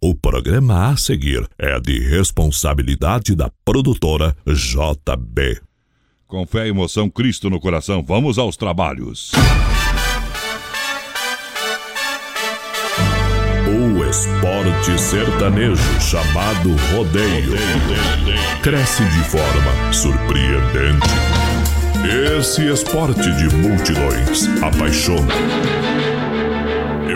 [0.00, 5.60] O programa a seguir é de responsabilidade da produtora JB.
[6.24, 9.32] Com fé e emoção, Cristo no coração, vamos aos trabalhos.
[13.66, 17.56] O esporte sertanejo chamado rodeio
[18.62, 21.08] cresce de forma surpreendente.
[22.38, 25.34] Esse esporte de multidões apaixona,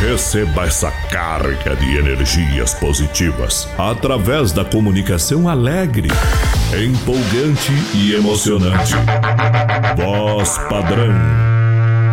[0.00, 6.08] Receba essa carga de energias positivas através da comunicação alegre,
[6.72, 8.92] empolgante e emocionante.
[9.96, 11.14] Voz padrão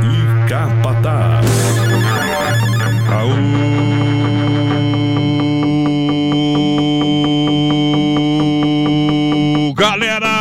[0.01, 1.45] e capataz.
[9.65, 10.33] Aú, galera!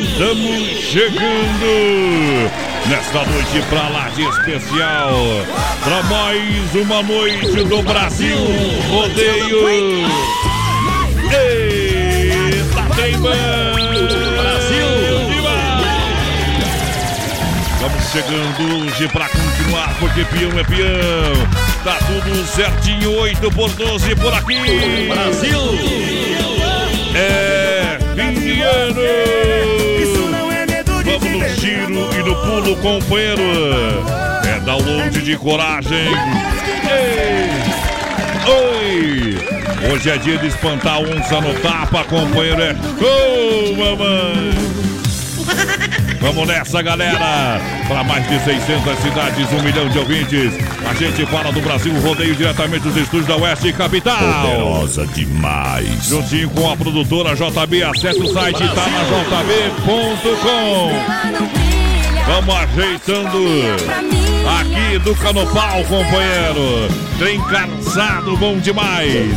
[0.00, 5.14] Estamos chegando nesta noite pra lá de especial
[5.84, 8.38] para mais uma noite do Brasil
[8.88, 9.68] Rodeio.
[11.30, 13.78] Eita, teimando!
[14.38, 14.86] Brasil!
[17.74, 21.46] Estamos chegando hoje pra continuar, porque peão é peão.
[21.84, 25.08] Tá tudo certinho, 8 por 12 por aqui.
[25.08, 25.60] Brasil!
[27.14, 29.87] É fim de ano!
[32.28, 33.42] No pulo, companheiro.
[34.46, 36.08] É download de coragem.
[36.90, 37.48] Ei!
[38.46, 39.38] Oi!
[39.90, 42.60] Hoje é dia de espantar a onça no tapa, companheiro.
[42.60, 44.52] É show, mamãe!
[46.20, 47.60] Vamos nessa, galera!
[47.86, 50.52] Para mais de 600 cidades, um milhão de ouvintes.
[50.86, 54.18] A gente fala do Brasil Rodeio diretamente dos estúdios da Oeste Capital.
[54.18, 56.06] Poderosa demais.
[56.06, 59.04] Juntinho com a produtora JB, acesse o site tá na
[59.54, 60.88] jb.com.
[62.28, 63.38] Vamos ajeitando
[64.60, 66.86] aqui do Canopal, companheiro.
[67.18, 69.32] Trem cansado, bom demais.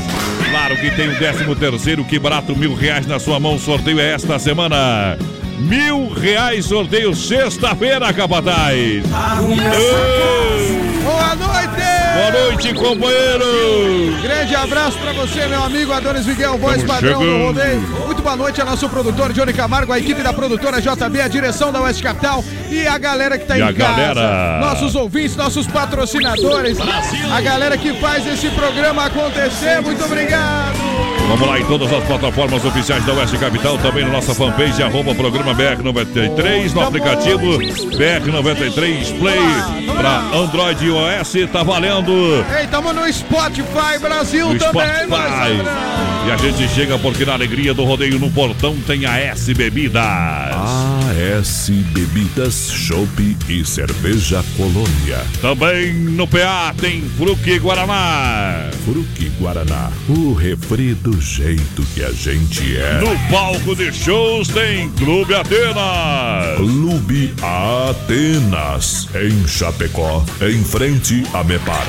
[0.51, 3.57] Claro que tem o 13 terceiro, que barato, mil reais na sua mão.
[3.57, 5.17] Sorteio é esta semana.
[5.57, 8.75] Mil reais sorteio sexta-feira, Capataz.
[8.75, 10.90] Ei!
[11.11, 11.81] Boa noite!
[12.13, 14.21] Boa noite, companheiro!
[14.21, 17.45] Grande abraço pra você, meu amigo Adonis Miguel, voz Estamos padrão do chegando.
[17.45, 17.81] rodeio.
[18.05, 21.71] Muito boa noite ao nosso produtor Johnny Camargo, a equipe da produtora JB, a direção
[21.71, 23.91] da Oeste Capital e a galera que tá E em a casa.
[23.91, 24.59] galera.
[24.61, 26.77] Nossos ouvintes, nossos patrocinadores,
[27.31, 29.81] a galera que faz esse programa acontecer.
[29.81, 30.90] Muito obrigado!
[31.31, 35.15] Vamos lá em todas as plataformas oficiais da Oeste Capital, também na nossa fanpage, arroba
[35.15, 39.39] programa BR93, no aplicativo BR93 Play
[39.95, 42.11] para Android e iOS, tá valendo
[42.59, 45.07] Ei, tamo no Spotify Brasil no também, Spotify.
[45.07, 49.53] mas- E a gente chega porque na alegria do rodeio no portão tem a S
[49.53, 50.01] Bebidas.
[51.21, 55.19] AS Bebidas, Chopp e Cerveja Colônia.
[55.39, 58.71] Também no PA tem Fruque Guaraná.
[58.83, 62.99] Fruque Guaraná, o refri do jeito que a gente é.
[63.01, 66.57] No palco de shows tem Clube Atenas.
[66.57, 71.85] Clube Atenas, em Chapecó, em frente a Mepar.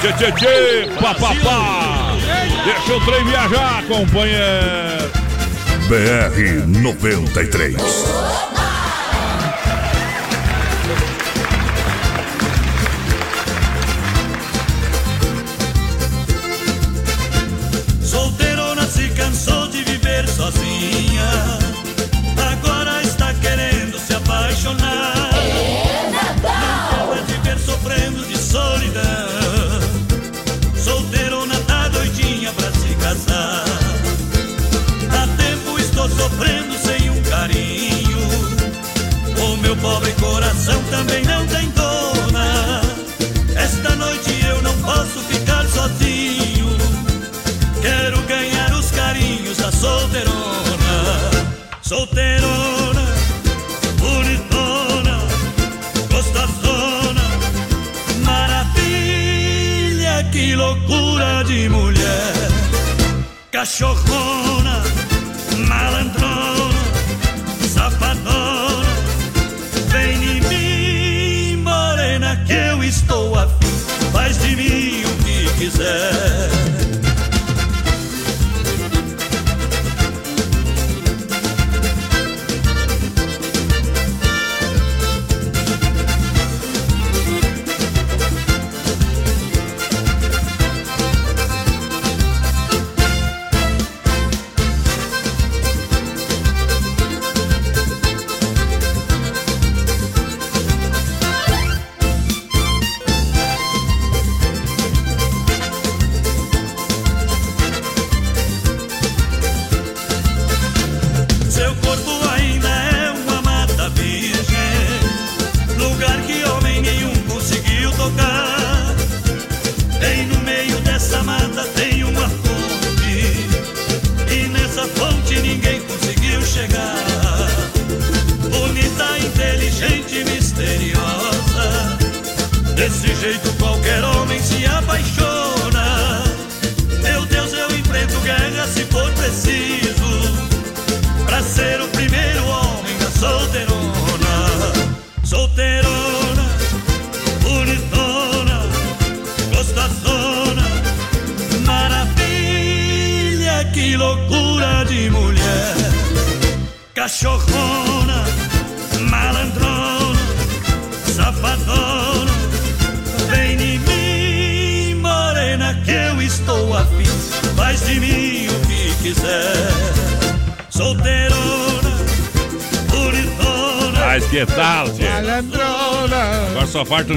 [0.00, 2.16] Tchê, tchê, tchê, papapá.
[2.64, 5.12] Deixa o trem viajar, companheiro.
[5.88, 8.51] BR 93.
[39.82, 42.80] Pobre coração também não tem dona.
[43.56, 46.78] Esta noite eu não posso ficar sozinho.
[47.82, 51.30] Quero ganhar os carinhos da solteirona.
[51.82, 53.04] Solteirona,
[53.98, 55.18] bonitona,
[56.10, 57.22] gostosona,
[58.24, 58.64] maravilha,
[60.30, 62.32] que loucura de mulher.
[63.50, 64.51] Cachorrona,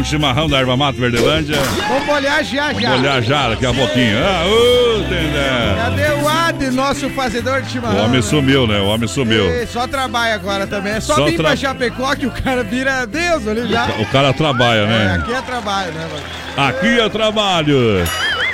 [0.05, 1.57] chimarrão da Erva Mato Verdelândia.
[1.87, 2.89] Vamos olhar já já.
[2.91, 4.17] Vou olhar já daqui a pouquinho.
[4.19, 5.75] Ah, ô, Tendé.
[5.77, 8.05] Cadê o Ad, nosso fazedor de O chimarrão?
[8.05, 8.79] homem sumiu, né?
[8.79, 9.45] O homem sumiu.
[9.45, 10.93] Ei, só trabalha agora também.
[10.93, 13.85] É só, Só vir tra- pra Chapecó que o cara vira Deus ali já.
[13.99, 15.15] O cara trabalha, É, né?
[15.21, 16.69] aqui é trabalho, né, mano?
[16.69, 18.03] Aqui é trabalho.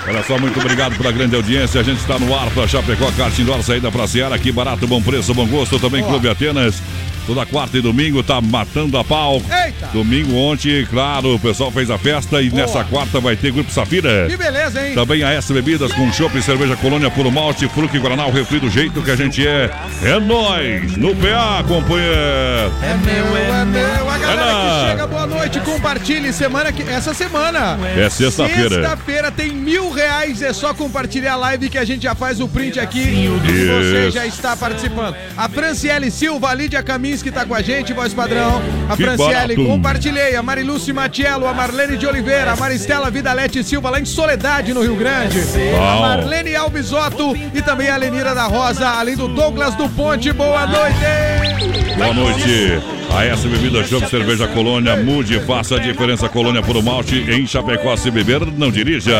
[0.07, 1.79] Olha só, muito obrigado pela grande audiência.
[1.79, 4.33] A gente está no ar para Chapecó, kart indoor, saída para Seara.
[4.33, 5.77] Aqui barato, bom preço, bom gosto.
[5.79, 6.03] Também.
[6.03, 6.81] Clube Atenas.
[7.25, 9.35] Toda quarta e domingo tá matando a pau.
[9.35, 9.87] Eita!
[9.93, 12.61] Domingo ontem, claro, o pessoal fez a festa e Boa.
[12.61, 14.27] nessa quarta vai ter Grupo Safira.
[14.29, 14.95] Que beleza, hein?
[14.95, 18.59] Também a S Bebidas com chopp e cerveja colônia puro malte, fruque guaraná, o refri
[18.59, 19.69] do jeito que a gente é.
[20.03, 22.71] É nós no PA, companheiro.
[22.81, 24.09] É meu, é meu.
[24.09, 24.83] A galera lá.
[24.83, 26.33] que chega, boa noite, compartilhe.
[26.33, 27.77] Semana que, essa semana.
[27.95, 28.75] É sexta-feira.
[28.75, 30.41] Sexta-feira tem mil reais.
[30.41, 32.99] É só compartilhar a live que a gente já faz o print aqui.
[32.99, 35.15] E você já está participando.
[35.37, 38.61] A Franciele Silva, a Lídia Camins que tá com a gente, voz padrão.
[38.89, 39.65] A Que Franciele, barato.
[39.65, 40.35] compartilhei.
[40.35, 44.81] A Mariluce Matiello, a Marlene de Oliveira, a Maristela Vidalete Silva, lá em Soledade, no
[44.81, 45.37] Rio Grande.
[45.77, 45.99] A.
[45.99, 50.31] Marlene Albisotto e também a Lenira da Rosa, além do Douglas do Ponte.
[50.31, 51.97] Boa noite!
[51.97, 52.81] Boa noite.
[53.13, 57.97] A S Bebida Chopp Cerveja Colônia, mude, faça a diferença Colônia por malte em Chapecó.
[57.97, 59.11] Se beber, não dirija.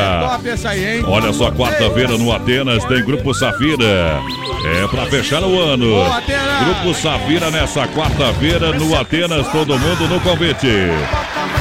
[1.06, 4.22] Olha só, quarta-feira no Atenas tem Grupo Safira.
[4.64, 5.88] É pra fechar o ano.
[6.66, 10.68] Grupo Safira nessa quarta-feira no Atenas, todo mundo no convite.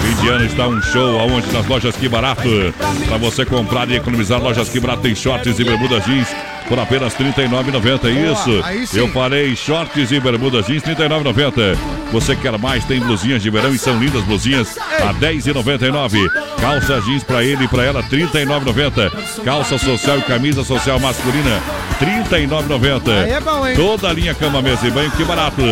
[0.03, 2.75] Fim de ano está um show aonde nas lojas Que Barato.
[3.07, 6.29] Pra você comprar e economizar, lojas Que Barato tem shorts e bermudas jeans
[6.71, 8.65] por apenas R$ 39,90.
[8.65, 8.97] É Isso.
[8.97, 11.77] Eu falei shorts e bermudas jeans R$ 39,90.
[12.13, 12.85] Você quer mais?
[12.85, 16.31] Tem blusinhas de verão e são lindas blusinhas a R$ 10,99.
[16.61, 19.45] Calça jeans pra ele e pra ela R$ 39,90.
[19.45, 21.61] Calça social e camisa social masculina
[21.99, 22.07] R$
[22.39, 23.25] 39,90.
[23.25, 23.75] Aí é?
[23.75, 25.63] Toda a linha cama, mesa e banho, que barato.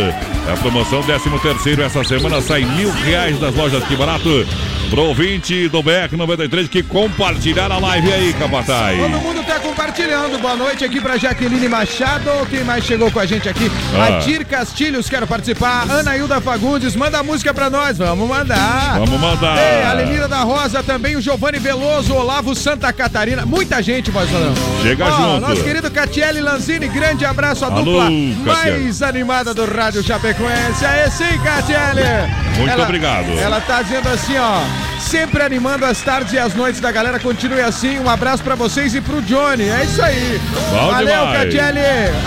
[0.48, 4.46] É a promoção 13 terceiro essa semana sai mil reais das lojas que barato.
[4.88, 8.98] Pro ouvinte do BR 93 que compartilhar a live aí, capataz.
[8.98, 10.38] Todo mundo tá compartilhando.
[10.38, 12.30] Boa noite aqui pra Jaqueline Machado.
[12.48, 13.70] Quem mais chegou com a gente aqui?
[13.94, 14.16] Ah.
[14.16, 15.84] Adir Castilhos, quero participar.
[15.90, 17.98] Ana Hilda Fagundes, manda a música pra nós.
[17.98, 18.98] Vamos mandar.
[18.98, 19.58] Vamos mandar.
[19.58, 23.44] Ei, a Lenira da Rosa também, o Giovanni Veloso, Olavo Santa Catarina.
[23.44, 24.54] Muita gente, voz padrão.
[24.80, 25.46] Chega Ó, junto.
[25.46, 28.80] Nosso querido Catiele Lanzini, grande abraço à Alô, dupla Catiele.
[28.82, 30.02] mais animada do Rádio
[30.46, 32.02] Aê sim, Catiele.
[32.56, 33.38] Muito obrigado.
[33.40, 34.60] Ela tá dizendo assim, ó.
[35.08, 37.18] Sempre animando as tardes e as noites da galera.
[37.18, 37.98] Continue assim.
[37.98, 39.66] Um abraço pra vocês e pro Johnny.
[39.66, 40.38] É isso aí.
[40.70, 41.24] Bom Valeu.
[41.32, 41.80] Catiele.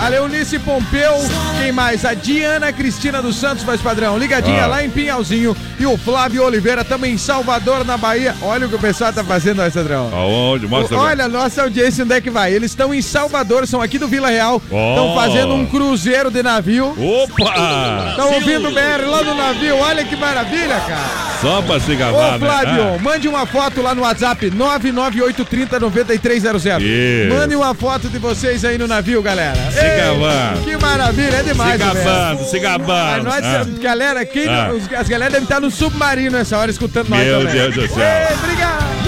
[0.04, 1.12] A Leonice Pompeu.
[1.60, 2.04] Quem mais?
[2.04, 4.18] A Diana Cristina dos Santos, mais padrão.
[4.18, 4.66] Ligadinha Ah.
[4.66, 5.56] lá em Pinhalzinho.
[5.78, 8.34] E o Flávio Oliveira, também em Salvador, na Bahia.
[8.42, 10.10] Olha o que o pessoal tá fazendo, aí, Cedrão.
[10.12, 10.66] Aonde?
[10.66, 12.52] Mostra Olha, nossa audiência, onde é que vai?
[12.52, 14.56] Eles estão em Salvador, são aqui do Vila Real.
[14.56, 15.14] Estão Oh.
[15.14, 16.86] fazendo um cruzeiro de navio.
[16.98, 18.08] Opa!
[18.10, 19.76] Estão ouvindo o BR lá no navio.
[19.78, 21.32] Olha que maravilha, cara.
[21.40, 22.71] Só pra se Ô, gabar, Flávio, né?
[23.02, 26.80] Mande uma foto lá no WhatsApp 998309300.
[26.80, 27.34] Isso.
[27.34, 29.56] Mande uma foto de vocês aí no navio, galera.
[29.70, 30.60] Se Ei, gabando.
[30.64, 31.94] Que maravilha, é demais, se velho.
[31.94, 33.24] gabando, se Mas gabando.
[33.24, 33.66] nós, Ah.
[33.80, 34.70] galera, quem, Ah.
[34.72, 37.46] os- as galera devem estar no submarino nessa hora escutando nós Meu.
[37.46, 37.98] Deus do céu.
[37.98, 39.01] Ei, obrigado.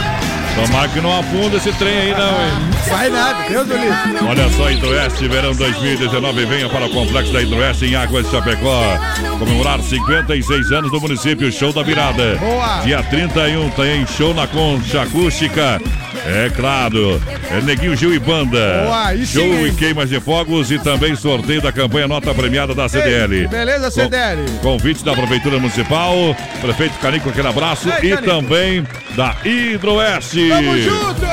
[0.54, 2.70] Tomara que não afunda esse trem aí, não, hein?
[2.88, 4.24] Vai nada, Deus do livre.
[4.28, 8.98] Olha só, Hidroeste, verão 2019, venha para o Complexo da Hidroeste em Águas de Chapecó.
[9.38, 12.36] Comemorar 56 anos do município, show da virada.
[12.36, 12.80] Boa.
[12.82, 15.80] Dia 31 tem show na Concha Acústica.
[16.26, 18.82] É claro, é Neguinho Gil e Banda.
[18.86, 19.66] Boa, sim, show hein?
[19.66, 23.34] e queimas de fogos e também sorteio da campanha Nota Premiada da CDL.
[23.42, 24.42] Ei, beleza, CDL?
[24.62, 26.14] Com- Convite da Prefeitura Municipal,
[26.62, 27.88] Prefeito Canico, aquele abraço.
[27.88, 28.22] Ei, e Canico.
[28.26, 30.48] também da Hidroeste.
[30.48, 31.26] Tamo junto!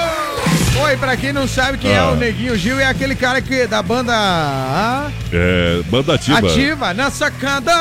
[0.84, 2.10] Oi, pra quem não sabe quem é Ah.
[2.12, 6.40] o Neguinho Gil, é aquele cara que da banda ah, É, banda ativa.
[6.40, 7.72] Ativa, na sacada.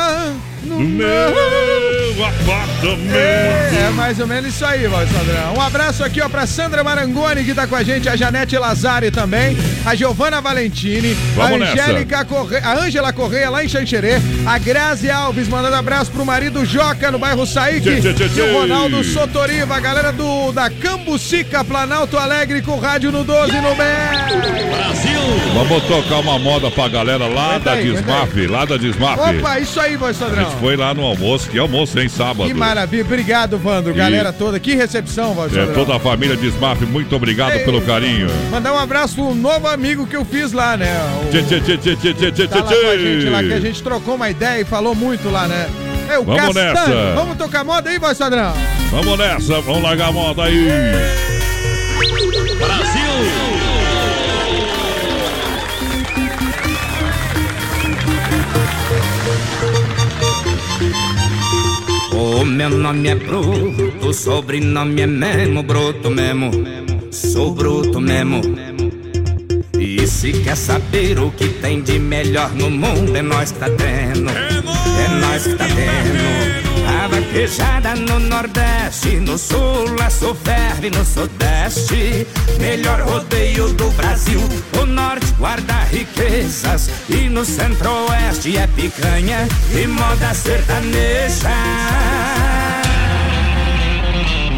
[0.65, 3.15] No meu apartamento.
[3.15, 5.55] É, é, mais ou menos isso aí, voz padrão.
[5.57, 9.11] Um abraço aqui, ó, pra Sandra Marangoni, que tá com a gente, a Janete Lazari
[9.11, 14.15] também, a Giovana Valentini, Vamos a Angélica Correia, a Ângela Correia lá em Xanxerê,
[14.47, 19.77] a Grazi Alves, mandando abraço pro marido Joca no bairro Saíque, e o Ronaldo Sotoriva,
[19.77, 24.71] a galera do da Cambucica, Planalto Alegre, com rádio no 12 no BR.
[24.71, 25.21] Brasil!
[25.55, 29.19] Vamos tocar uma moda pra galera lá da Desmaf, lá da Desmaf.
[29.21, 30.50] Opa, isso aí, voz padrão.
[30.59, 32.47] Foi lá no almoço, que almoço, hein, sábado.
[32.47, 37.15] Que maravilha, obrigado, Vando, galera toda, que recepção, voz é, Toda a família Desmaf, muito
[37.15, 38.29] obrigado Ei, pelo carinho.
[38.51, 40.89] Mandar um abraço pro novo amigo que eu fiz lá, né?
[41.23, 41.31] O...
[41.31, 43.83] Tchê, tchê, tchê, tchê, tchê, tchê, tá lá com a gente lá, que a gente
[43.83, 45.69] trocou uma ideia e falou muito lá, né?
[46.09, 46.75] É o Vamos Castanho.
[46.75, 47.15] nessa.
[47.15, 48.53] Vamos tocar moda aí, voz padrão?
[48.91, 50.67] Vamos nessa, vamos largar a moda aí.
[52.59, 53.60] Brasil!
[62.33, 66.53] O meu nome é Bruto, sobrenome é Memo, Bruto mesmo,
[67.11, 68.41] sou bruto mesmo.
[69.77, 73.67] E se quer saber o que tem de melhor no mundo, é nós que tá
[73.67, 76.71] tendo, é nós que tá tendo.
[76.87, 82.27] A vaquejada no Nordeste, no Sul, a ferve no Sudeste.
[82.61, 84.41] Melhor rodeio do Brasil.
[84.81, 92.20] O Norte guarda riquezas e no Centro-Oeste é picanha e moda sertaneja.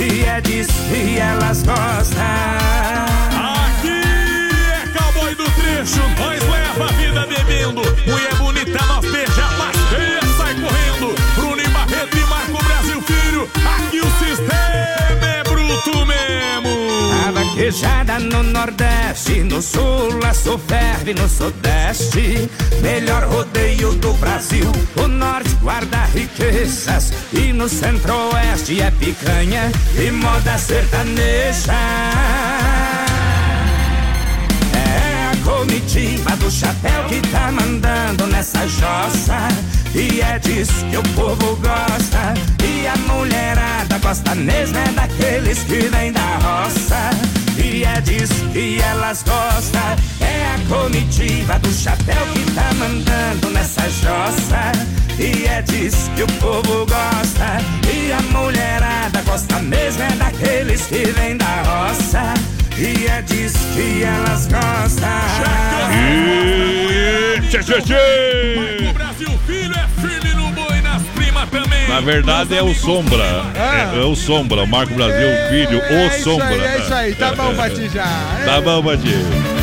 [0.00, 2.22] E é disso que elas gostam.
[3.32, 4.00] Aqui
[4.72, 7.82] é cowboy do trecho, nós leva a vida bebendo.
[8.06, 8.47] Mulher bonita,
[17.58, 17.88] mesmo.
[17.88, 22.48] A vaquejada no Nordeste, no Sul, a ferve no Sudeste.
[22.80, 27.12] Melhor rodeio do Brasil, o Norte guarda riquezas.
[27.32, 31.72] E no Centro-Oeste é picanha e moda sertaneja.
[34.72, 39.48] É a comitiva do chapéu que tá mandando nessa jossa.
[39.94, 42.34] E é disso que o povo gosta.
[42.62, 47.37] E a mulherada gosta mesmo é daqueles que vêm da roça.
[47.58, 49.96] E é disso que elas gostam.
[50.20, 54.72] É a comitiva do chapéu que tá mandando nessa jossa.
[55.18, 57.58] E é disso que o povo gosta.
[57.92, 62.34] E a mulherada gosta mesmo é daqueles que vêm da roça.
[62.76, 65.08] E é disso que elas gostam.
[65.92, 67.40] E...
[67.48, 68.92] Tchê, tchê, tchê.
[68.92, 70.67] Brasil Filho é firme no.
[71.88, 73.42] Na verdade é o Sombra.
[73.56, 73.94] Ah.
[73.94, 76.46] É, é, o Sombra, o Marco Brasil Filho, é, o Sombra.
[76.46, 78.04] Aí, é isso aí, tá bom, Bati já.
[78.44, 79.57] Tá bom, Bati.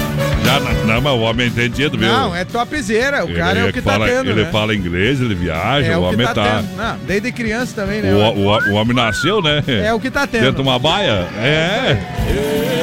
[0.46, 2.08] Já, não, mas o homem é entendido, viu?
[2.08, 3.26] Não, é topzera.
[3.26, 4.30] O ele cara é o que, tá fala, tá tendo.
[4.30, 4.52] Ele né?
[4.52, 6.34] fala inglês, ele viaja, é o, o homem tá.
[6.34, 6.64] tá...
[6.78, 8.14] Não, desde criança também, né?
[8.14, 9.64] O, o, o, homem nasceu, né?
[9.68, 10.42] É o que tá tendo.
[10.42, 11.28] Dentro de uma baia?
[11.38, 11.98] É.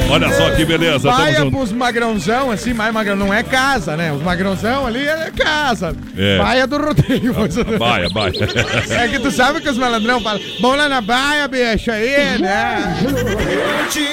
[0.09, 1.09] Olha só que beleza.
[1.09, 3.15] Baia pros magrãozão, assim, mais magrão.
[3.15, 4.11] Não é casa, né?
[4.11, 5.95] Os magrãozão ali é casa.
[6.17, 6.37] É.
[6.37, 7.33] Baia do rodeio.
[7.35, 8.33] Ah, baia, baia.
[9.03, 12.95] É que tu sabe que os malandrão falam, vamos lá na baia, bicho, aí, né?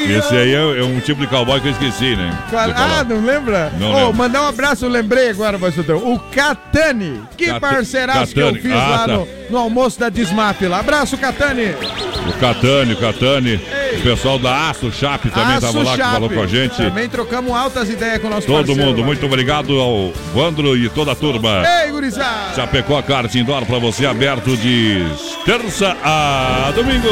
[0.08, 2.30] Esse aí é, é, um tipo de cowboy que eu esqueci, né?
[2.52, 3.72] Ah, não lembra?
[3.78, 5.96] Não oh, mandar um abraço, lembrei agora, pastor.
[5.96, 7.22] O Catani.
[7.36, 7.60] Que Cat...
[7.60, 8.58] parceiraço Catani.
[8.58, 9.06] que eu fiz ah, lá tá.
[9.08, 10.80] no, no, almoço da Desmap lá.
[10.80, 11.74] Abraço, Catani.
[12.28, 13.50] O Catani, o Catani.
[13.50, 13.98] Ei.
[13.98, 16.76] O pessoal da Aço Chap também estava lá, que falou com a gente.
[16.76, 19.06] Também trocamos altas ideias com o nosso Todo parceiro, mundo, lá.
[19.06, 21.62] muito obrigado ao Vandro e toda a turma.
[21.82, 22.54] Ei, gurizada.
[22.54, 25.04] Chapecó a Kart Indoor para você aberto de
[25.44, 27.08] terça a domingo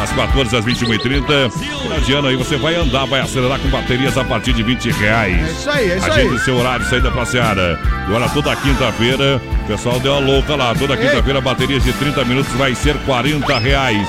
[0.00, 1.52] das 14 às 21h30.
[1.96, 5.36] Adiano aí você vai andar, vai acelerar com baterias a partir de 20 reais.
[5.40, 6.38] É isso aí, é isso Agende aí.
[6.40, 7.78] seu horário, saída pra Seara.
[8.06, 10.74] Agora toda quinta-feira, o pessoal deu a louca lá.
[10.74, 14.06] Toda quinta-feira, baterias de 30 minutos vai ser 40 reais.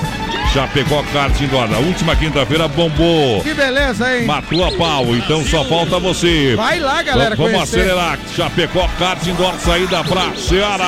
[0.52, 1.66] Chapecó Kart Indoor.
[1.68, 3.40] Na última quinta-feira bombou.
[3.42, 4.26] Que beleza, hein?
[4.26, 6.54] Matou a pau, então só falta você.
[6.56, 7.34] Vai lá, galera.
[7.34, 7.80] Vamos conhecer.
[7.80, 8.18] acelerar.
[8.36, 10.84] Chapecó Kart Indoor, saída pra Seara.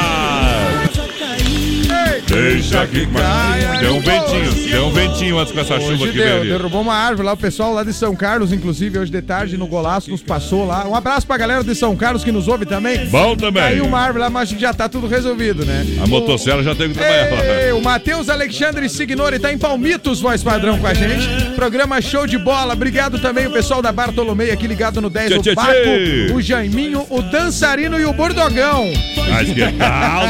[2.34, 3.78] Deixa que caia.
[3.80, 6.48] Deu um ventinho, deu um ventinho antes com essa Hoje chuva que deu, ali.
[6.48, 9.66] derrubou uma árvore lá, o pessoal lá de São Carlos, inclusive, hoje de tarde no
[9.66, 10.86] golaço, nos passou lá.
[10.88, 13.06] Um abraço pra galera de São Carlos que nos ouve também.
[13.06, 13.62] Bom também.
[13.62, 15.86] Caiu uma árvore lá, mas já tá tudo resolvido, né?
[16.02, 17.62] A motosserra já teve que trabalhar.
[17.66, 21.28] Ei, o Matheus Alexandre Signori tá em Palmitos, voz padrão com a gente.
[21.54, 22.72] Programa show de bola.
[22.74, 26.32] Obrigado também o pessoal da Bartolomei aqui ligado no 10, Tchê, o Baco, tchê.
[26.34, 28.84] o Jaiminho, o Dançarino e o Bordogão.
[29.30, 30.24] Mas que tal?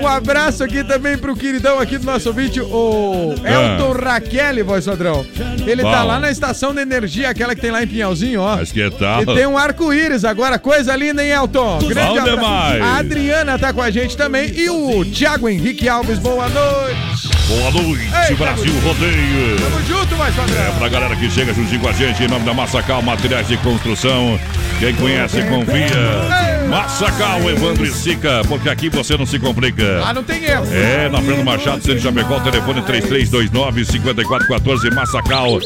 [0.00, 5.26] Um abraço aqui também pro queridão aqui do nosso vídeo, o Elton Raquel, voz padrão.
[5.66, 6.08] Ele tá Bom.
[6.08, 8.56] lá na estação de energia, aquela que tem lá em Pinhalzinho, ó.
[8.56, 9.22] Mas que tal?
[9.22, 11.78] E tem um arco-íris agora, coisa linda, hein, Elton?
[11.78, 12.82] Bom demais.
[12.82, 14.52] A Adriana tá com a gente também.
[14.54, 17.31] E o Thiago Henrique Alves, boa noite.
[17.48, 19.56] Boa noite, Ei, Brasil Rodeio.
[19.60, 20.74] Tamo junto, mais É padrão.
[20.78, 24.38] pra galera que chega juntinho com a gente, em nome da Massacal Materiais de Construção.
[24.78, 26.66] Quem conhece, confia.
[26.68, 30.00] Massacal, Evandro e Sica, porque aqui você não se complica.
[30.04, 30.66] Ah, não tem erro.
[30.72, 35.58] É, na Fernando Machado, Centro Chapecó, telefone 3329-5414, Massacal,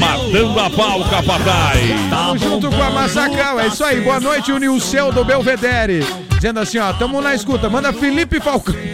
[0.00, 1.80] matando a pau, Capataz.
[2.08, 3.60] Tamo junto com a Massacal.
[3.60, 4.00] É isso aí.
[4.00, 6.06] Boa noite, o Nilceu do Belvedere.
[6.36, 7.68] Dizendo assim, ó, tamo na escuta.
[7.68, 8.74] Manda Felipe Falcão.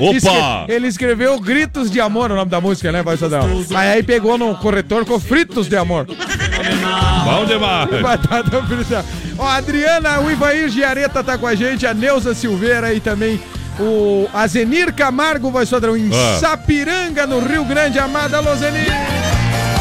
[0.00, 0.64] Opa!
[0.68, 3.48] Ele escreveu Gritos de Amor, o nome da música, né, voz padrão?
[3.70, 6.06] Mas aí pegou no corretor com Fritos de Amor.
[6.06, 7.88] Bom demais.
[8.00, 9.04] Batata frita.
[9.38, 13.40] Ó, a Adriana, o Ivair Giareta tá com a gente, a Neuza Silveira e também
[13.78, 16.38] o Azenir Camargo, voz padrão, em Ah.
[16.40, 17.98] Sapiranga, no Rio Grande.
[17.98, 18.92] Amada Lozenir.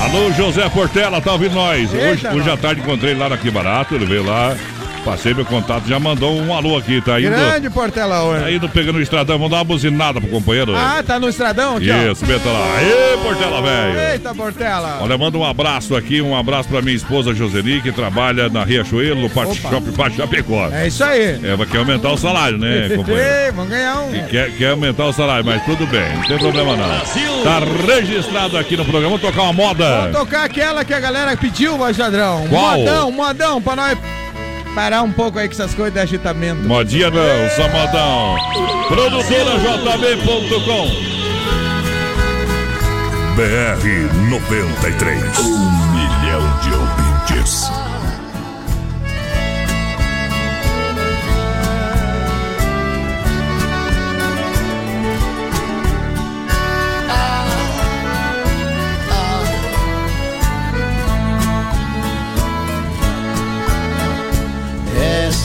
[0.03, 1.89] Alô, José Portela, tá ouvindo nós?
[1.91, 2.61] Hoje, Eita, hoje à nós.
[2.61, 4.55] tarde encontrei ele lá na Que Barato, ele veio lá,
[5.03, 7.29] passei meu contato, já mandou um alô aqui, tá indo.
[7.29, 8.55] Grande Portela Tá hoje.
[8.55, 10.75] indo pegando o estradão, vamos dar uma buzinada pro companheiro.
[10.75, 12.11] Ah, tá no estradão aqui, ó.
[12.11, 12.75] Isso, meta lá.
[12.77, 13.99] Aê, Portela, velho.
[14.11, 14.99] Eita, Portela.
[15.01, 19.21] Olha, manda um abraço aqui, um abraço pra minha esposa Joseni, que trabalha na Riachuelo,
[19.21, 19.55] no Parque.
[19.55, 20.69] Shopping Baixo Chapecó.
[20.71, 21.39] É isso aí.
[21.43, 23.27] É, vai quer aumentar o salário, né, companheiro?
[23.45, 24.15] Ei, vamos ganhar um.
[24.15, 26.87] E Quer, quer aumentar o salário, mas tudo bem, não tem problema não.
[27.43, 30.01] Tá registrado aqui no programa, vamos tocar uma moda.
[30.01, 32.45] Vamos tocar aquela que a galera pediu, voz padrão.
[32.49, 32.77] Qual?
[32.79, 33.97] Modão, modão, pra nós
[34.77, 36.61] parar um pouco aí com essas coisas de agitamento.
[36.61, 38.35] Modinha não, só modão.
[38.87, 40.87] Produtora JB.com.
[43.35, 45.39] BR 93.
[45.39, 47.86] Um milhão de ouvintes.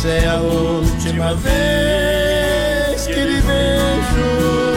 [0.03, 4.75] Essa é a última vez que lhe vejo.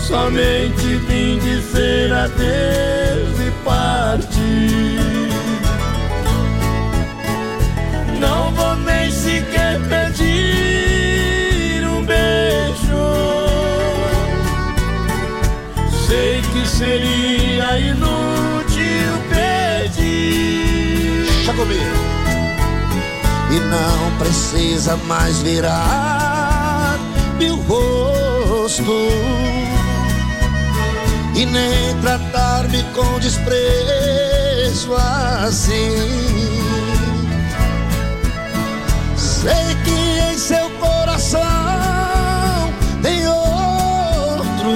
[0.00, 5.00] Somente vim dizer adeus e partir.
[8.20, 10.24] Não vou nem sequer pedir
[11.88, 13.10] um beijo.
[16.06, 18.39] Sei que seria inútil
[23.52, 26.98] E não precisa mais virar
[27.38, 28.82] meu rosto
[31.34, 35.90] e nem tratar-me com desprezo assim.
[39.16, 41.40] Sei que em seu coração
[43.02, 44.70] tem outro.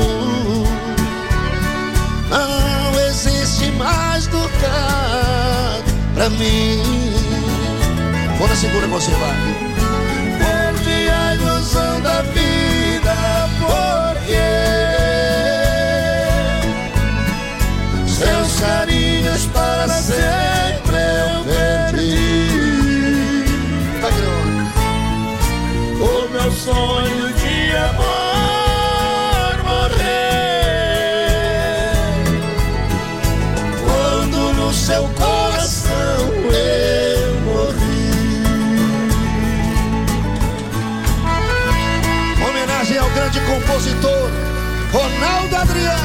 [2.31, 5.83] Não existe mais lugar
[6.15, 6.94] pra mim.
[8.45, 9.35] Vou na segura com você, vai.
[10.37, 14.37] Perde a ilusão da vida porque
[18.07, 22.51] seus carinhos para sempre eu perdi.
[24.19, 24.45] Grão.
[26.07, 27.24] O meu sonho
[43.35, 44.31] grande compositor
[44.93, 45.99] Ronaldo Adriano,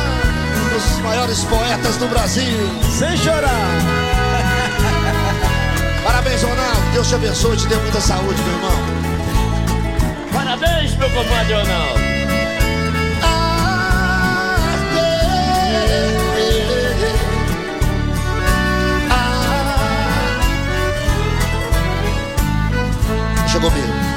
[0.56, 2.58] um dos maiores poetas do Brasil.
[2.98, 3.46] Sem chorar.
[6.04, 6.82] Parabéns, Ronaldo.
[6.94, 8.72] Deus te abençoe e te dê muita saúde, meu irmão.
[10.34, 12.10] Parabéns, meu compadre Ronaldo.
[23.48, 24.09] Chegou comigo.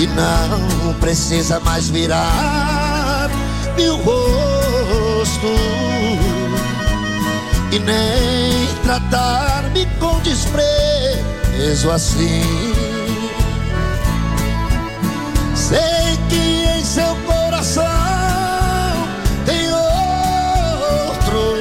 [0.00, 3.28] E não precisa mais virar
[3.76, 5.46] meu rosto
[7.70, 12.42] e nem tratar-me com desprezo assim.
[15.54, 17.84] Sei que em seu coração
[19.44, 21.58] tem outro.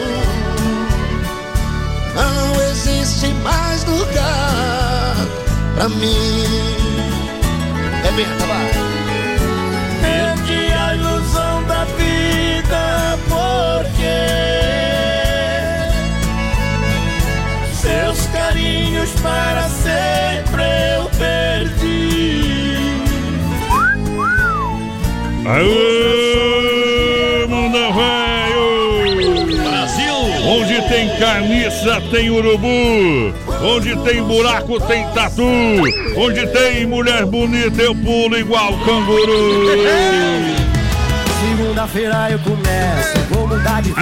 [2.15, 5.28] Não existe mais lugar
[5.75, 6.79] pra mim.
[8.06, 8.72] É merda, vai.
[10.02, 14.20] Perdi a ilusão da vida porque
[17.74, 20.64] seus carinhos para sempre
[20.96, 22.40] eu perdi.
[25.46, 27.46] Aê,
[28.00, 29.64] velho!
[29.64, 30.16] Brasil!
[30.48, 33.34] Onde tem carniça, tem urubu.
[33.62, 35.43] Onde tem buraco, tem tatu.
[36.17, 39.65] Onde tem mulher bonita, eu pulo igual canguru.
[41.41, 44.02] Segunda-feira eu começo, vou mudar de vida,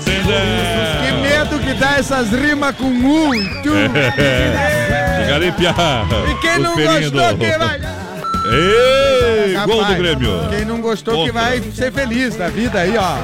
[0.00, 1.04] Zezé.
[1.04, 3.44] Que medo que dá essas rimas com U e
[5.56, 5.74] piá.
[6.30, 7.80] E quem não gostou, do- que vai.
[8.46, 10.48] Ei, gol do Rapaz, Grêmio.
[10.50, 11.42] Quem não gostou, que Contra.
[11.42, 13.16] vai ser feliz da vida aí, ó.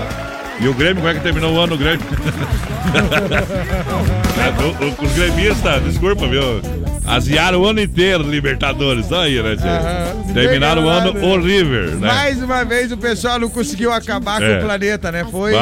[0.61, 2.01] E o Grêmio, como é que terminou o ano, o Grêmio?
[4.39, 6.43] É, o- o- os gremistas, desculpa, viu?
[7.07, 9.11] Aziaram o ano inteiro, Libertadores.
[9.13, 9.57] Aí, né?
[9.61, 10.33] Aham.
[10.33, 11.27] Terminaram o ano né?
[11.27, 12.07] horrível, né?
[12.07, 14.53] Mais uma vez o pessoal não conseguiu acabar É.
[14.53, 15.27] com o planeta, né?
[15.29, 15.53] Foi,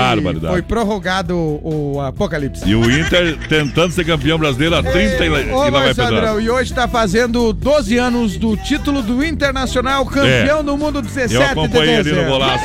[0.46, 2.68] foi prorrogado o, o apocalipse.
[2.68, 5.88] E o Inter tentando ser campeão brasileiro há 30 e, lá- Ô, e vai.
[5.90, 10.62] Adrão, e hoje tá fazendo 12 anos do título do Internacional, campeão É.
[10.62, 12.64] do mundo 17 Eu de acompanhei ali no golaço.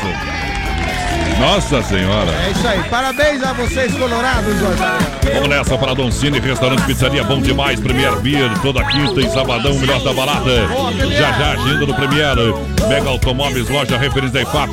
[1.43, 2.31] Nossa senhora.
[2.31, 2.81] É isso aí.
[2.89, 5.33] Parabéns a vocês, colorados, hoje.
[5.33, 9.73] Vamos nessa para Don Cine, restaurante pizzaria bom demais, Premier Beer, toda quinta e sabadão,
[9.77, 10.67] melhor da balada.
[11.09, 12.35] Já já agenda no Premier,
[12.87, 14.71] Mega Automóveis, loja referência da IFAP.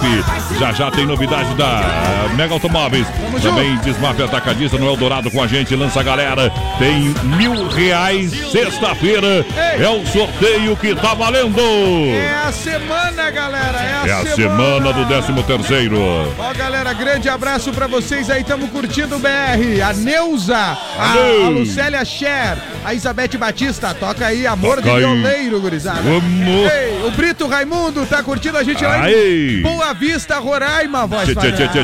[0.60, 3.06] Já já tem novidade da Mega Automóveis.
[3.42, 6.52] Também Desmaf Atacadista no Eldorado com a gente, lança a galera.
[6.78, 9.44] Tem mil reais sexta-feira.
[9.56, 11.58] É o sorteio que tá valendo.
[11.58, 13.78] É a semana, galera.
[13.78, 16.00] É a, É a semana do 13 terceiro.
[16.00, 16.24] Ó,
[16.60, 19.80] galera, grande abraço pra vocês aí, tamo curtindo o BR.
[19.82, 21.12] A Neuza, a,
[21.46, 24.98] a Lucélia Cher, a Isabete Batista, toca aí, Amor Toca de.
[24.98, 26.00] Violeiro, gurizada.
[26.02, 26.72] Vamos.
[26.72, 31.34] Ei, o Brito Raimundo tá curtindo a gente lá em Boa Vista, Roraima, voz Tchê,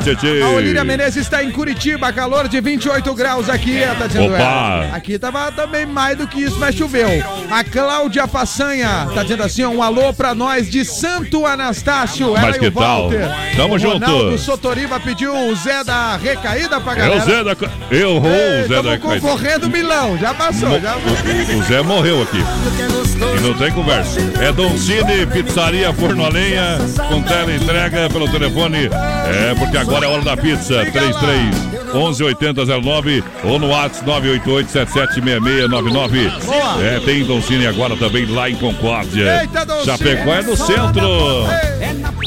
[0.01, 0.43] tchê, tchê.
[0.43, 4.39] A Olíria Menezes está em Curitiba, calor de 28 graus aqui, tá dizendo Opa.
[4.43, 4.97] ela.
[4.97, 7.09] Aqui tava também mais do que isso, mas choveu.
[7.51, 12.29] A Cláudia Façanha tá dizendo assim, um alô pra nós de Santo Anastácio.
[12.29, 13.11] Ela Mas e que o tal?
[13.57, 13.95] Tamo o junto.
[13.99, 17.23] Ronaldo Sotoriba pediu o Zé da Recaída pra É galera.
[17.23, 17.55] o Zé da.
[17.55, 18.83] Vou, Ei, o Zé da.
[18.83, 22.39] tamo concorrendo milão, já passou, O, o Zé morreu aqui.
[22.39, 24.21] E não tem conversa.
[24.41, 28.87] É Don Cine, pizzaria Forno a Lenha, com tela entrega pelo telefone.
[28.87, 30.85] É, porque agora é hora da pizza.
[30.85, 36.31] 33 11 8009 ou no WhatsApp 988 776699.
[36.45, 36.85] Boa.
[36.85, 39.43] É, tem Don Cine agora também lá em Concórdia.
[39.43, 41.47] Eita, Chapecó é no centro.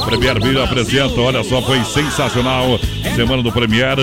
[0.06, 2.80] Premier Vídeo apresenta, olha só, foi sensacional.
[3.16, 3.98] Semana do Premier.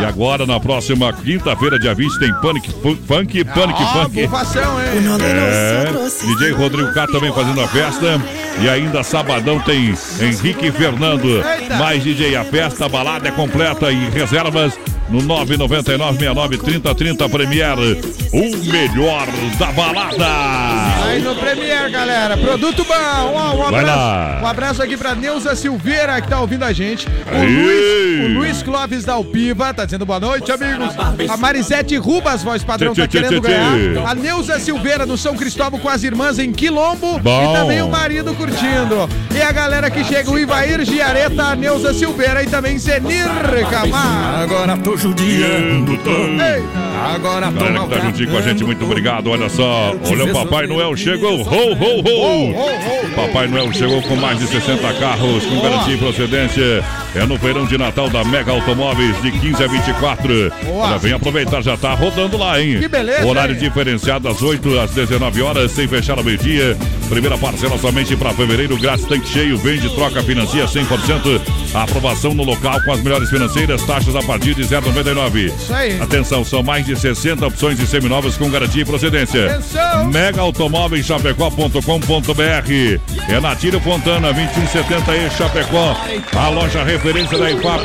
[0.00, 4.26] E agora, na próxima quinta-feira, dia 20, tem Panic Fu- Funk, Panic Ó, Funk.
[4.26, 4.88] bufação, hein?
[5.22, 5.86] É,
[6.26, 8.20] DJ Rodrigo K também fazendo a festa.
[8.62, 11.42] E ainda sabadão tem Henrique Fernando.
[11.60, 11.76] Eita.
[11.76, 14.72] Mais DJ, a festa, a balada é completa e reservas
[15.08, 17.76] no 999-69-3030 Premier.
[18.32, 19.26] O melhor
[19.58, 20.26] da balada.
[21.04, 22.36] Aí no Premier, galera.
[22.36, 22.94] Produto bom.
[22.94, 23.86] Um Vai abraço.
[23.98, 24.40] lá.
[24.42, 27.06] Um abraço aqui pra Neuza Silveira, que tá ouvindo a gente.
[27.06, 27.56] O Aí.
[27.56, 30.94] Luiz, o Luiz Clóvis da Alpiva tá dizendo boa noite, amigos.
[31.28, 33.48] A Marisete Rubas, voz padrão, Tchê, tá querendo tchê, tchê.
[33.48, 34.08] ganhar.
[34.10, 37.18] A Neuza Silveira do São Cristóvão com as irmãs em Quilombo.
[37.18, 37.50] Bom.
[37.54, 39.08] E também o marido curtindo.
[39.34, 43.26] E a galera que chega, o Ivair Giareta, a Neuza Silveira e também Zenir
[43.70, 44.54] Camargo.
[44.54, 46.10] Agora tô judiando, tô.
[46.10, 46.89] Eita.
[47.00, 49.28] Agora Galera que tá juntinho com a gente, muito obrigado.
[49.28, 51.40] Olha só, olha o Papai Noel chegou.
[51.40, 53.10] Ho, ho, ho!
[53.16, 56.84] Papai Noel chegou com mais de 60 carros com garantia e procedência.
[57.14, 60.52] É no verão de Natal da Mega Automóveis de 15 a 24.
[60.64, 60.86] Boa.
[60.86, 62.78] Olha, vem aproveitar, já tá rodando lá, hein?
[62.78, 63.60] Que beleza, Horário hein?
[63.60, 66.76] diferenciado das 8 às 19 horas, sem fechar ao meio-dia.
[67.08, 71.40] Primeira parcela somente para fevereiro, grátis tanque cheio, vende, troca, financia 100%.
[71.74, 75.46] Aprovação no local com as melhores financeiras, taxas a partir de 0,99.
[75.46, 76.00] Isso aí.
[76.00, 79.60] Atenção, são mais de 60 opções de seminovos com garantia e procedência.
[80.12, 83.00] Mega Automóveis Chapecó.com.br.
[83.28, 85.96] É na Tírio Fontana, 2170 e Chapecó.
[86.36, 87.84] A loja referência da IFAP.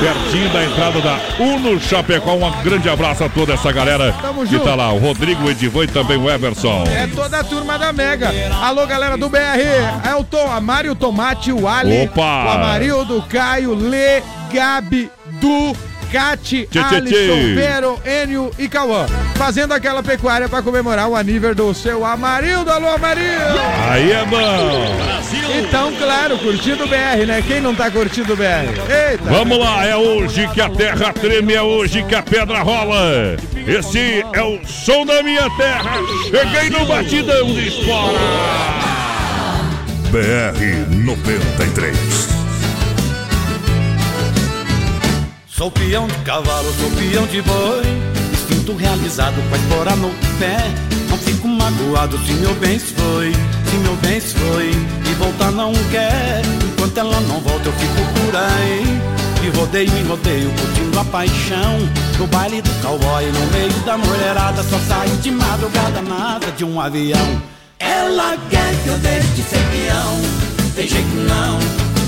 [0.00, 2.34] Pertinho da entrada da Uno Chapecó.
[2.34, 4.92] Um grande abraço a toda essa galera Tamo que tá lá.
[4.92, 6.84] O Rodrigo, o Edivô e também o Everson.
[6.88, 8.32] É toda a turma da Mega.
[8.62, 9.38] Alô, galera do BR.
[10.04, 12.20] É o Tom, a Mário Tomate, o Ali, Opa!
[12.20, 15.10] o Amarildo, o Caio, Lê, Gabi,
[15.40, 15.76] Du,
[16.16, 19.04] Cate, Alisson, Vero, Enio e Cauã.
[19.34, 22.70] Fazendo aquela pecuária para comemorar o aniversário do seu Amarildo.
[22.70, 23.60] Alô, Amarildo!
[23.90, 24.96] Aí é bom!
[25.04, 25.60] Brasil!
[25.60, 27.44] Então, claro, curtindo o BR, né?
[27.46, 28.42] Quem não tá curtindo o BR?
[29.10, 29.24] Eita!
[29.24, 33.36] Vamos lá, é hoje que a terra treme, é hoje que a pedra rola.
[33.66, 35.98] Esse é o som da minha terra.
[36.30, 38.18] Cheguei no batidão de espora.
[40.10, 42.35] BR 93
[45.56, 47.82] Sou peão de cavalo, sou peão de boi.
[48.30, 50.58] Instinto realizado com a espora no pé.
[51.08, 53.32] Não fico magoado se meu bem se foi
[53.64, 54.68] Se meu bem se foi.
[54.68, 56.42] E voltar não quer.
[56.62, 58.84] Enquanto ela não volta eu fico por aí.
[59.40, 61.78] De rodeio em rodeio curtindo a paixão.
[62.18, 66.78] No baile do cowboy no meio da mulherada Só saio de madrugada nada de um
[66.78, 67.42] avião.
[67.78, 70.20] Ela quer que eu deixe de ser peão.
[70.74, 71.58] Tem jeito não,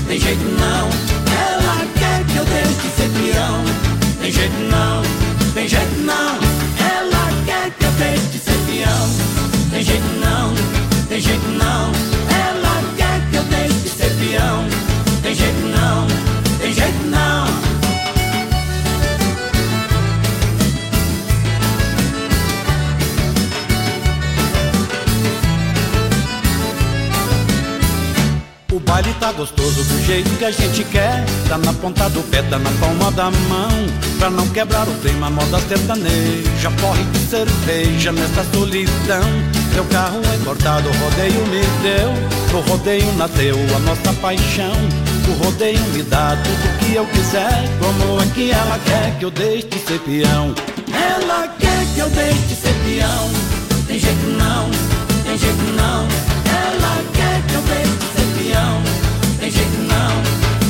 [0.07, 0.87] tem jeito não.
[1.33, 1.98] Ela quer que
[2.39, 3.63] eu deixe de ser peão.
[4.21, 5.01] Tem jeito não,
[5.53, 6.39] tem jeito não.
[6.79, 9.09] Ela quer que eu deixe de ser peão.
[9.71, 10.53] Tem jeito não,
[11.07, 12.28] tem jeito não.
[28.89, 31.23] Baile tá gostoso do jeito que a gente quer.
[31.47, 33.69] Tá na ponta do pé, tá na palma da mão.
[34.17, 36.71] Pra não quebrar o clima, moda sertaneja.
[36.81, 39.29] Porre de cerveja nessa solidão.
[39.73, 42.57] Meu carro é cortado, o rodeio me deu.
[42.57, 44.73] O rodeio nasceu a nossa paixão.
[45.27, 47.69] O rodeio me dá tudo que eu quiser.
[47.79, 50.55] Como é que ela quer que eu deixe de ser peão?
[50.91, 53.29] Ela quer que eu deixe de ser peão.
[53.85, 54.69] Tem jeito não,
[55.23, 56.28] tem jeito não.
[58.49, 60.23] Tem jeito não,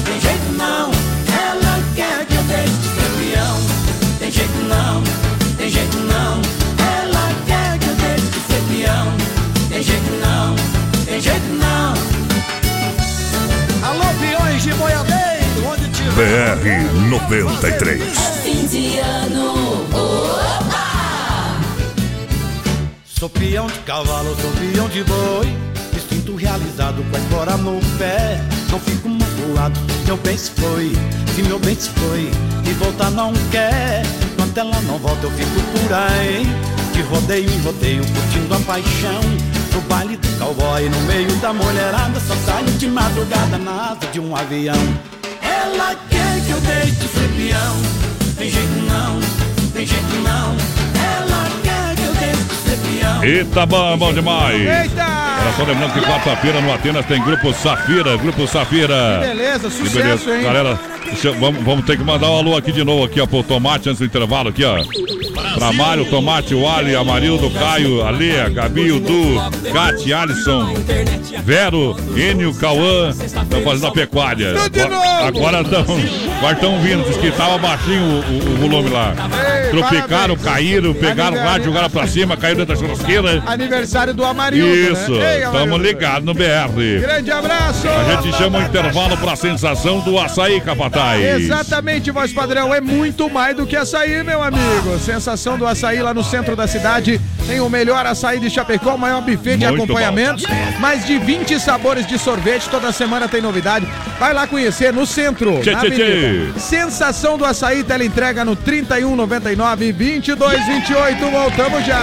[0.04, 0.92] tem jeito não.
[1.32, 3.58] Ela quer que eu deixe de ser peão.
[4.20, 5.04] Tem jeito não,
[5.56, 6.42] tem jeito não.
[6.78, 9.08] Ela quer que eu deixe de ser peão.
[9.70, 10.56] Tem jeito não,
[11.06, 11.94] tem jeito não.
[13.88, 16.58] Alô, peões de boiadeiro, onde tiver.
[16.58, 18.04] BR 93
[18.44, 19.86] Fim de ano.
[19.94, 21.56] Opa!
[23.06, 25.69] Sou peão de cavalo, sou peão de boi.
[26.30, 28.40] Instinto realizado com a espora no pé.
[28.70, 30.92] Não fico magoado, meu bem se foi.
[31.36, 32.32] Se meu bem se foi
[32.66, 34.04] e voltar não quer.
[34.34, 36.46] Enquanto ela não volta, eu fico por aí.
[36.94, 39.22] De rodeio em rodeio, curtindo a paixão.
[39.74, 42.20] No baile do cowboy, no meio da mulherada.
[42.20, 44.76] Só saio de madrugada na asa de um avião.
[45.42, 47.76] Ela quer que eu deixe de ser peão.
[48.38, 49.20] Tem jeito não,
[49.74, 50.79] tem jeito não.
[53.22, 54.56] Eita, bom, bom demais.
[54.60, 55.02] Eita!
[55.42, 59.20] Era só lembrando que quarta-feira no Atenas tem Grupo Safira, Grupo Safira.
[59.22, 60.36] Beleza, Que sucesso, beleza.
[60.38, 60.44] hein?
[60.44, 60.80] Galera,
[61.24, 63.90] eu- vamos, vamos ter que mandar um alô aqui de novo aqui, ó, pro Tomate
[63.90, 64.78] antes do intervalo aqui, ó.
[65.58, 69.36] Pra Mário, Tomate, o Ali, Amarildo, Caio, Ale, Gabi, o Du,
[69.74, 70.74] Gatti, Alisson,
[71.44, 74.54] Vero, Enio, Cauã, estão fazendo a pecuária.
[75.26, 75.86] Agora estão
[76.38, 79.14] agora estão vindo, diz que tava baixinho o, o- o volume lá.
[79.72, 83.44] Tropicaram, caíram, pegaram o rádio, jogaram pra cima, caíram da churrasqueira.
[83.46, 84.94] Aniversário do Amarildo.
[84.94, 85.44] Isso, né?
[85.44, 87.02] Estamos ligados no BR.
[87.02, 87.88] Grande abraço!
[87.88, 91.22] A gente chama o intervalo pra sensação do açaí, Capataz.
[91.22, 92.74] Exatamente, voz padrão.
[92.74, 95.00] É muito mais do que açaí, meu amigo.
[95.00, 97.20] Sensação do açaí lá no centro da cidade.
[97.50, 100.44] Tem o melhor açaí de Chapecó, o maior buffet de Muito acompanhamentos.
[100.80, 102.70] Mais de 20 sabores de sorvete.
[102.70, 103.88] Toda semana tem novidade.
[104.20, 105.60] Vai lá conhecer no centro.
[105.60, 106.60] Tchê, na tchê, tchê.
[106.60, 111.32] Sensação do açaí, tela entrega no 3199 2228.
[111.32, 112.00] Voltamos já.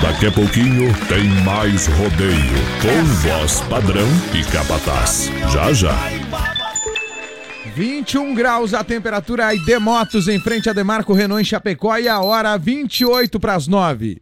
[0.00, 5.30] Daqui a pouquinho tem mais rodeio com voz padrão e capataz.
[5.52, 5.94] Já já.
[7.74, 12.06] 21 graus a temperatura aí de motos em frente a Demarco Renault em Chapecó e
[12.06, 14.21] a hora 28 para as 9.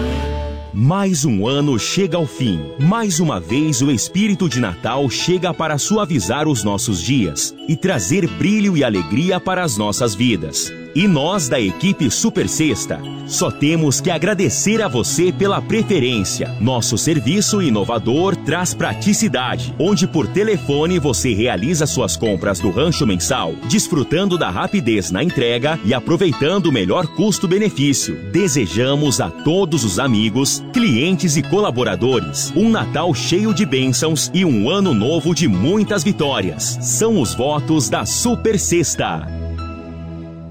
[0.73, 2.61] Mais um ano chega ao fim.
[2.79, 8.25] Mais uma vez o espírito de Natal chega para suavizar os nossos dias e trazer
[8.25, 10.71] brilho e alegria para as nossas vidas.
[10.93, 16.53] E nós da equipe Super Sexta só temos que agradecer a você pela preferência.
[16.59, 23.53] Nosso serviço inovador traz praticidade, onde por telefone você realiza suas compras do rancho mensal,
[23.69, 28.15] desfrutando da rapidez na entrega e aproveitando o melhor custo-benefício.
[28.31, 34.69] Desejamos a todos os amigos, clientes e colaboradores um Natal cheio de bênçãos e um
[34.69, 36.77] ano novo de muitas vitórias.
[36.81, 39.40] São os votos da Super Sexta.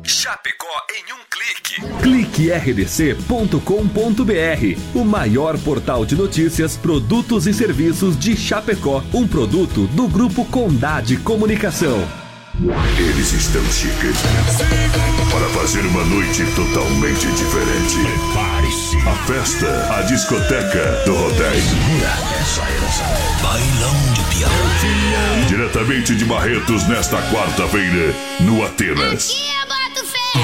[0.03, 1.81] Chapecó em um clique.
[2.03, 3.61] Clique rdc.com.br,
[4.95, 11.17] o maior portal de notícias, produtos e serviços de Chapecó, um produto do grupo Condade
[11.19, 12.07] Comunicação.
[12.99, 14.19] Eles estão chegando
[15.31, 17.97] para fazer uma noite totalmente diferente.
[18.03, 18.97] Prepare-se.
[19.09, 23.03] A festa, a discoteca do herança.
[23.43, 24.51] Bailão de pião.
[25.49, 29.33] Diretamente de Barretos nesta quarta-feira, no Atenas.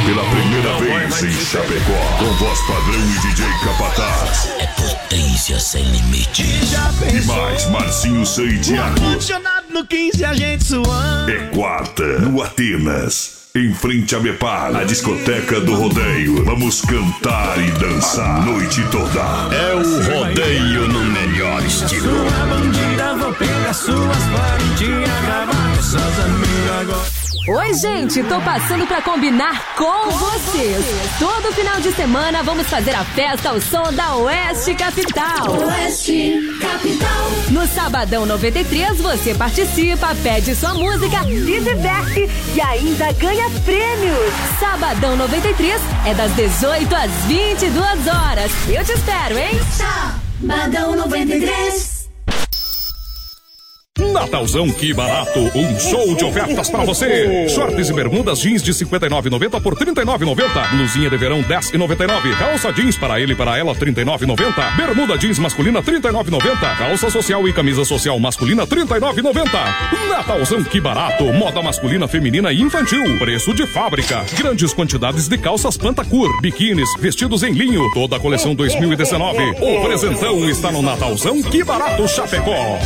[0.05, 4.51] Pela primeira vez em Chapecó, com voz padrão e DJ Capataz.
[4.59, 6.73] É potência sem limites.
[7.13, 9.01] E mais Marcinho San Thiago.
[9.01, 11.31] Condicionado no 15 a gente suando.
[11.31, 13.37] É quarta, no Atenas.
[13.55, 16.45] Em frente a Bepar, a discoteca do rodeio.
[16.45, 19.55] Vamos cantar e dançar a noite toda.
[19.55, 22.29] É o rodeio no melhor estilo.
[22.29, 27.16] Sua bandida, vou pegar suas parentinhas, gravar com seus amigos agora.
[27.45, 30.85] Oi, gente, tô passando pra combinar com vocês.
[31.17, 35.53] Todo final de semana vamos fazer a festa ao som da Oeste Capital.
[35.67, 37.31] Oeste Capital.
[37.51, 44.33] No Sabadão 93 você participa, pede sua música, se diverte e ainda ganha prêmios.
[44.59, 48.51] Sabadão 93 é das 18 às 22 horas.
[48.69, 49.61] Eu te espero, hein?
[50.41, 51.96] Sabadão 93.
[53.99, 55.39] Natalzão, que barato!
[55.55, 57.49] Um show de ofertas pra você!
[57.49, 60.71] Shorts e bermudas jeans de 59,90 por 39,90.
[60.71, 62.39] Blusinha de verão 10,99.
[62.39, 64.77] Calça jeans para ele e para ela 39,90.
[64.77, 66.77] Bermuda jeans masculina 39,90.
[66.77, 69.47] Calça social e camisa social masculina 39,90.
[70.11, 71.25] Natalzão, que barato!
[71.33, 73.19] Moda masculina, feminina e infantil.
[73.19, 74.27] Preço de fábrica.
[74.37, 77.91] Grandes quantidades de calças Pantacur, biquínis, vestidos em linho.
[77.95, 79.43] Toda a coleção 2019.
[79.59, 82.79] O presentão está no Natalzão, que barato Chapecó.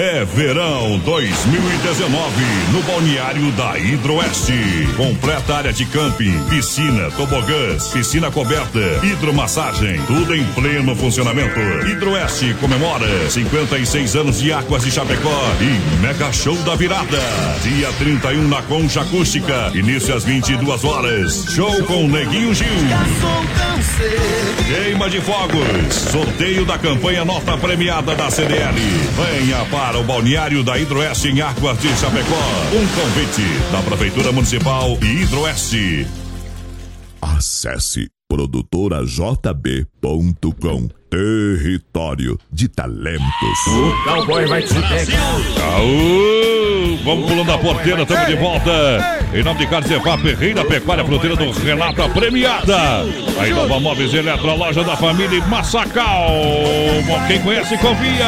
[0.00, 4.52] É verão 2019 no balneário da Hidroeste.
[4.96, 11.58] Completa área de camping, piscina, tobogãs, piscina coberta, hidromassagem, tudo em pleno funcionamento.
[11.84, 17.18] Hidroeste comemora 56 anos de Águas de Chapecó e Mega Show da Virada.
[17.64, 21.44] Dia 31 na Concha Acústica, início às 22 horas.
[21.50, 22.68] Show com Neguinho Gil.
[24.68, 28.76] Queima de fogos, sorteio da campanha nota premiada da CDL.
[29.16, 32.36] Venha para para o balneário da Hidroeste em Águas de Chapecó.
[32.74, 33.40] Um convite
[33.72, 36.06] da Prefeitura Municipal e Hidroeste.
[37.22, 43.66] Acesse produtorajb.com Território de talentos.
[43.66, 45.36] O cowboy vai te pegar.
[45.72, 46.98] Aú!
[47.02, 49.24] Vamos pulando a porteira, estamos de volta.
[49.32, 53.06] Em nome de Carlos Efap, Rei da Pecuária Fronteira do Renato a Premiada.
[53.40, 56.28] A Inova Móveis Eletro, a loja da família Massacal.
[57.06, 58.26] Bom, Quem conhece, confia.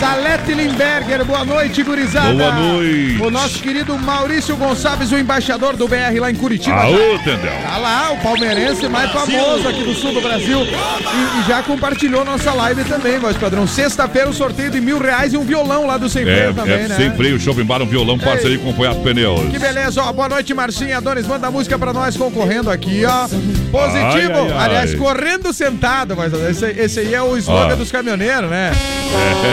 [0.00, 2.32] Salete Limberger, boa noite, gurizada.
[2.32, 3.20] Boa noite.
[3.20, 6.74] O nosso querido Maurício Gonçalves, o embaixador do BR lá em Curitiba.
[6.74, 7.52] Aô, Tendel.
[7.62, 10.60] Tá lá, o palmeirense mais famoso aqui do sul do Brasil.
[10.62, 13.66] E, e já compartilhou nossa live também, voz padrão.
[13.66, 16.74] Sexta-feira, o sorteio de mil reais e um violão lá do Sem É, Freio também,
[16.76, 16.96] é né?
[16.96, 19.50] sem freio, Shopping Bar, um violão, parceria com o Pneus.
[19.50, 20.10] Que beleza, ó.
[20.14, 21.26] Boa noite, Marcinha Adonis.
[21.26, 23.28] Manda música pra nós concorrendo aqui, ó.
[23.70, 24.32] Positivo.
[24.38, 24.64] Ai, ai, ai.
[24.64, 27.76] Aliás, correndo sentado, mas esse, esse aí é o slogan Ó.
[27.76, 28.72] dos caminhoneiros, né?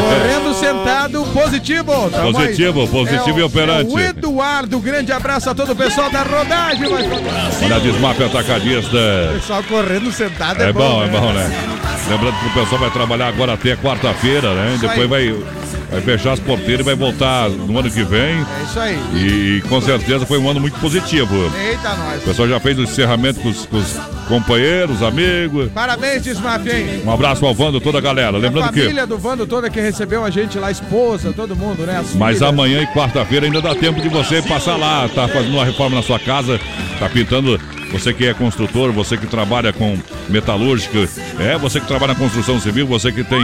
[0.09, 1.91] Correndo sentado, positivo.
[2.13, 2.31] Aí.
[2.33, 3.91] Positivo, positivo É e o- operante.
[3.91, 6.89] é o Eduardo, grande abraço a todo o pessoal da rodagem.
[6.89, 7.63] Mas...
[7.63, 8.97] Olha a Desmap Atacadista.
[9.33, 11.49] Pessoal correndo sentado é, É bom, é bom, né?
[12.09, 14.73] Lembrando que o pessoal vai trabalhar agora até quarta-feira, né?
[14.75, 15.35] Isso Depois vai,
[15.91, 18.35] vai fechar as porteiras e vai voltar no ano que vem.
[18.37, 18.97] É isso aí.
[19.15, 21.35] E com certeza foi um ano muito positivo.
[21.57, 22.21] Eita, nós.
[22.21, 23.93] O pessoal já fez o encerramento com os, com os
[24.27, 25.71] companheiros, amigos.
[25.71, 27.01] Parabéns, Desmaf, hein?
[27.05, 28.37] Um abraço ao Vando, toda a galera.
[28.37, 28.81] A Lembrando que.
[28.81, 31.97] família do Vando toda que recebeu a gente lá, a esposa, todo mundo, né?
[31.99, 32.49] As Mas filhas.
[32.49, 36.03] amanhã e quarta-feira ainda dá tempo de você passar lá, tá fazendo uma reforma na
[36.03, 36.59] sua casa,
[36.99, 37.59] tá pintando.
[37.91, 39.97] Você que é construtor, você que trabalha com
[40.29, 41.07] metalúrgica,
[41.39, 43.41] é você que trabalha na construção civil, você que tem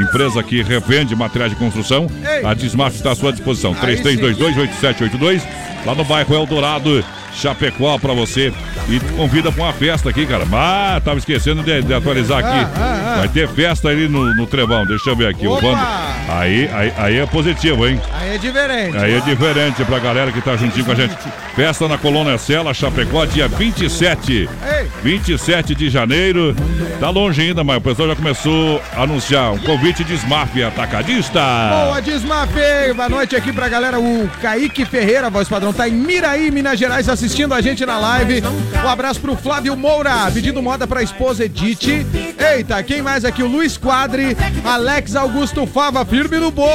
[0.00, 2.06] empresa que revende materiais de construção,
[2.44, 3.76] a Desmaf está à sua disposição.
[3.80, 4.02] Aí sim.
[4.02, 5.42] 3322-8782,
[5.84, 7.04] lá no bairro Eldorado.
[7.34, 8.52] Chapecó pra você.
[8.88, 10.46] E convida pra uma festa aqui, cara.
[10.52, 12.48] Ah, tava esquecendo de, de atualizar aqui.
[12.48, 13.18] Ah, ah, ah.
[13.20, 14.84] Vai ter festa ali no, no Trevão.
[14.86, 15.46] Deixa eu ver aqui.
[15.46, 15.62] O Opa!
[15.62, 15.82] bando.
[16.28, 18.00] Aí, aí, aí é positivo, hein?
[18.12, 18.96] Aí é diferente.
[18.96, 21.16] Aí é diferente pra galera que tá juntinho com a gente.
[21.54, 24.32] Festa na Colônia Sela, Chapecó, dia 27.
[24.32, 24.88] Ei.
[25.02, 26.54] 27 de janeiro.
[26.98, 31.40] Tá longe ainda, mas o pessoal já começou a anunciar um convite de Smaf Atacadista.
[31.40, 32.92] Boa, Desmafe!
[32.94, 33.98] Boa noite aqui pra galera.
[33.98, 38.42] O Kaique Ferreira, voz padrão, tá em Miraí, Minas Gerais, assistindo a gente na live.
[38.84, 42.04] Um abraço pro Flávio Moura, pedindo moda pra esposa Edith.
[42.36, 43.44] Eita, quem mais aqui?
[43.44, 46.66] O Luiz Quadri, Alex Augusto Fava, firme no boi.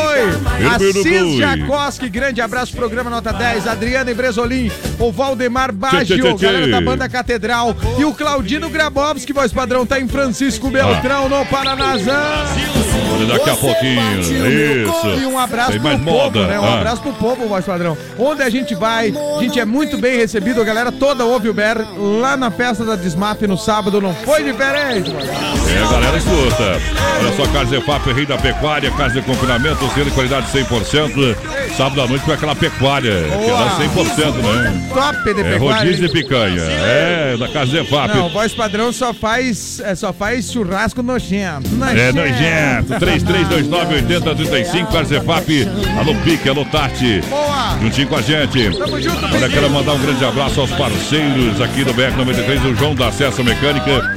[0.62, 1.38] no Assis boi.
[1.38, 3.68] Jacoski, grande abraço, programa Nota 10.
[3.68, 7.76] Adriana Bresolim, o Valdemar Baggio, galera da banda Catedral.
[8.00, 12.16] E o Claudino Grabowski, voz padrão, tá em Francisco Beltrão, no Paranazão.
[13.14, 14.20] Olha, daqui a pouquinho.
[14.22, 15.08] Isso.
[15.22, 16.48] E um abraço Tem pro mais povo, moda.
[16.48, 16.60] né?
[16.60, 16.76] Um Ah.
[16.76, 17.98] abraço pro povo, voz padrão.
[18.18, 21.54] Onde a gente vai, a gente é muito bem recebido, a galera toda ouve o
[21.54, 25.12] Ber lá na festa da Desmaf no sábado, não foi diferente.
[25.12, 26.82] É, a galera escuta.
[27.20, 31.36] Olha só, Carlos Efap, rei da pecuária, casa de confinamento, sendo de qualidade 100%.
[31.76, 33.62] Sábado à noite com aquela pecuária, que Boa.
[33.62, 34.90] era 100%, né?
[34.94, 35.84] Top de É pecuária.
[35.84, 36.62] rodízio de picanha.
[36.62, 38.16] É, da casa de Efap.
[38.16, 41.68] Não, voz padrão só faz, é, só faz churrasco nojento.
[41.96, 42.94] É nojento.
[43.06, 45.68] 3329-8035, Carlos Efap.
[46.00, 47.22] Alô Pique, alô Tati.
[47.30, 47.78] Boa.
[47.82, 48.70] Juntinho com a gente.
[48.78, 49.50] Tamo junto, Olha, Pique.
[49.54, 54.14] quero mandar um grande abraço aos parceiros aqui do BR93, o João da Acesso Mecânica.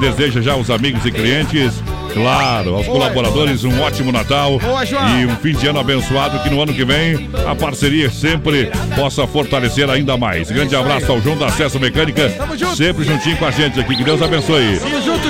[0.00, 1.80] Deseja já os amigos e clientes.
[2.12, 6.40] Claro, aos colaboradores, um ótimo Natal Boa, e um fim de ano abençoado.
[6.40, 10.50] Que no ano que vem a parceria sempre possa fortalecer ainda mais.
[10.50, 12.32] Grande abraço ao João da Acesso Mecânica,
[12.74, 13.94] sempre juntinho com a gente aqui.
[13.94, 14.80] Que Deus abençoe.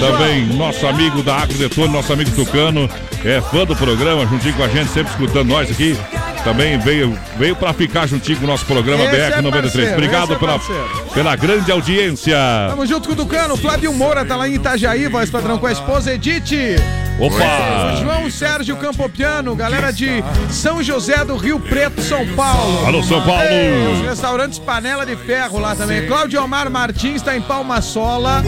[0.00, 2.88] Também nosso amigo da Agrodetone, nosso amigo Tucano,
[3.24, 5.96] é fã do programa, juntinho com a gente, sempre escutando nós aqui.
[6.44, 9.50] Também veio, veio para ficar juntinho com o nosso programa Esse é BR93.
[9.50, 10.60] parceiro, Obrigado é pela,
[11.12, 12.36] pela grande audiência.
[12.68, 15.72] Tamo junto com o Tucano, Flávio Moura tá lá em Itajaí, voz padrão, com a
[15.72, 16.76] esposa Edith.
[17.18, 17.96] Opa!
[18.02, 22.86] João Sérgio Campopiano, galera de São José do Rio Preto, São Paulo.
[22.86, 23.42] Alô, São Paulo!
[23.42, 26.06] Ei, os restaurantes Panela de Ferro lá também.
[26.06, 28.42] Cláudio Omar Martins tá em Palma Sola.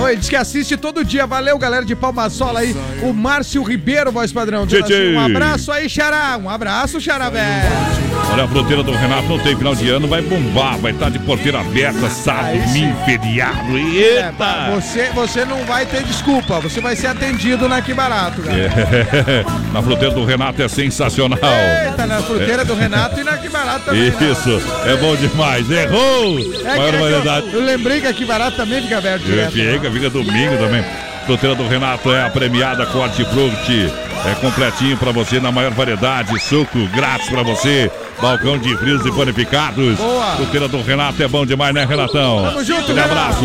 [0.00, 1.26] Oi, diz que assiste todo dia.
[1.26, 2.74] Valeu, galera de Palma Sola aí.
[3.02, 4.66] O Márcio Ribeiro, voz padrão.
[4.66, 4.94] Tchê, tchê.
[4.94, 6.36] assim, um abraço aí, Xará.
[6.36, 8.03] Um abraço, Xará, velho.
[8.34, 11.20] Olha, a fronteira do Renato não tem final de ano, vai bombar, vai estar de
[11.20, 13.78] porteira aberta, sábado, domingo, feriado.
[13.78, 14.70] É, Eita!
[14.74, 16.58] você, você não vai ter desculpa.
[16.58, 18.72] Você vai ser atendido na Que Barato, galera.
[18.74, 21.38] É, na fronteira do Renato é sensacional.
[21.86, 24.10] Eita, na fruteira do Renato e na Que Barato também.
[24.10, 24.16] né?
[24.32, 25.70] Isso, é bom demais.
[25.70, 26.38] Errou!
[26.64, 27.46] É Maior que, é variedade.
[27.46, 29.52] que eu, eu lembrei que aqui barato também fica aberto direto.
[29.52, 30.84] Fica, fica domingo também.
[31.26, 33.90] Fruteira do Renato é a premiada com hortifruti.
[34.26, 36.38] É completinho pra você na maior variedade.
[36.38, 37.90] Suco grátis pra você.
[38.20, 39.96] Balcão de frios e panificados.
[39.96, 40.36] Boa.
[40.36, 42.42] Fruteira do Renato é bom demais, né, Renatão?
[42.44, 43.44] Tamo junto, Um abraço.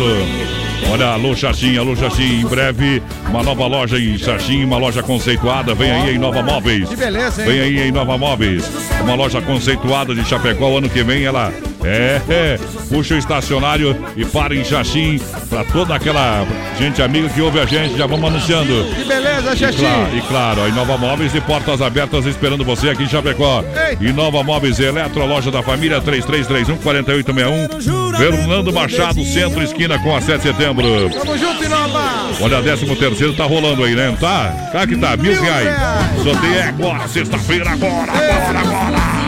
[0.90, 5.74] Olha, alô Xaxim, alô Xaxim, em breve uma nova loja em Xaxim, uma loja conceituada,
[5.74, 6.88] vem aí em Nova Móveis.
[6.88, 7.48] Que beleza, hein?
[7.48, 8.68] Vem aí em Nova Móveis,
[9.02, 11.52] uma loja conceituada de Chapecó, ano que vem ela
[11.84, 12.58] é, é,
[12.88, 16.46] puxa o estacionário e para em Xaxim, pra toda aquela
[16.78, 18.84] gente amiga que ouve a gente, já vamos anunciando.
[18.94, 19.78] Que beleza, E, Xaxim.
[19.78, 23.64] claro, e claro, a Inova Móveis e portas abertas esperando você aqui em Chapecó.
[24.00, 28.16] Inova Móveis e Eletro, loja da família 3331-4861.
[28.16, 31.10] Fernando Machado, centro, esquina com a 7 de setembro.
[31.10, 32.30] Tamo junto, Inova.
[32.40, 34.16] Olha, 13 terceiro tá rolando aí, né?
[34.20, 34.48] Tá?
[34.72, 35.68] Tá que tá, mil reais.
[35.68, 36.22] reais.
[36.22, 39.19] Sorteio é agora, sexta-feira, agora, agora, agora.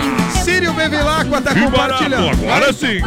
[0.42, 2.24] Sírio Bevilacqua tá Que compartilhando.
[2.36, 3.00] barato, agora sim.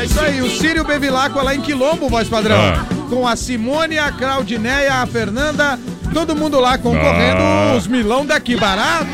[0.00, 2.56] É isso aí, o Sírio Bevilacqua lá em Quilombo, voz padrão.
[2.58, 2.84] Ah.
[3.08, 5.78] Com a Simone, a Claudineia, a Fernanda,
[6.12, 7.74] todo mundo lá concorrendo Ah.
[7.76, 9.06] os milão daqui barato.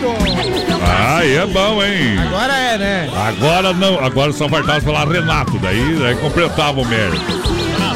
[1.16, 2.18] Aí é bom, hein?
[2.18, 3.10] Agora é, né?
[3.26, 7.24] Agora não, agora só faltava falar Renato, daí, daí completava o mérito.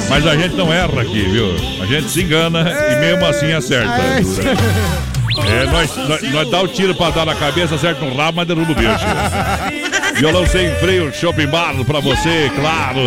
[0.09, 1.55] Mas a gente não erra aqui, viu?
[1.83, 3.93] A gente se engana e mesmo assim acerta.
[3.93, 4.23] É.
[5.37, 8.47] É, nós, nós, nós dá o tiro pra dar na cabeça, acerta no rabo, mas
[8.47, 8.89] derruba o bicho.
[10.19, 13.01] Violão sem freio, shopping bar pra você, claro.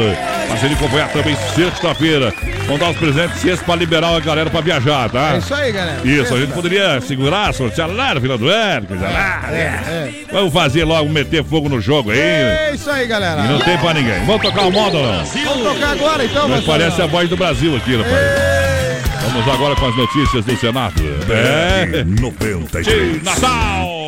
[0.47, 2.33] Parceria acompanhar também sexta-feira.
[2.65, 5.33] Vamos dar os presentes sexta pra liberar a galera pra viajar, tá?
[5.33, 6.07] É isso aí, galera.
[6.07, 9.43] Isso, a gente poderia segurar, sortear lá no final do ano, coisa lá.
[9.51, 10.11] É, é.
[10.31, 12.19] Vamos fazer logo, meter fogo no jogo aí.
[12.19, 13.43] É isso aí, galera.
[13.43, 14.23] E não tem pra ninguém.
[14.25, 15.25] Vamos tocar o modo não?
[15.25, 18.50] Vamos tocar agora então, Mas voz parece a voz do Brasil aqui, rapaz.
[19.21, 21.01] Vamos agora com as notícias do Senado.
[21.29, 22.03] É.
[22.03, 23.23] 93.
[23.23, 24.01] Natal!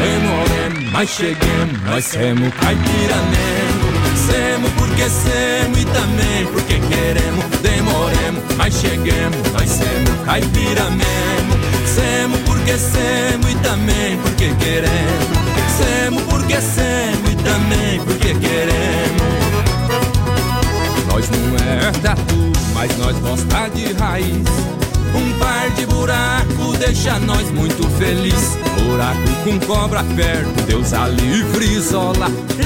[0.00, 3.94] Demoremos, mas cheguemos, nós semos caipira mesmo.
[4.26, 7.44] Semos porque semos e também porque queremos.
[7.62, 11.54] Demoremos, mas cheguemos, nós semos caipira mesmo.
[11.86, 15.44] Semos porque semos e também porque queremos.
[15.76, 19.22] Semos porque semos também porque queremos.
[21.08, 24.48] Nós não é tatu, mas nós gosta de raiz.
[25.14, 28.58] Um par de buraco deixa nós muito feliz.
[28.82, 31.54] Buraco com cobra perto, Deus a livre.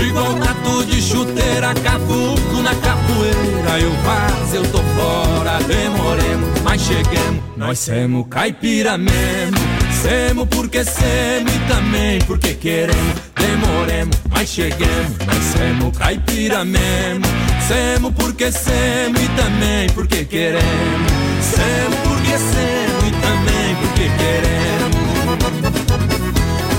[0.00, 3.80] Igual tatu de chuteira, cavuco na capoeira.
[3.80, 7.42] Eu vaz, eu tô fora, demoremos, mas cheguemos.
[7.56, 9.77] Nós semos caipira mesmo.
[10.02, 13.14] Semos porque semos e também porque queremos.
[13.34, 15.18] Demoremos, mas cheguemos.
[15.26, 17.24] Nós semos caipira mesmo.
[17.66, 21.12] Semos porque semos e também porque queremos.
[21.42, 24.58] Semos porque semos e também porque queremos.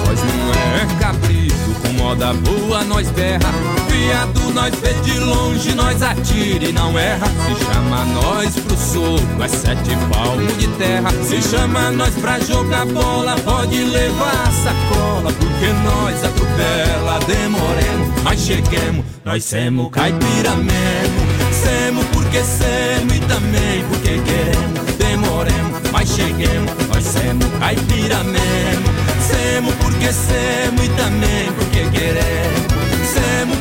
[0.06, 3.79] Nós não é capricho, com moda boa nós berra.
[4.00, 7.28] Viado nós vê de longe, nós atira e não erra.
[7.28, 11.10] Se chama nós pro soco, é sete palmos de terra.
[11.24, 15.34] Se chama nós pra jogar bola, pode levar a sacola.
[15.34, 19.06] Porque nós atropela, demoremos, mas cheguemos.
[19.26, 21.20] Nós semos caipira mesmo.
[21.52, 24.96] Semos porque semos e também porque queremos.
[24.98, 26.72] Demoremos, mas cheguemos.
[26.88, 28.86] Nós semos caipira mesmo.
[29.28, 32.70] Semos porque semos e também porque queremos.
[33.14, 33.58] Semos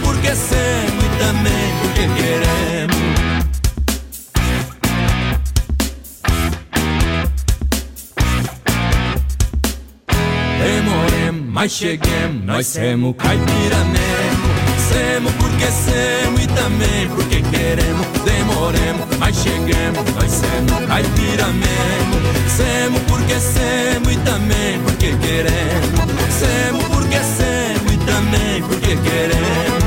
[11.59, 14.49] mas cheguemos, nós semos caipira mesmo.
[14.93, 18.07] Semos porque semos e também porque queremos.
[18.25, 22.15] Demoremos, mas cheguemos, nós semos caipira mesmo.
[22.57, 25.99] Semos porque semos e também porque queremos.
[26.39, 29.85] Semos porque semos e também porque queremos.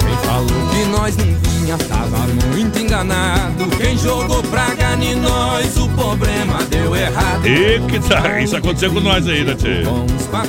[0.00, 2.18] Quem falou que nós não vinha tava
[2.54, 3.66] muito enganado.
[3.76, 7.44] Quem jogou praga em nós, o problema deu errado.
[7.46, 9.82] E que tá, isso aconteceu com nós aí, né, tchê?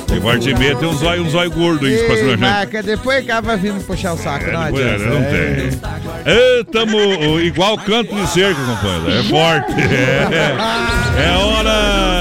[0.06, 2.82] Tem parte e meia, tem um zóio, um zóio gordo aí pra cima gente.
[2.82, 5.06] Depois acaba vindo puxar o saco, não Depois, adianta.
[5.06, 5.54] não É.
[5.64, 5.80] tem.
[6.24, 9.10] É, tamo igual canto de cerco, companheiro.
[9.10, 9.74] É forte.
[11.18, 12.17] É, é hora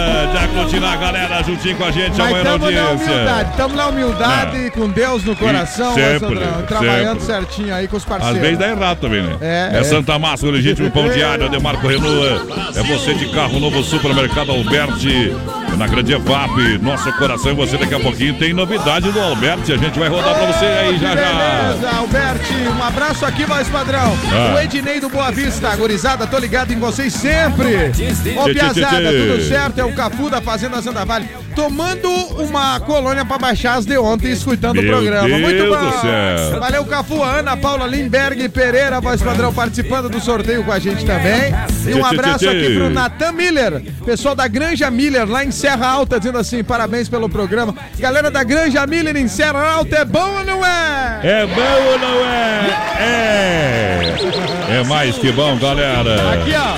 [0.67, 3.11] de aglutinar a galera juntinho com a gente Mas amanhã na na audiência.
[3.13, 6.61] humildade, estamos na humildade, com Deus no coração, né, sempre, Sandrão?
[6.67, 7.25] trabalhando sempre.
[7.45, 8.41] certinho aí com os Às parceiros.
[8.41, 9.37] vezes dá errado também, né?
[9.41, 9.83] É, É, é.
[9.83, 12.47] Santa Massa, o legítimo pão diário, Ademarco Renault.
[12.75, 15.33] É você de carro novo, supermercado Alberti.
[15.77, 19.73] Na Grande EVAP, nosso coração e você daqui a pouquinho tem novidade do Alberti.
[19.73, 21.15] A gente vai rodar pra você aí já já.
[21.15, 24.17] Beleza, Alberti, um abraço aqui, voz padrão.
[24.31, 24.55] Ah.
[24.55, 27.91] O Ednei do Boa Vista, gurizada, tô ligado em vocês sempre.
[28.37, 29.79] Ô, Piazada, tudo certo?
[29.79, 31.29] É o Cafu da Fazenda Santa Vale.
[31.55, 32.09] Tomando
[32.39, 35.27] uma colônia pra baixar as de ontem, escutando o Meu programa.
[35.27, 36.59] Deus Muito bom.
[36.59, 41.05] Valeu, Cafu, a Ana Paula Limberg Pereira, voz padrão, participando do sorteio com a gente
[41.05, 41.53] também.
[41.87, 46.17] E um abraço aqui pro Natan Miller, pessoal da Granja Miller, lá em Serra Alta,
[46.17, 47.75] dizendo assim: parabéns pelo programa.
[47.99, 51.19] Galera da Granja Miller em Serra Alta, é bom ou não é?
[51.21, 52.61] É bom ou não é?
[53.01, 54.79] É!
[54.79, 56.15] É mais que bom, galera.
[56.35, 56.77] Aqui, ó.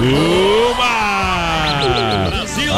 [0.00, 0.87] Uma!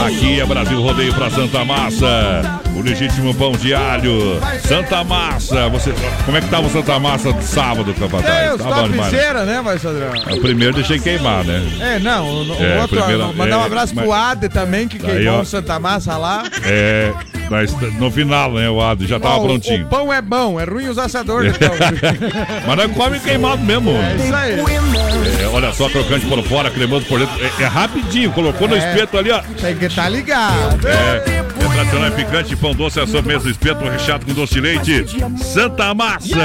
[0.06, 2.60] Aqui é Brasil Rodeio pra Santa Massa.
[2.74, 4.40] O legítimo pão de alho.
[4.66, 5.68] Santa Massa.
[5.68, 5.92] Você,
[6.24, 8.52] como é que tava o Santa Massa de sábado, capataz?
[8.52, 9.10] É, demais.
[9.10, 10.10] topzera, né, vai, Sandrão?
[10.32, 11.62] O primeiro deixei queimar, né?
[11.80, 14.88] É, não, o, o É, outro, primeiro- mandar um é, abraço mas- pro Ade também,
[14.88, 16.42] que queimou o Santa Massa lá.
[16.64, 17.12] É,
[17.98, 19.84] no final, né, o Ado já tava prontinho.
[19.84, 21.54] O pão é bom, é ruim os assadores.
[21.60, 21.70] Então.
[22.66, 23.90] Mas nós come queimado mesmo.
[23.90, 24.60] É isso aí.
[25.42, 27.34] É, olha só, crocante por fora, cremoso por dentro.
[27.44, 28.78] É, é rapidinho, colocou no É.
[28.78, 29.40] espeto ali, ó.
[29.60, 30.86] Tem que estar ligado.
[30.86, 30.92] É,
[31.26, 31.44] é
[31.74, 35.06] tradicional é picante, pão doce, é sobremesa, espeto recheado com doce de leite.
[35.42, 36.36] Santa Massa.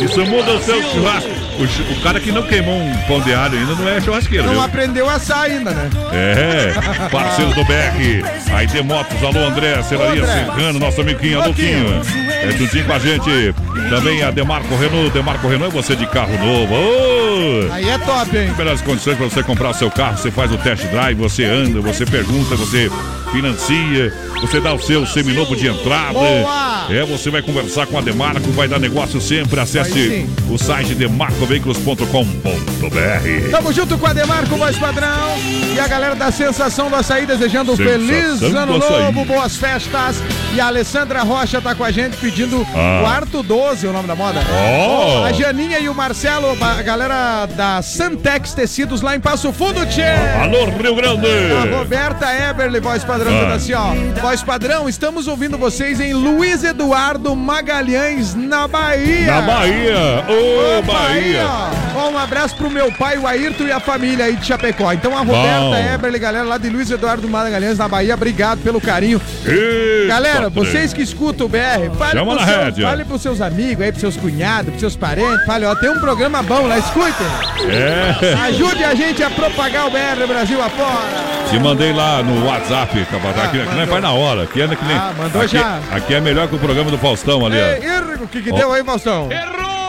[0.00, 1.30] Isso muda o seu churrasco.
[1.62, 4.52] O, o cara que não queimou um pão de alho ainda não é churrasqueiro, Não
[4.54, 4.62] viu?
[4.62, 5.90] aprendeu a assar ainda, né?
[6.12, 8.52] É, parceiro do BR.
[8.54, 10.26] Aí tem motos, alô André, Celaria.
[10.26, 12.00] Serrano, nosso amiguinho, Luquinho.
[12.42, 13.54] É juntinho com a gente.
[13.88, 16.74] Também a Demarco Renault, Demarco Renault é você de carro novo.
[16.74, 17.72] Ô!
[17.72, 18.52] Aí é top, hein?
[18.56, 20.16] melhores condições para você comprar o seu carro.
[20.18, 22.90] Você faz o test drive, você anda, você pergunta, você
[23.32, 26.12] financia, você dá o seu seminovo de entrada.
[26.12, 26.71] Boa!
[26.90, 29.56] É, você vai conversar com a Demarco, vai dar negócio sempre.
[29.56, 33.50] Vai Acesse o site demarcoveículos.com.br.
[33.50, 35.38] Tamo junto com a Demarco, voz padrão.
[35.74, 40.22] E a galera da Sensação do Açaí desejando um feliz ano novo, boas festas.
[40.54, 43.00] E a Alessandra Rocha tá com a gente pedindo Ah.
[43.02, 44.40] Quarto 12, o nome da moda.
[44.50, 45.24] Oh!
[45.24, 50.02] A Janinha e o Marcelo, a galera da Santex Tecidos lá em Passo Fundo, Tchê.
[50.42, 51.26] Alô, Rio Grande!
[51.26, 53.54] A Roberta Eberle, voz padrão, Ah.
[53.54, 53.94] assim, ó.
[54.20, 59.26] Voz padrão, estamos ouvindo vocês em Luiz Eduardo Magalhães, na Bahia.
[59.34, 60.24] Na Bahia!
[60.28, 61.46] Ô, Ô, Bahia!
[61.46, 64.92] Ó, Ó, um abraço pro meu pai, o Ayrton e a família aí de Chapecó.
[64.92, 65.94] Então a Roberta Bom.
[65.94, 69.20] Eberle, galera, lá de Luiz Eduardo Magalhães, na Bahia, obrigado pelo carinho.
[69.46, 72.88] Eita, galera, vocês que escutam o BR, fale, Chama na seus, rédea.
[72.88, 75.44] fale pros seus amigos aí, pros seus cunhados, pros seus parentes.
[75.46, 77.26] Fale, ó, tem um programa bom lá, escutem.
[77.70, 78.34] É.
[78.46, 81.32] Ajude a gente a propagar o BR Brasil afora.
[81.50, 83.48] Te mandei lá no WhatsApp, capataz.
[83.48, 84.42] Aqui, aqui não é faz na hora.
[84.44, 84.96] Aqui é que nem.
[84.96, 85.80] Ah, mandou aqui, já.
[85.90, 88.24] Aqui é melhor que o programa do Faustão ali, ó.
[88.24, 89.28] O que que deu aí, Faustão?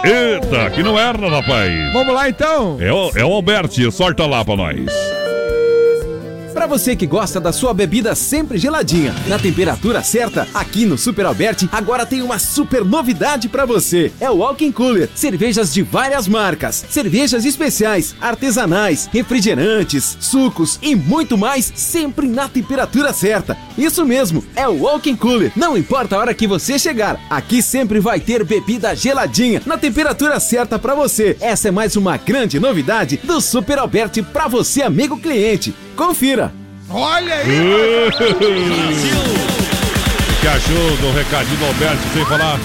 [0.03, 1.71] Eita, aqui não erra, rapaz.
[1.93, 2.77] Vamos lá então.
[2.81, 5.22] É o, é o Alberti, sorta lá pra nós.
[6.63, 11.25] Pra você que gosta da sua bebida sempre geladinha, na temperatura certa, aqui no Super
[11.25, 14.13] Alberti agora tem uma super novidade pra você.
[14.17, 15.09] É o Walking Cooler.
[15.13, 23.11] Cervejas de várias marcas, cervejas especiais, artesanais, refrigerantes, sucos e muito mais, sempre na temperatura
[23.11, 23.57] certa.
[23.77, 25.51] Isso mesmo, é o Walking Cooler.
[25.57, 30.39] Não importa a hora que você chegar, aqui sempre vai ter bebida geladinha na temperatura
[30.39, 31.35] certa pra você.
[31.41, 35.75] Essa é mais uma grande novidade do Super Alberti pra você, amigo cliente.
[35.97, 36.52] Confira.
[36.89, 37.47] Olha aí!
[40.41, 42.59] que achou do recadinho do Alberto, sem falar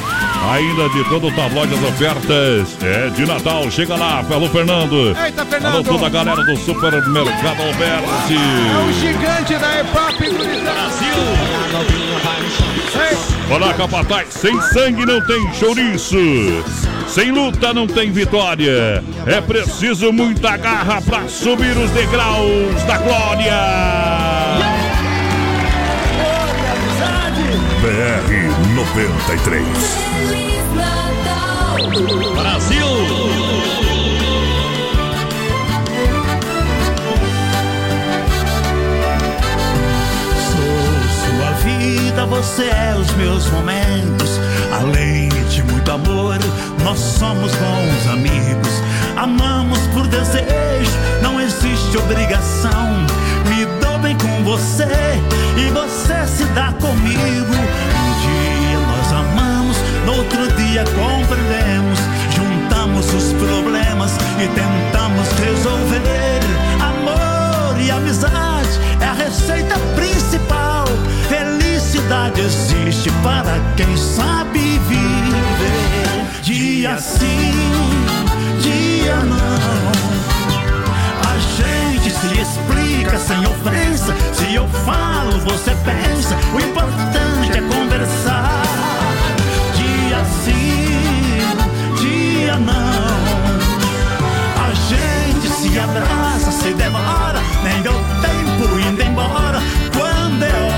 [0.53, 3.71] ainda de todo o tabloide das ofertas é, de Natal.
[3.71, 5.17] Chega lá, Alô Fernando.
[5.17, 5.75] Eita, Fernando.
[5.75, 8.35] Alô, toda a galera do supermercado Alberti.
[8.35, 11.15] É o gigante da EPAP do Brasil.
[13.51, 14.29] Olá, capataz.
[14.35, 16.19] Sem sangue não tem chouriço.
[17.07, 19.03] Sem luta não tem vitória.
[19.25, 23.55] É preciso muita garra pra subir os degraus da glória.
[27.81, 29.65] BR 93.
[32.35, 32.88] Brasil!
[42.29, 44.39] Você é os meus momentos.
[44.73, 46.39] Além de muito amor,
[46.85, 48.83] nós somos bons amigos.
[49.17, 53.07] Amamos por desejo, não existe obrigação.
[53.49, 54.85] Me dou bem com você
[55.57, 57.19] e você se dá comigo.
[57.19, 61.99] Um dia nós amamos, no outro dia compreendemos.
[62.37, 66.41] Juntamos os problemas e tentamos resolver.
[66.81, 69.88] Amor e amizade é a receita
[72.41, 76.43] existe para quem sabe viver.
[76.43, 77.53] Dia sim,
[78.61, 79.93] dia não.
[81.29, 84.15] A gente se explica sem ofensa.
[84.33, 86.37] Se eu falo, você pensa.
[86.55, 88.63] O importante é conversar.
[89.75, 91.41] Dia sim,
[91.99, 93.19] dia não.
[94.65, 97.41] A gente se abraça, se demora.
[97.65, 99.61] Nem deu tempo indo embora.
[99.93, 100.78] Quando é hora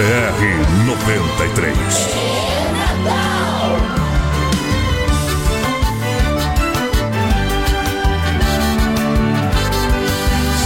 [0.00, 1.76] BR 93.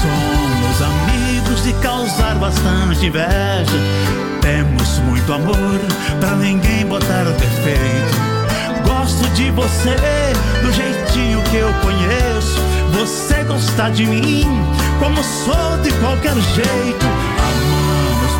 [0.00, 3.72] Somos amigos de causar bastante inveja.
[4.40, 5.80] Temos muito amor
[6.20, 8.14] pra ninguém botar defeito.
[8.84, 9.96] Gosto de você
[10.62, 12.60] do jeitinho que eu conheço.
[12.92, 14.46] Você gosta de mim
[15.00, 17.33] como sou de qualquer jeito.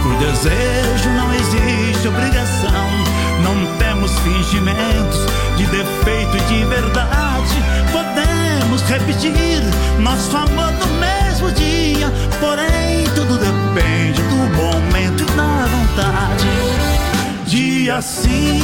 [0.05, 2.91] Por desejo, não existe obrigação.
[3.43, 5.19] Não temos fingimentos
[5.57, 7.55] de defeito e de verdade.
[7.91, 9.63] Podemos repetir
[10.01, 12.13] nosso amor no mesmo dia.
[12.39, 16.49] Porém, tudo depende do momento e da vontade.
[17.47, 18.61] Dia sim,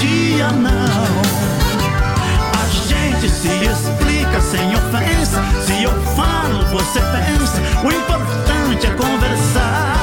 [0.00, 1.22] dia não.
[2.52, 5.40] A gente se explica sem ofensa.
[5.64, 7.62] Se eu falo, você pensa.
[7.86, 9.95] O importante é conversar.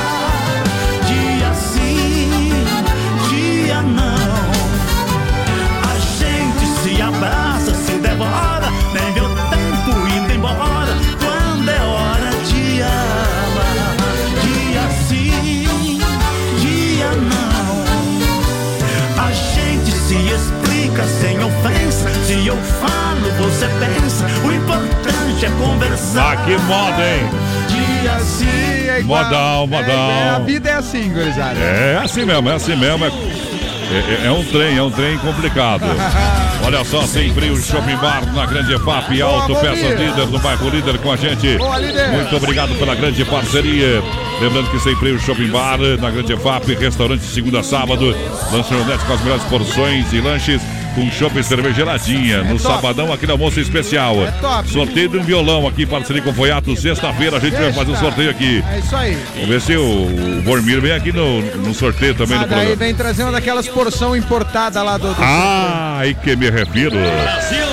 [22.54, 24.26] Eu falo, você pensa.
[24.46, 26.34] O importante é conversar.
[26.34, 27.30] Ah, que moda, hein?
[27.68, 30.12] Dia sim, Modal, modal.
[30.12, 31.60] É, a vida é assim, gurizada.
[31.60, 33.06] É assim mesmo, é assim mesmo.
[33.06, 35.84] É, é- é um trem, é um trem complicado.
[36.66, 40.00] Olha só, sem frio, Shopping Bar na Grande EFAP, Auto Boa, Peças.
[40.00, 41.58] Líder, no bairro Líder com a gente.
[41.58, 41.76] Boa.
[41.80, 44.02] Muito obrigado pela grande parceria.
[44.42, 48.16] Lembrando que sem frio, Shopping Bar na Grande EFAP, restaurante segunda a sábado,
[48.52, 50.62] lanchonete com as melhores porções e lanches.
[50.96, 52.44] Com chopp e cerveja geladinha.
[52.44, 52.62] no top.
[52.62, 54.16] sabadão, aquele almoço especial.
[54.24, 54.34] É.
[54.72, 56.76] Sorteio de um violão aqui, parceria com o Foiato.
[56.76, 58.64] Sexta-feira a gente vai fazer um sorteio aqui.
[58.72, 59.18] É isso aí.
[59.36, 62.76] Vamos ver se o, o Vormir vem aqui no, no sorteio também Ah, daí programa.
[62.76, 65.08] vem trazer uma daquelas porção importada lá do.
[65.08, 66.96] do Ah, aí que me refiro.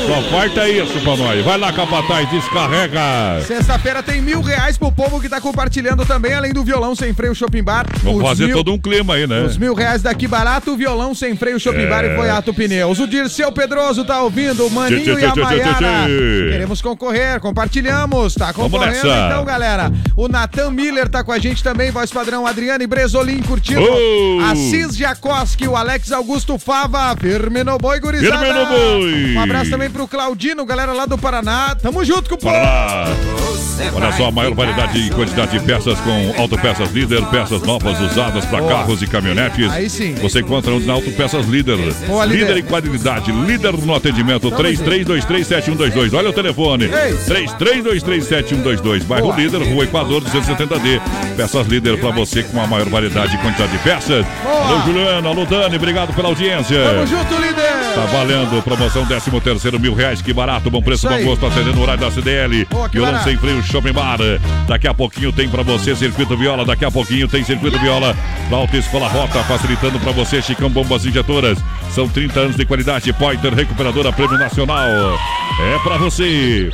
[0.07, 1.45] Só falta isso pra nós.
[1.45, 3.01] Vai lá, Capataz, descarrega.
[3.47, 7.35] Sexta-feira tem mil reais pro povo que tá compartilhando também, além do violão sem freio
[7.35, 7.87] Shopping Bar.
[8.03, 9.43] Vamos Os fazer mil- todo um clima aí, né?
[9.43, 11.87] Os mil reais daqui barato, o violão sem freio Shopping É.
[11.87, 12.99] Bar e Foiato Pneus.
[12.99, 16.07] O Dirceu Pedroso tá ouvindo, o Maninho e a Maiara.
[16.51, 19.93] Queremos concorrer, compartilhamos, tá concorrendo então, galera.
[20.17, 23.83] O Natan Miller tá com a gente também, voz padrão Adriane Bresolim curtindo.
[23.83, 24.41] Oh!
[24.45, 28.47] Assis Jacoski, o Alex Augusto Fava, firme no boi, gurizada.
[28.47, 29.35] Firme no boi.
[29.35, 31.75] Um abraço também pro Claudino, galera lá do Paraná.
[31.75, 32.57] Tamo junto com o povo.
[33.85, 34.07] Paraná.
[34.07, 38.45] Olha só, a maior variedade e quantidade de peças com Autopeças Líder, peças novas usadas
[38.47, 39.71] para carros e caminhonetes.
[39.71, 40.15] Aí sim.
[40.15, 41.77] Você encontra onde na Autopeças Líder.
[42.07, 42.41] Boa, líder.
[42.41, 44.51] líder em qualidade, líder no atendimento.
[44.51, 46.15] 33237122.
[46.15, 46.85] Olha o telefone.
[46.85, 47.47] Ei.
[47.59, 49.05] 33237122.
[49.05, 49.37] Bairro Boa.
[49.37, 51.01] Líder, Rua Equador 270D.
[51.37, 54.27] Peças Líder para você com a maior variedade e quantidade de peças.
[54.43, 54.61] Boa.
[54.61, 56.79] Alô, Juliano, alô, Dani, obrigado pela audiência.
[56.83, 57.71] Tamo junto, líder.
[57.95, 61.83] Tá valendo, promoção 13 terceiro mil reais, que barato, bom preço, bom gosto, atendendo o
[61.83, 62.65] horário da CDL.
[62.71, 63.29] Boa, que Violão barato.
[63.29, 64.19] sem freio, Shopping Bar.
[64.67, 68.17] Daqui a pouquinho tem pra você Circuito Viola, daqui a pouquinho tem Circuito Viola
[68.51, 71.59] da Alta Escola Rota, facilitando pra você Chicão Bombas Injetoras.
[71.95, 74.79] São 30 anos de qualidade, Pointer Recuperadora Prêmio Nacional.
[75.61, 76.71] É pra você.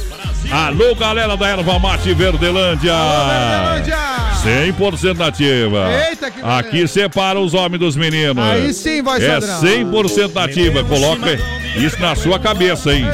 [0.51, 2.95] Alô, galera da Erva Mate Verdelândia.
[2.95, 3.97] Verdelândia.
[4.45, 5.89] 100% nativa.
[6.09, 6.41] Eita, que.
[6.43, 8.43] Aqui separa os homens dos meninos.
[8.45, 9.61] Aí sim, voz É padrão.
[9.61, 10.85] 100% nativa.
[10.85, 11.39] Coloca
[11.77, 13.05] isso na sua cabeça, hein?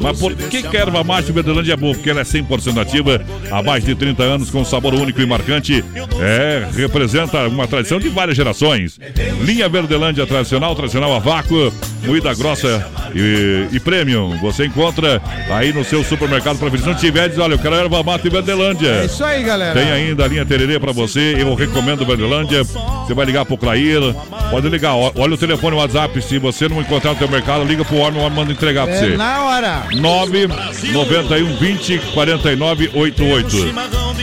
[0.00, 1.94] Mas por que que a erva mate Verdelândia é boa?
[1.94, 3.20] Porque ela é 100% nativa,
[3.50, 5.84] há mais de 30 anos, com sabor único e marcante.
[6.20, 8.98] É, representa uma tradição de várias gerações.
[9.42, 11.72] Linha Verdelândia tradicional, tradicional a vácuo,
[12.04, 14.38] moída grossa e, e premium.
[14.40, 15.20] Você encontra
[15.50, 16.84] aí no seu supermercado preferido.
[16.84, 18.88] Se não tiver, diz, olha, eu quero erva mate Verdelândia.
[18.88, 19.78] É isso aí, galera.
[19.78, 21.36] Tem ainda a linha Tererê pra você.
[21.38, 22.64] Eu recomendo Verdelândia.
[22.64, 24.00] Você vai ligar pro Clair.
[24.50, 24.94] Pode ligar.
[24.94, 26.20] Olha o telefone, o WhatsApp.
[26.22, 28.94] Se você não encontrar no teu mercado, liga pro homem, o homem manda entregar pra
[28.94, 29.16] É você.
[29.16, 29.69] na hora.
[29.92, 30.48] 9
[30.92, 33.56] 91 20 49 88.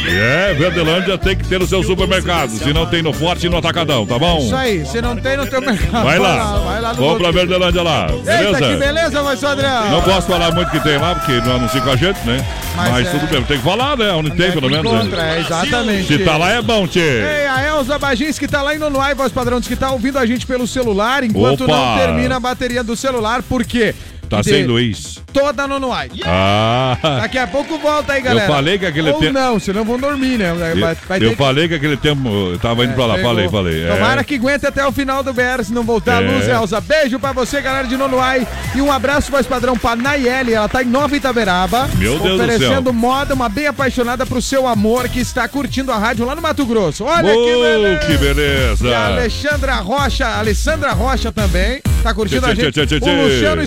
[0.10, 2.50] É, Verdelândia tem que ter no seu supermercado.
[2.52, 4.40] Se não tem no Forte e no Atacadão, tá bom?
[4.40, 6.04] Isso aí, se não tem no teu mercado.
[6.04, 6.58] Vai lá.
[6.60, 7.34] Vai lá no Compra a outro.
[7.34, 8.08] Verdelândia lá.
[8.10, 8.78] Eita, que Beleza?
[8.78, 9.92] beleza, voz padrão.
[9.92, 12.46] Não posso falar muito que tem lá, porque não anuncia com a gente, né?
[12.76, 13.44] Mas Mas, é- tudo bem.
[13.44, 14.12] Tem que falar, né?
[14.14, 14.92] Onde tem, é pelo menos.
[14.92, 15.00] né?
[15.00, 16.08] encontra, é, exatamente.
[16.08, 17.00] Se tá lá é bom, tchê.
[17.00, 20.18] Ei, a Elza Bagins que tá lá em Nonuai, voz padrão, diz que tá ouvindo
[20.20, 21.74] a gente pelo celular enquanto Opa!
[21.76, 23.94] não termina a bateria do celular, por quê?
[24.30, 25.22] Tá sem luz.
[25.32, 26.10] Toda Nonuai.
[26.26, 26.98] Ah.
[27.22, 28.48] Daqui a pouco volta aí, galera.
[28.48, 30.54] Eu falei que aquele tempo- não, senão vão dormir, né?
[30.54, 33.30] Vai, vai Eu, eu que- falei que aquele tempo eu tava indo pra lá, Pegou.
[33.32, 33.84] falei, falei.
[33.84, 33.94] é.
[33.96, 36.28] Tomara que aguente até o final do BR, se não voltar É.
[36.28, 36.82] a luz, Elza.
[36.82, 38.48] Beijo pra você, galera de Nonuai.
[38.76, 40.54] E um abraço, voz padrão, pra Nayeli.
[40.54, 41.88] Ela tá em Nova Itaberaba.
[41.96, 42.94] Meu Deus do Oferecendo céu.
[42.94, 46.66] moda, uma bem apaixonada pro seu amor, que está curtindo a rádio lá no Mato
[46.66, 47.04] Grosso.
[47.06, 48.06] Olha que Oh, beleza.
[48.08, 48.88] que beleza.
[48.88, 52.72] E a Alexandra Rocha, Alessandra Rocha também, tá curtindo Tchê, a gente.
[52.72, 53.10] tchê, tchê, tchê.
[53.10, 53.62] O Luciano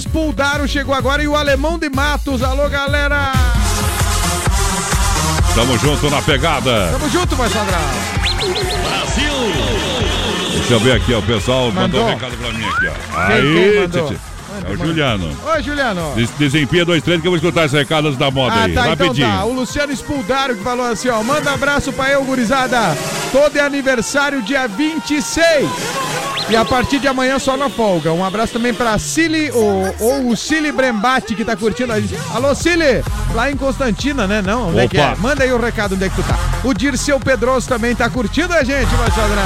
[0.66, 2.42] Chegou agora e o Alemão de Matos.
[2.42, 3.32] Alô, galera!
[5.54, 6.90] Tamo junto na pegada.
[6.92, 7.78] Tamo junto, voz padrão.
[10.52, 11.18] Deixa eu ver aqui, ó.
[11.18, 12.04] O pessoal mandou, Mandou.
[12.04, 13.18] um recado pra mim aqui, ó.
[13.18, 14.16] Aí, tchê.
[14.68, 15.30] É o Juliano.
[15.54, 16.12] Oi, Juliano.
[16.14, 18.72] Des- Desempia 23 que eu vou escutar esse recado antes da moda Ah, aí.
[18.74, 19.26] tá, Rapidinho.
[19.26, 19.44] então tá.
[19.44, 21.22] O Luciano Spuldaro que falou assim, ó.
[21.22, 22.96] Manda abraço pra eu, gurizada.
[23.32, 25.68] Todo é aniversário dia 26.
[26.48, 28.12] E a partir de amanhã só na folga.
[28.12, 32.16] Um abraço também pra Cili, ou, ou o Cili Brembati que tá curtindo a gente.
[32.34, 33.04] Alô, Cili!
[33.34, 34.42] Lá em Constantina, né?
[34.42, 35.04] Não, onde é que é?
[35.12, 35.16] Opa.
[35.20, 36.36] Manda aí o recado onde é que tu tá.
[36.64, 38.88] O Dirceu Pedroso também tá curtindo a gente.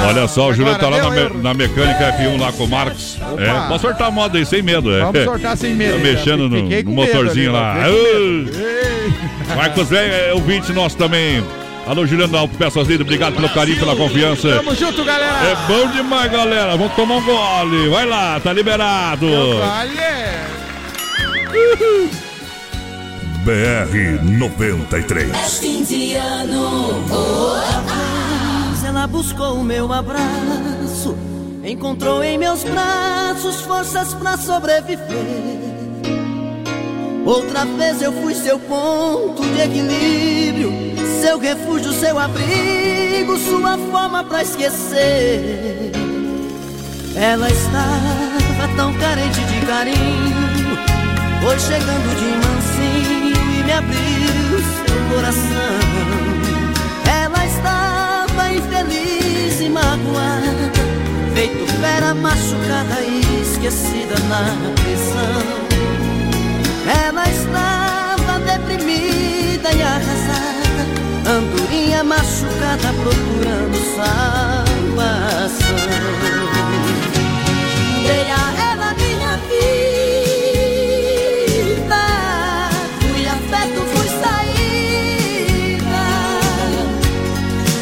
[0.07, 3.17] Olha só, o Juliano tá lá na, me- na mecânica F1 lá com o Marcos.
[3.37, 5.04] É, pode sortar a moda aí sem medo, é.
[5.11, 5.93] Vamos sortar sem medo.
[5.93, 9.55] Tá mexendo no, no medo motorzinho ali, lá.
[9.55, 11.43] Marcos é ouvinte nosso também.
[11.87, 14.55] Alô, Juliano da Auto Peças Líder, obrigado pelo carinho, pela confiança.
[14.55, 15.47] Tamo junto, galera.
[15.49, 16.75] É bom demais, galera.
[16.75, 17.89] Vamos tomar um gole.
[17.89, 19.27] Vai lá, tá liberado.
[19.59, 19.93] Vale.
[23.43, 25.59] BR 93.
[25.59, 27.05] Fim de ano.
[28.71, 31.15] Mas ela buscou o meu abraço,
[31.65, 35.65] encontrou em meus braços forças pra sobreviver.
[37.25, 40.71] Outra vez eu fui seu ponto de equilíbrio,
[41.21, 45.91] seu refúgio, seu abrigo, sua forma pra esquecer.
[47.15, 50.77] Ela estava tão carente de carinho,
[51.41, 55.79] foi chegando de mansinho e me abriu seu coração.
[57.23, 60.44] Ela estava infeliz e magoada,
[61.35, 64.43] feito fera machucada e esquecida na
[64.81, 65.43] prisão.
[67.05, 70.83] Ela estava deprimida e arrasada,
[71.27, 75.75] andorinha machucada procurando salvação.
[78.07, 79.75] Dei a ela minha vida,
[83.01, 86.03] fui afeto, fui saída,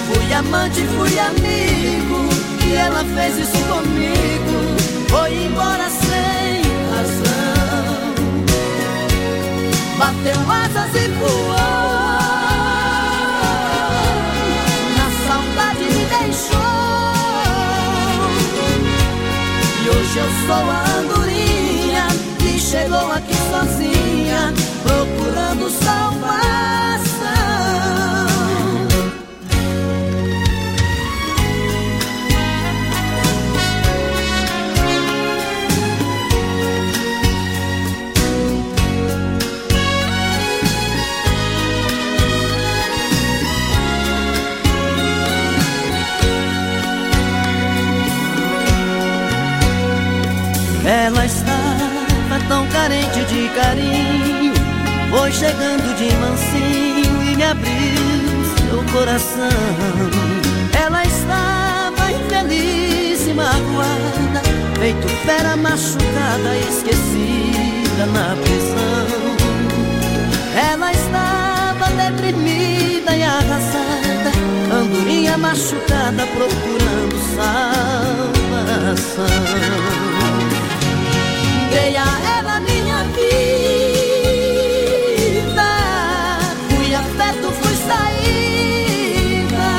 [0.07, 1.62] fui amante, fui amigo, e
[2.85, 6.61] ela fez isso comigo, foi embora sem
[6.91, 7.43] razão
[10.03, 11.53] bateu asas e voou.
[14.97, 16.59] Na saudade me deixou.
[19.81, 22.07] E hoje eu sou a andorinha
[22.39, 24.53] que chegou aqui sozinha,
[53.55, 54.53] carinho.
[55.09, 59.49] Foi chegando de mansinho e me abriu seu coração.
[60.77, 64.41] Ela estava infeliz e magoada
[64.79, 69.07] Feito fera machucada, esquecida na prisão.
[70.71, 74.31] Ela estava deprimida e arrasada
[74.73, 77.15] Andorinha machucada procurando
[78.95, 80.12] salvação
[81.73, 82.05] Dei a
[82.37, 83.71] ela minha vida.
[86.69, 89.69] Fui afeto, fui saída.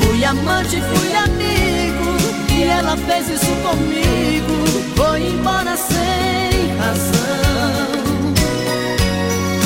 [0.00, 2.10] Fui amante, fui amigo.
[2.52, 4.56] E ela fez isso comigo.
[4.96, 8.00] Foi embora sem razão.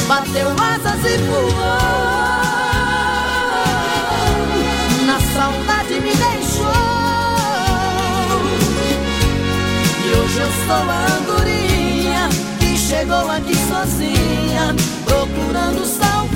[0.06, 2.23] Bateu asas e voou
[10.66, 16.34] sou a andorinha que chegou aqui sozinha, procurando salvação.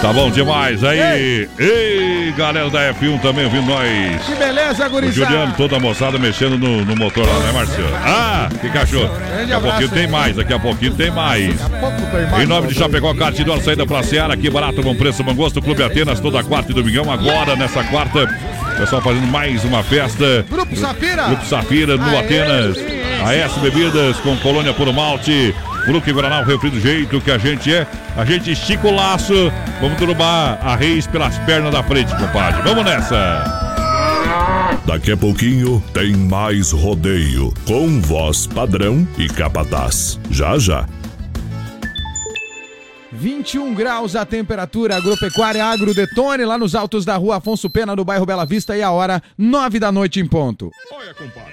[0.00, 1.48] Tá bom demais aí.
[1.58, 4.22] Ei, galera da F1 também ouvindo nós.
[4.24, 5.26] Que beleza, O gurizada.
[5.28, 7.88] Juliano, toda a moçada mexendo no, no motor lá, né, Marcelo?
[7.96, 9.10] Ah, que cachorro.
[9.36, 11.52] Daqui a pouquinho tem mais, daqui a pouquinho tem mais.
[12.40, 15.82] Em nome de Chapecó, Cartidor, saída pra Seara, aqui barato, bom preço, bom gosto, Clube
[15.82, 17.10] Atenas, toda quarta e domingão.
[17.10, 18.24] Agora, nessa quarta,
[18.78, 20.46] pessoal fazendo mais uma festa.
[20.48, 21.26] Grupo Safira.
[21.26, 22.76] Grupo Safira, no Aê, Atenas.
[22.76, 22.98] sim.
[23.24, 25.54] A S Bebidas, com Colônia Puro Malte.
[25.84, 27.86] Fruque Guaraná, o refri do jeito que a gente é.
[28.16, 29.52] A gente estica o laço.
[29.80, 32.62] Vamos derrubar a reis pelas pernas da frente, compadre.
[32.62, 33.44] Vamos nessa.
[34.86, 40.20] Daqui a pouquinho tem mais rodeio com voz padrão e capataz.
[40.30, 40.86] Já já.
[43.18, 48.04] 21 graus a temperatura, agropecuária Agro Detone, lá nos altos da rua Afonso Pena, no
[48.04, 50.70] bairro Bela Vista, e a hora 9 da noite em ponto.
[50.92, 51.52] Olha, compadre,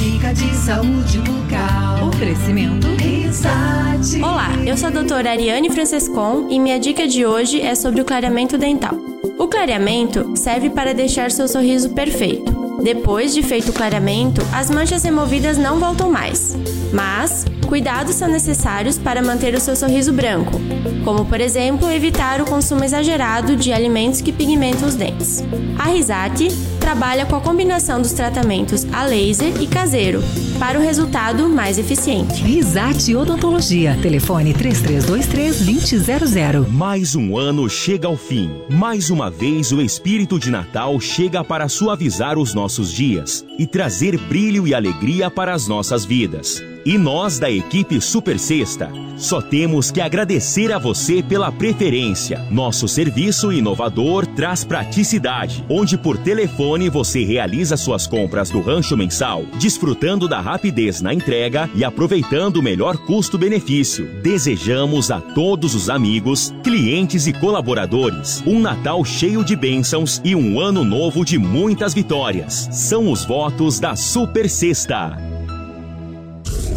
[0.00, 2.08] Dica de saúde bucal.
[2.08, 4.22] Oferecimento Risate.
[4.22, 8.04] Olá, eu sou a doutora Ariane Francescon e minha dica de hoje é sobre o
[8.06, 8.94] clareamento dental.
[9.38, 12.59] O clareamento serve para deixar seu sorriso perfeito.
[12.82, 16.56] Depois de feito o clareamento, as manchas removidas não voltam mais.
[16.92, 20.60] Mas, cuidados são necessários para manter o seu sorriso branco,
[21.04, 25.44] como por exemplo evitar o consumo exagerado de alimentos que pigmentam os dentes.
[25.78, 26.48] A Risate
[26.80, 30.22] trabalha com a combinação dos tratamentos a laser e caseiro
[30.58, 32.42] para o resultado mais eficiente.
[32.42, 33.96] Risate Odontologia.
[34.02, 36.68] Telefone 3323-2000.
[36.68, 38.50] Mais um ano chega ao fim.
[38.68, 43.44] Mais uma vez o espírito de Natal chega para suavizar os nossos dias.
[43.58, 46.69] e trazer brilho e alegria para as nossas vidas.
[46.84, 52.46] E nós da equipe Super Sexta só temos que agradecer a você pela preferência.
[52.50, 59.44] Nosso serviço inovador traz praticidade, onde por telefone você realiza suas compras do rancho mensal,
[59.60, 64.08] desfrutando da rapidez na entrega e aproveitando o melhor custo-benefício.
[64.22, 70.58] Desejamos a todos os amigos, clientes e colaboradores um Natal cheio de bênçãos e um
[70.58, 72.68] ano novo de muitas vitórias.
[72.72, 75.29] São os votos da Super Sexta.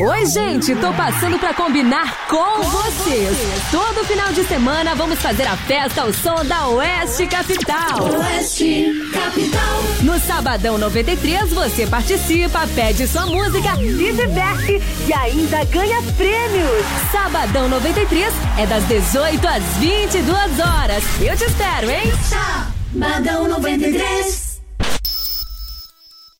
[0.00, 3.36] Oi, gente, tô passando pra combinar com vocês.
[3.68, 8.04] Todo final de semana vamos fazer a festa ao som da Oeste Capital.
[8.04, 9.82] Oeste Capital.
[10.02, 16.86] No Sabadão 93 você participa, pede sua música, se diverte e ainda ganha prêmios.
[17.10, 21.02] Sabadão 93 é das 18 às 22 horas.
[21.20, 22.12] Eu te espero, hein?
[22.92, 24.48] Sabadão 93.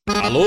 [0.07, 0.47] Alô,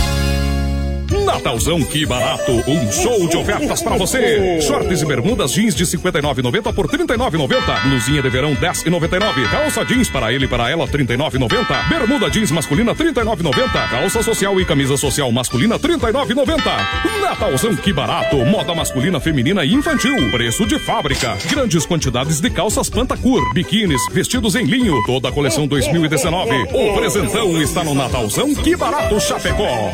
[1.25, 2.51] Natalzão, que barato!
[2.67, 4.61] Um show de ofertas para você!
[4.61, 7.81] Shorts e bermudas jeans de 59,90 por 39,90.
[7.83, 9.49] Blusinha de verão 10,99.
[9.49, 11.89] Calça jeans para ele e para ela 39,90.
[11.89, 13.89] Bermuda jeans masculina 39,90.
[13.89, 17.21] Calça social e camisa social masculina 39,90.
[17.21, 18.37] Natalzão, que barato!
[18.37, 20.15] Moda masculina, feminina e infantil.
[20.31, 21.37] Preço de fábrica.
[21.49, 24.95] Grandes quantidades de calças Pantacur, biquínis, vestidos em linho.
[25.05, 26.51] Toda a coleção 2019.
[26.73, 29.91] O presentão está no Natalzão, que barato Chapecó.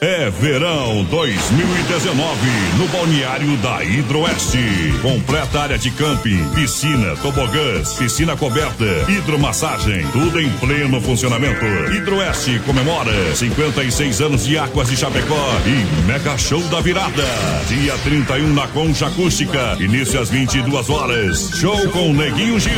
[0.00, 2.38] É verão 2019
[2.76, 4.58] no balneário da Hidroeste.
[5.00, 11.64] Completa área de camping, piscina, tobogãs, piscina coberta, hidromassagem, tudo em pleno funcionamento.
[11.94, 17.24] Hidroeste comemora 56 anos de Águas de Chapecó e mega show da virada.
[17.66, 21.50] Dia 31 na Concha Acústica, início às 22 horas.
[21.54, 22.72] Show com Neguinho Gil.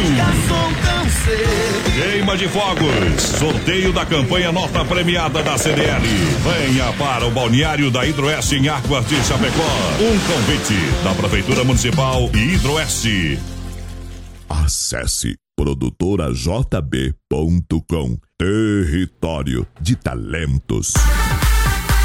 [1.95, 6.07] Queima de fogos, sorteio da campanha nota premiada da CDL.
[6.45, 9.63] Venha para o balneário da Hidroeste em Águas de Chapecó.
[10.01, 13.39] Um convite da Prefeitura Municipal e Hidroeste.
[14.49, 20.93] Acesse produtorajb.com Território de Talentos.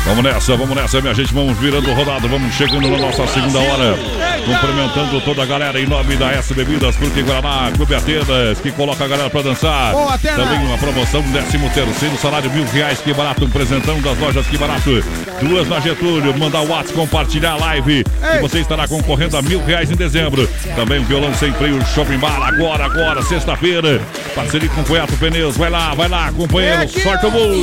[0.05, 1.33] Vamos nessa, vamos nessa, minha gente.
[1.33, 3.97] Vamos virando rodado, vamos chegando na nossa segunda hora.
[4.45, 8.69] Cumprimentando toda a galera em nome da S Bebidas, Fruta e Guaraná, Clube Atenas, que
[8.73, 9.93] coloca a galera pra dançar.
[9.93, 10.17] Boa.
[10.17, 13.45] Também uma promoção, 13 terceiro salário, mil reais, que barato.
[13.45, 15.03] Um presentão das lojas, que barato.
[15.41, 18.03] Duas na Getúlio, mandar o WhatsApp, compartilhar a live.
[18.35, 20.49] E você estará concorrendo a mil reais em dezembro.
[20.75, 24.01] Também um violão sem freio, Shopping Bar, agora, agora, sexta-feira.
[24.35, 25.55] Parceria com Coiato Pneus.
[25.55, 26.89] Vai lá, vai lá, companheiro.
[26.89, 27.53] Sorte o gol.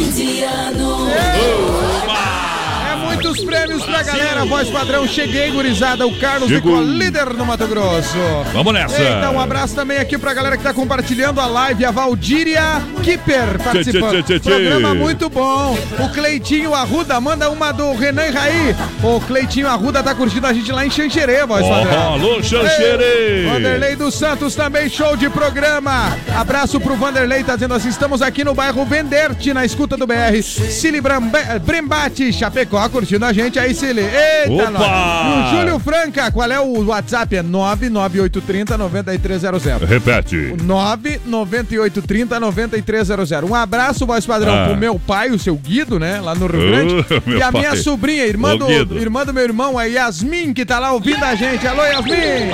[3.23, 6.79] Muitos prêmios pra galera, voz padrão, cheguei, gurizada, o Carlos Chegou.
[6.79, 8.17] ficou líder no Mato Grosso.
[8.55, 8.99] Vamos nessa.
[8.99, 13.59] Então, um abraço também aqui pra galera que tá compartilhando a live, a Valdíria Kipper
[13.63, 14.23] participando.
[14.23, 14.51] Tchê, tchê, tchê.
[14.51, 15.77] Programa muito bom.
[15.99, 18.75] O Cleitinho Arruda manda uma do Renan Raí.
[19.03, 22.15] O Cleitinho Arruda tá curtindo a gente lá em Xanxerê, voz Ó, padrão.
[22.15, 23.05] alô, Xanxerê.
[23.05, 26.17] Ei, Vanderlei dos Santos também, show de programa.
[26.35, 30.41] Abraço pro Vanderlei, tá dizendo assim, estamos aqui no bairro Venderte, na escuta do BR.
[30.43, 31.03] Cili
[31.63, 34.01] Brembate, Chapecó, curtindo a gente aí, Cili.
[34.03, 34.71] Eita, Opa!
[34.71, 35.51] nós.
[35.51, 37.37] E o Júlio Franca, qual é o WhatsApp?
[37.37, 39.85] É 99830-9300.
[39.87, 40.55] Repete.
[40.65, 43.45] 99830-9300.
[43.49, 44.67] Um abraço, voz padrão, Ah.
[44.69, 46.21] pro meu pai, o seu Guido, né?
[46.21, 46.95] Lá no Rio Grande.
[47.27, 47.61] Meu e a pai.
[47.63, 48.99] minha sobrinha, irmã Ô, do, Guido.
[48.99, 51.67] irmã do meu irmão, a Yasmin, que tá lá ouvindo a gente.
[51.67, 52.51] Alô, Yasmin!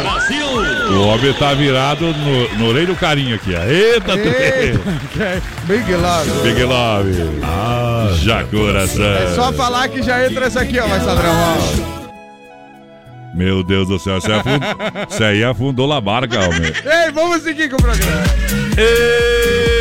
[0.95, 3.63] O homem tá virado no, no orelho do carinho aqui, ó.
[3.65, 6.31] Eita, Eita, Big Love.
[6.43, 7.41] Big Love.
[7.43, 9.05] Ah, já coração.
[9.05, 11.33] É só falar que já entra essa aqui, ó, vai padrão.
[11.33, 11.97] ó.
[13.35, 14.63] Meu Deus do céu, você, afund...
[15.25, 16.73] aí afundou a barca, homem.
[16.85, 18.23] Ei, vamos seguir com o programa.
[18.79, 19.76] E...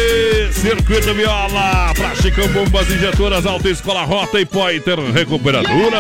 [0.56, 6.00] Circuito Viola, pra Chicão Bombas Injetoras, Alta Escola Rota e Pointer Recuperadora.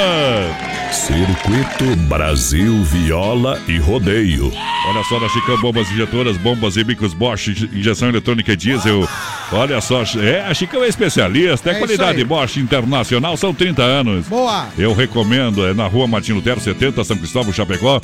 [0.91, 4.51] Circuito Brasil Viola e Rodeio.
[4.87, 9.07] Olha só, na Chicão Bombas Injetoras, bombas e bicos Bosch, injeção eletrônica e diesel.
[9.51, 12.23] Olha só, é, a Chicão é especialista, é, É qualidade.
[12.23, 14.27] Bosch Internacional, são 30 anos.
[14.27, 14.69] Boa.
[14.77, 17.99] Eu recomendo, é na rua Martin Lutero 70, São Cristóvão, Chapecó.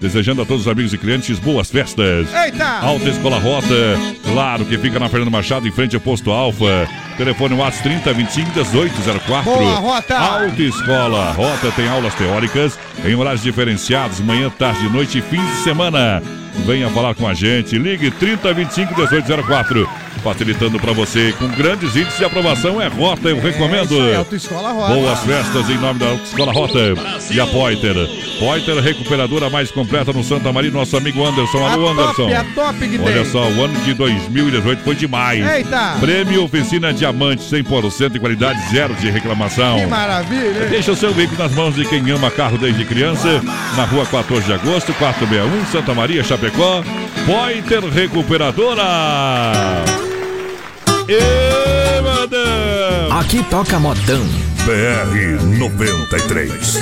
[0.00, 2.28] Desejando a todos os amigos e clientes boas festas.
[2.34, 2.80] Eita!
[2.80, 6.88] Alta Escola Rota, claro que fica na Fernando Machado, em frente ao posto Alfa.
[7.16, 9.50] Telefone WhatsApp 30 25 1804.
[9.50, 10.18] Boa, Rota!
[10.18, 15.62] Alta Escola Rota tem aulas teóricas em horários diferenciados, manhã, tarde, noite e fins de
[15.62, 16.22] semana.
[16.66, 17.78] Venha falar com a gente.
[17.78, 20.05] Ligue 30 25 1804.
[20.26, 23.84] Facilitando para você com grandes índices de aprovação é Rota, eu recomendo.
[23.94, 24.94] Isso aí, Autoescola Rota.
[24.94, 26.78] Boas festas em nome da Escola Rota
[27.30, 27.94] e a Poiter.
[28.40, 31.64] Poiter, recuperadora mais completa no Santa Maria, nosso amigo Anderson.
[31.64, 32.26] Alô, a Anderson.
[32.28, 33.24] top, a top que Olha tem.
[33.30, 35.46] só, o ano de 2018 foi demais.
[35.48, 35.96] Eita.
[36.00, 39.78] Prêmio Oficina Diamante, 100% em qualidade, zero de reclamação.
[39.78, 40.64] Que maravilha.
[40.64, 40.70] hein?
[40.70, 43.40] Deixa o seu veículo nas mãos de quem ama carro desde criança.
[43.76, 46.82] Na rua 14 de agosto, 461, Santa Maria, Chapecó.
[47.24, 48.84] Poiter Recuperadora.
[51.08, 53.12] E madame.
[53.20, 54.24] Aqui toca modão.
[54.64, 56.76] BR 93.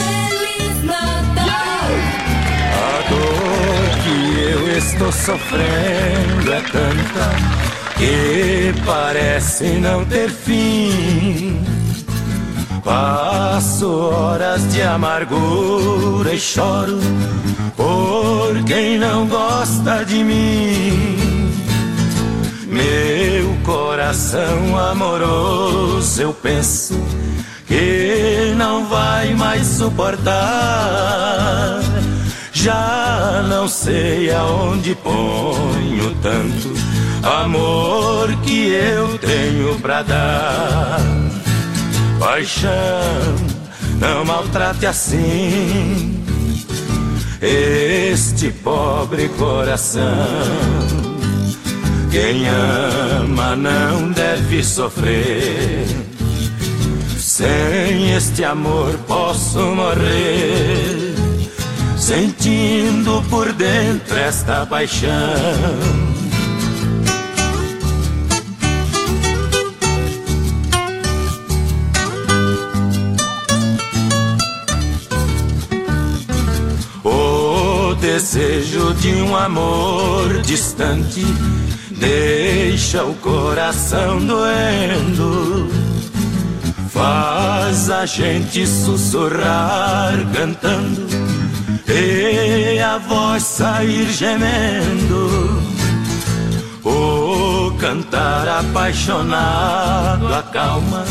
[2.73, 7.55] A dor que eu estou sofrendo é tanta
[7.99, 11.63] que parece não ter fim.
[12.83, 16.99] Passo horas de amargura e choro
[17.77, 21.44] por quem não gosta de mim.
[22.75, 27.01] Meu coração amoroso, eu penso
[27.69, 30.35] que não vai mais suportar.
[32.53, 36.75] Já não sei aonde ponho tanto
[37.23, 40.99] amor que eu tenho pra dar.
[42.19, 42.71] Paixão,
[44.01, 46.25] não maltrate assim
[47.41, 51.14] este pobre coração.
[52.15, 55.85] Quem ama não deve sofrer.
[57.19, 61.13] Sem este amor posso morrer,
[61.99, 65.11] sentindo por dentro esta paixão.
[78.35, 81.25] Desejo de um amor distante
[81.93, 85.71] deixa o coração doendo.
[86.91, 91.07] Faz a gente sussurrar cantando
[91.87, 95.63] e a voz sair gemendo.
[96.83, 101.05] O cantar apaixonado acalma,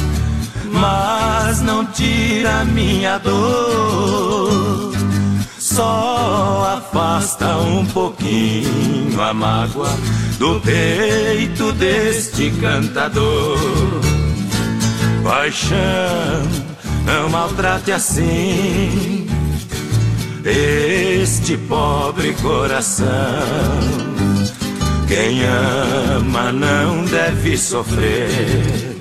[0.73, 4.92] mas não tira minha dor.
[5.75, 9.89] Só afasta um pouquinho a mágoa
[10.37, 13.57] do peito deste cantador.
[15.23, 16.43] Paixão,
[17.05, 19.27] não maltrate assim
[20.45, 23.07] este pobre coração.
[25.07, 28.97] Quem ama não deve sofrer.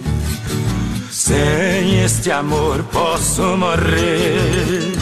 [1.10, 4.92] Sem este amor posso morrer,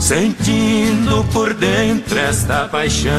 [0.00, 3.12] sentindo por dentro esta paixão.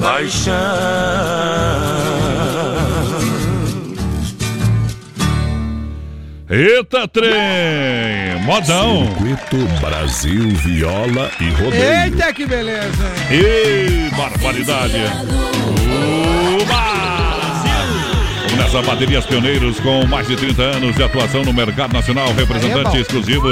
[0.00, 0.54] Paixão.
[6.50, 8.42] Eita, trem!
[8.44, 9.06] Modão!
[9.06, 12.04] Circuito Brasil Viola e Rodeio.
[12.04, 13.12] Eita, que beleza.
[13.30, 14.96] Ei, barbaridade!
[16.62, 17.08] Uba!
[18.44, 22.90] Vamos nessa baterias pioneiros com mais de 30 anos de atuação no mercado nacional, representante
[22.90, 22.96] bom.
[22.96, 23.48] exclusivo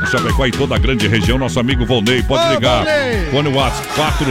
[0.00, 2.22] para Chapecó e toda a grande região, nosso amigo Volney.
[2.22, 2.84] Pode Ô, ligar.
[2.84, 3.30] Volney!
[3.30, 4.24] Fone WhatsApp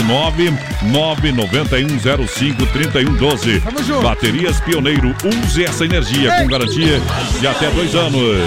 [0.83, 3.63] 49991053112.
[3.63, 4.01] Tamo junto.
[4.01, 6.99] Baterias Pioneiro, use essa energia com garantia
[7.39, 8.37] de até dois anos.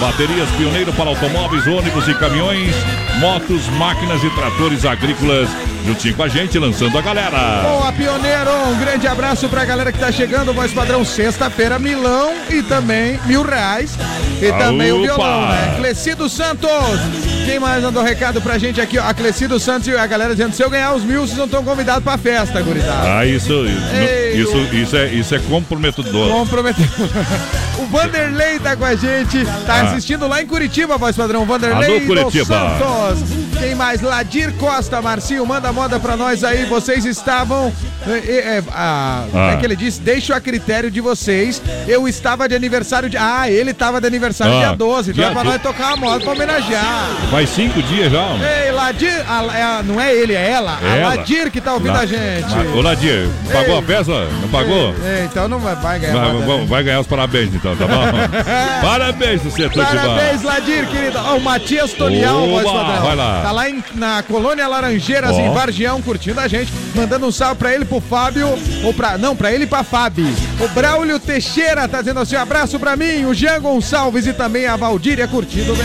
[0.00, 2.74] Baterias Pioneiro para automóveis, ônibus e caminhões,
[3.18, 5.48] motos, máquinas e tratores agrícolas.
[5.86, 7.62] Juntinho com a gente, lançando a galera.
[7.62, 8.50] Boa, Pioneiro!
[8.68, 10.52] Um grande abraço pra galera que tá chegando.
[10.52, 13.96] Voz padrão, sexta-feira, Milão e também mil reais.
[14.42, 15.74] E também o violão, né?
[15.78, 16.67] Clecido Santos!
[17.44, 18.98] Quem mais mandou recado pra gente aqui?
[18.98, 19.04] ó?
[19.04, 21.64] A Clecido Santos e a galera dizendo: se eu ganhar os mil, vocês não estão
[21.64, 23.18] convidados pra festa, gurizada.
[23.18, 26.30] Ah, isso, Ei, isso, isso, é, isso é comprometedor.
[26.30, 26.84] Comprometeu.
[27.90, 29.80] Vanderlei tá com a gente, tá Ah.
[29.82, 31.44] assistindo lá em Curitiba, voz padrão.
[31.44, 32.58] Vanderlei Alô, Curitiba.
[32.58, 33.48] dos Santos.
[33.58, 34.00] Quem mais?
[34.00, 36.64] Ladir Costa, Marcinho, manda moda pra nós aí.
[36.66, 37.72] Vocês estavam.
[38.06, 38.12] É,
[38.58, 40.00] é, ah, Como é que ele disse?
[40.00, 41.60] Deixo a critério de vocês.
[41.88, 43.16] Eu estava de aniversário de.
[43.16, 45.10] Ah, ele estava de aniversário Ah, dia 12.
[45.10, 47.08] Então dia é pra nós tocar uma moda pra homenagear.
[47.30, 48.20] Faz cinco dias já.
[48.20, 48.42] homem.
[48.66, 50.78] Ei, Ladir, a- é a- não é ele, é ela.
[50.82, 51.08] A Ela.
[51.16, 52.46] Ladir que tá ouvindo La- a gente.
[52.76, 53.78] Ô, Ladir, pagou Ei.
[53.78, 54.12] a peça?
[54.40, 54.94] Não pagou?
[55.04, 56.12] É, então não vai, vai ganhar.
[56.12, 56.66] Vai, vai- né?
[56.68, 58.82] vai ganhar os parabéns então, tá bom?
[58.82, 59.96] parabéns, você tudo de bom.
[59.96, 61.18] Parabéns, Ladir, querido.
[61.18, 63.02] Ó, o Matias Tonial, voz padrão.
[63.02, 63.40] vai lá.
[63.42, 65.40] Tá lá em- na Colônia Laranjeiras, Ó.
[65.40, 66.72] em Vargião, curtindo a gente.
[66.94, 68.48] Mandando um salve pra ele, pro Fábio.
[68.84, 69.16] Ou pra.
[69.18, 70.26] Não, pra ele e pra Fábio.
[70.60, 73.24] O Braulio Teixeira tá dizendo assim: abraço pra mim.
[73.24, 75.84] O Jean Gonçalves e também a Valdíria curtindo o BR.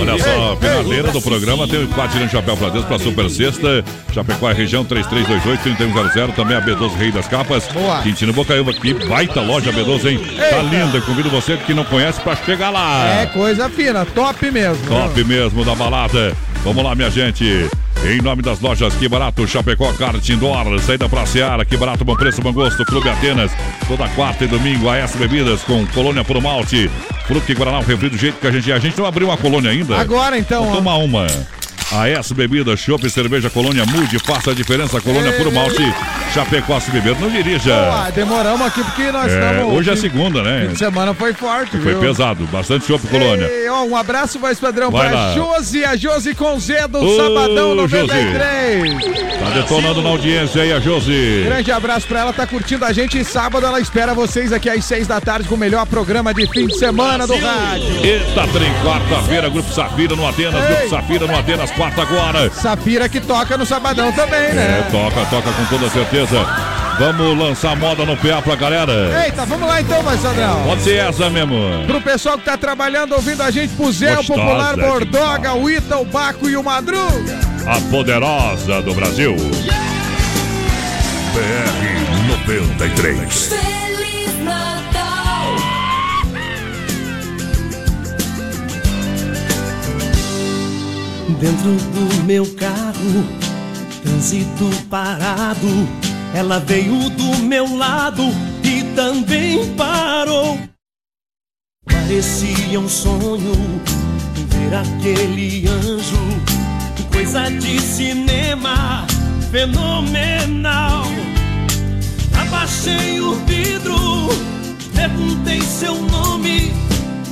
[0.00, 1.12] Olha só, Ei, finaleira ei.
[1.12, 3.84] do programa tem o quatro tirando chapéu pra Deus pra Super Sexta.
[4.12, 6.32] Chapecó, região 3328-3100.
[6.34, 7.64] Também a B12 Rei das Capas.
[7.72, 8.02] Boa.
[8.02, 8.94] Quintino Bocaiúva aqui.
[8.94, 10.18] Baita loja B12, hein?
[10.36, 10.75] Tá Eita.
[10.76, 11.00] Linda.
[11.00, 13.08] Convido você que não conhece pra chegar lá.
[13.08, 14.86] É coisa fina, top mesmo.
[14.86, 16.36] Top mesmo da balada.
[16.62, 17.68] Vamos lá, minha gente.
[18.04, 22.14] Em nome das lojas Que Barato, Chapecó, Kart Indoor, saída pra Seara, Que Barato, Bom
[22.14, 23.50] Preço, Bom Gosto, Clube Atenas,
[23.88, 26.90] toda quarta e domingo, AS Bebidas com Colônia por Malte,
[27.26, 28.74] Fruque Guaraná, o refri do jeito que a gente é.
[28.74, 29.96] A gente não abriu uma colônia ainda.
[29.98, 30.76] Agora então, ó.
[30.76, 31.26] tomar uma.
[31.92, 35.82] AS Bebidas, Chopp, Cerveja, Colônia, Mude, faça a diferença, Colônia por Malte,
[36.34, 37.72] Chapecó, se beber, não dirija.
[38.12, 39.72] Demoramos aqui porque nós É, estamos.
[39.72, 40.66] hoje é segunda, né?
[40.66, 42.00] Fim de semana foi forte, Foi viu?
[42.00, 43.46] pesado, bastante chopp, Colônia.
[43.46, 45.34] Ei, ó, um abraço, voz padrão, Vai pra lá.
[45.34, 47.96] Josi, a Josi com Z do Ô, Sabadão Josi.
[47.96, 49.38] 93.
[49.38, 51.42] Tá detonando na audiência aí a Josi.
[51.44, 54.84] Grande abraço pra ela, tá curtindo a gente e sábado ela espera vocês aqui às
[54.84, 57.86] seis da tarde com o melhor programa de fim de semana do rádio.
[58.04, 60.76] Eita, trem, quarta-feira, Grupo Safira no Atenas, Ei.
[60.76, 62.50] Grupo Safira no Atenas, quarta agora.
[62.50, 64.88] Safira que toca no Sabadão também, É, né?
[64.90, 66.44] toca, toca com toda certeza.
[66.98, 69.22] Vamos lançar moda no PA pra galera.
[69.26, 70.62] Eita, vamos lá então, vai Sandrão.
[70.64, 71.54] Pode ser essa mesmo.
[71.86, 75.98] Pro pessoal que tá trabalhando, ouvindo a gente, pro Zé, o Popular Bordoga, o Ita,
[75.98, 77.38] o Baco e o Madruga.
[77.66, 79.36] A poderosa do Brasil.
[81.34, 83.50] BR 93.
[91.28, 93.24] Dentro do meu carro,
[94.02, 95.66] trânsito parado.
[96.32, 98.22] Ela veio do meu lado
[98.62, 100.58] e também parou.
[101.84, 103.52] Parecia um sonho
[104.48, 106.16] ver aquele anjo,
[107.12, 109.04] coisa de cinema
[109.50, 111.06] fenomenal.
[112.40, 114.28] Abaixei o vidro,
[114.94, 116.72] perguntei seu nome,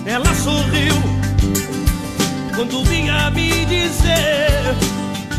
[0.05, 1.24] ela sorriu
[2.55, 4.75] quando vinha me dizer.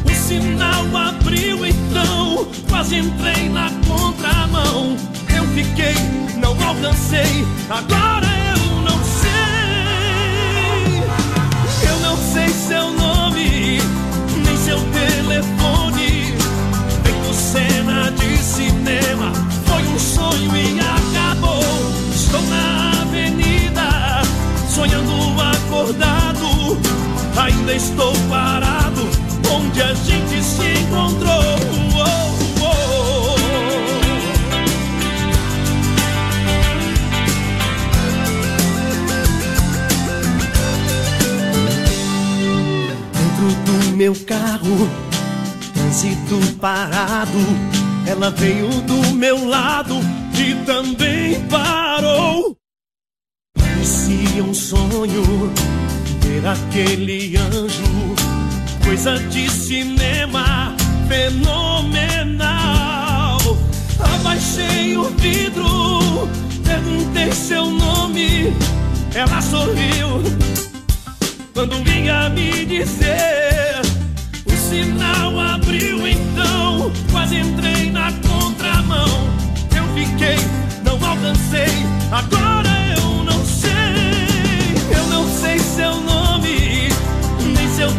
[0.05, 4.97] O sinal abriu então, quase entrei na contramão.
[5.35, 5.95] Eu fiquei,
[6.37, 9.35] não alcancei, agora eu não sei.
[11.89, 13.79] Eu não sei seu nome,
[14.45, 16.33] nem seu telefone.
[17.03, 19.31] Feito cena de cinema,
[19.65, 21.63] foi um sonho e acabou.
[22.13, 24.21] Estou na avenida,
[24.69, 27.04] sonhando acordado.
[27.37, 29.01] Ainda estou parado,
[29.51, 31.55] onde a gente se encontrou.
[43.13, 44.89] Dentro do meu carro,
[45.73, 47.39] trânsito parado.
[48.07, 49.95] Ela veio do meu lado
[50.37, 52.55] e também parou.
[53.57, 55.51] Parecia um sonho
[56.39, 58.15] ver aquele anjo,
[58.83, 60.75] coisa de cinema
[61.07, 62.37] fenomenal.
[63.99, 66.27] Abaixei o vidro,
[66.63, 68.53] perguntei seu nome,
[69.13, 70.21] ela sorriu
[71.53, 73.81] quando vinha me dizer.
[74.45, 79.29] O sinal abriu então, quase entrei na contramão.
[79.75, 80.37] Eu fiquei,
[80.83, 83.73] não alcancei, agora eu não sei.
[84.97, 86.14] Eu não sei seu nome,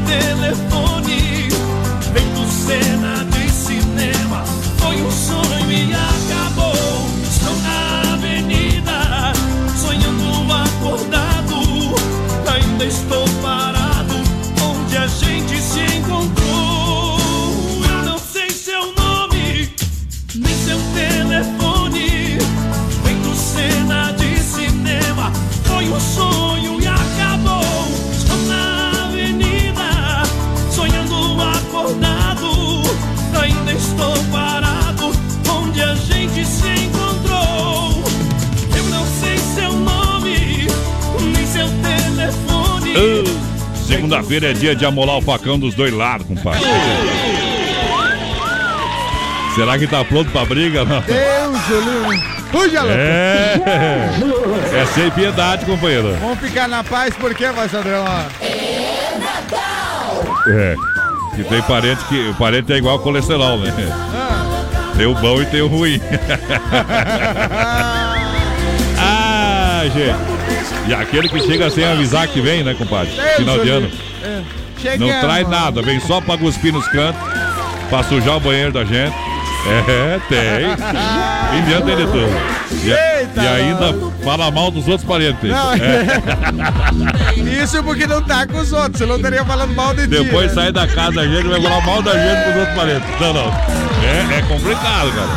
[0.06, 1.48] telefone.
[2.12, 4.44] Feito cena de cinema,
[4.78, 7.08] foi um sonho e acabou.
[7.22, 9.32] Estou na avenida,
[9.76, 11.56] sonhando acordado.
[12.54, 14.14] Ainda estou parado,
[14.62, 17.18] onde a gente se encontrou.
[17.90, 19.70] Eu não sei seu nome,
[20.34, 22.38] nem seu telefone.
[23.04, 25.32] Feito cena de cinema,
[25.64, 26.65] foi um sonho
[43.86, 46.60] Segunda-feira é dia de amolar o facão dos dois lados, compadre.
[49.54, 50.84] Será que tá pronto pra briga?
[50.84, 51.00] Não.
[51.02, 52.36] Deus, Julinho.
[52.90, 53.54] É.
[54.72, 56.16] É sem piedade, companheiro.
[56.20, 58.04] Vamos ficar na paz porque, vai Sandrão?
[58.04, 58.20] ó.
[60.48, 60.74] É.
[61.34, 62.28] Que tem parente que.
[62.30, 63.72] O parente é igual colesterol, né?
[64.96, 66.00] Tem o bom e tem o ruim.
[68.98, 70.35] ah, gente.
[70.88, 73.12] E aquele que chega sem avisar que vem, né, compadre?
[73.36, 73.90] Final de ano.
[74.22, 74.42] É.
[74.98, 77.20] Não traz nada, vem só pra cuspir nos cantos,
[77.90, 79.14] pra sujar o banheiro da gente.
[79.66, 81.58] É, tem.
[81.58, 82.56] Inventa ele tudo.
[82.84, 85.50] E, Eita, e ainda fala mal dos outros parentes.
[85.50, 86.06] Não, É.
[87.62, 90.08] Isso porque não tá com os outros, você não estaria falando mal de ti.
[90.08, 90.62] Depois né?
[90.62, 93.20] sai da casa da gente, vai falar mal da gente pros outros parentes.
[93.20, 93.52] Não, não.
[94.04, 95.30] É, é complicado, cara.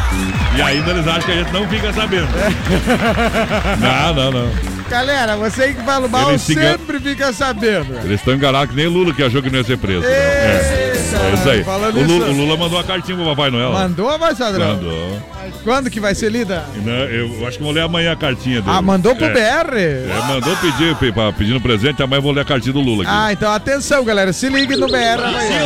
[0.55, 2.27] E ainda eles acham que a gente não fica sabendo.
[3.79, 4.68] Não, não, não.
[4.89, 7.95] Galera, você que fala mal Eles sempre fica sabendo.
[8.03, 10.01] Eles estão enganados que nem Lula que achou que não ia ser preso.
[10.01, 10.09] né?
[10.11, 10.88] É.
[11.13, 11.63] É isso aí.
[11.63, 13.71] Falando O Lula, isso- o Lula mandou uma cartinha pro Papai Noel.
[13.71, 14.75] Mandou, vai, Sadrão?
[14.75, 15.21] Mandou.
[15.63, 16.63] Quando que vai ser lida?
[16.85, 18.75] Não, eu acho que vou ler amanhã a cartinha dele.
[18.77, 19.29] Ah, mandou pro é.
[19.33, 19.75] BR?
[19.77, 20.95] É, mandou pedir,
[21.37, 23.11] pedindo presente, amanhã vou ler a cartinha do Lula aqui.
[23.13, 24.31] Ah, então atenção, galera.
[24.31, 25.61] Se ligue no BR amanhã.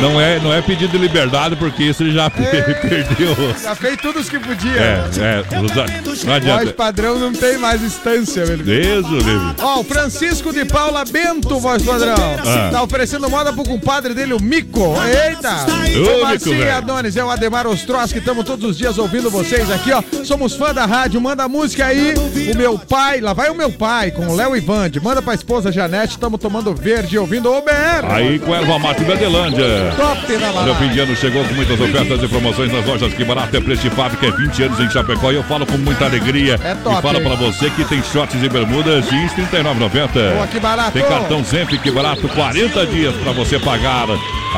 [0.00, 3.34] Não, é, não é pedido de liberdade, porque isso ele já perdeu.
[3.62, 4.76] Já fez tudo os que podia.
[4.76, 5.68] É, é, não não
[6.04, 6.72] Voz adianta.
[6.74, 8.58] padrão não tem mais instância, irmão.
[8.64, 9.54] Deus livre.
[9.60, 12.14] Ó, o Francisco de Paula Bento, voz padrão.
[12.44, 12.68] Ah.
[12.70, 14.65] Tá oferecendo moda pro compadre dele, o Mico.
[14.74, 15.66] Eita!
[15.96, 16.76] Ô, Mico, velho.
[16.76, 20.02] Adonis, é o Ademar Ostroski, estamos todos os dias ouvindo vocês aqui, ó.
[20.24, 22.14] Somos fã da rádio, manda a música aí.
[22.52, 25.00] O meu pai, lá vai o meu pai, com o Léo Ivande.
[25.00, 28.06] Manda pra esposa Janete, estamos tomando verde, ouvindo o BR.
[28.10, 29.92] Aí com erva mate Verdelândia.
[29.96, 30.74] Top o balada.
[30.76, 33.82] fim de ano chegou com muitas ofertas e promoções nas lojas Que Barato é preço
[33.82, 36.60] de fábrica, é 20 anos em Chapecó e eu falo com muita alegria.
[36.62, 40.34] É top, E falo pra você que tem shorts e bermudas jeans R$ 39,90.
[40.34, 40.92] Boa, que barato.
[40.92, 44.06] Tem cartão Zenf Que Barato, 40 dias pra você pagar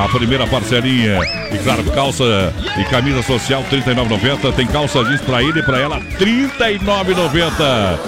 [0.04, 1.18] a primeira parcelinha.
[1.52, 4.52] E claro, calça e camisa social R$ 39,90.
[4.54, 7.98] Tem calça jeans pra ele e pra ela R$ 39,90.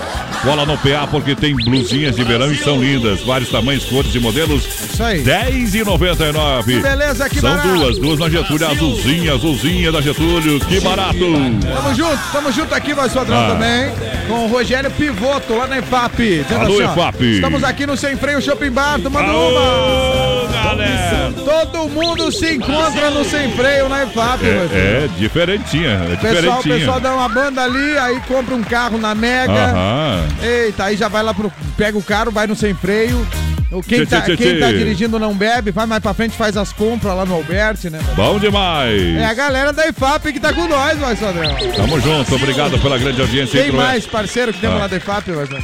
[0.42, 3.20] Cola no PA porque tem blusinhas de verão e são lindas.
[3.22, 4.64] Vários tamanhos, cores e modelos.
[4.64, 5.22] Isso aí.
[5.22, 6.64] R$10,99.
[6.64, 7.68] Que beleza, que São barato.
[7.68, 10.58] duas, duas na Getúlio, azulzinha, azulzinha da Getúlio.
[10.60, 11.18] Que barato.
[11.18, 13.48] Tamo junto, tamo junto aqui, voz padrão Ah.
[13.50, 13.90] também.
[14.28, 16.44] Com o Rogério Pivoto, lá na EFAP.
[16.54, 17.22] Alô, assim, EFAP.
[17.34, 19.50] Estamos aqui no Sem Freio Shopping Bar, tomando Aô,
[20.46, 20.52] uma.
[20.52, 21.32] galera.
[21.44, 24.68] Todo mundo se encontra no Sem Freio na voz padrão.
[24.72, 26.78] É, é diferentinha, é O pessoal, o diferentinha.
[26.78, 29.52] pessoal dá uma banda ali, aí compra um carro na Mega.
[29.52, 30.28] Aham.
[30.42, 31.52] Eita, aí já vai lá pro.
[31.76, 33.26] Pega o carro, vai no sem freio.
[33.86, 34.78] Quem, Tchê, tá, tchê, tchê, quem tá tchê.
[34.78, 38.00] dirigindo não bebe, vai mais pra frente, faz as compras lá no Alberti, né?
[38.16, 39.16] Bom demais.
[39.16, 41.54] É a galera da IFAP que tá com nós, padrão.
[41.76, 43.62] Tamo junto, obrigado pela grande audiência.
[43.62, 44.80] Tem mais parceiro que temos Ah.
[44.80, 45.60] lá da IFAP, padrão?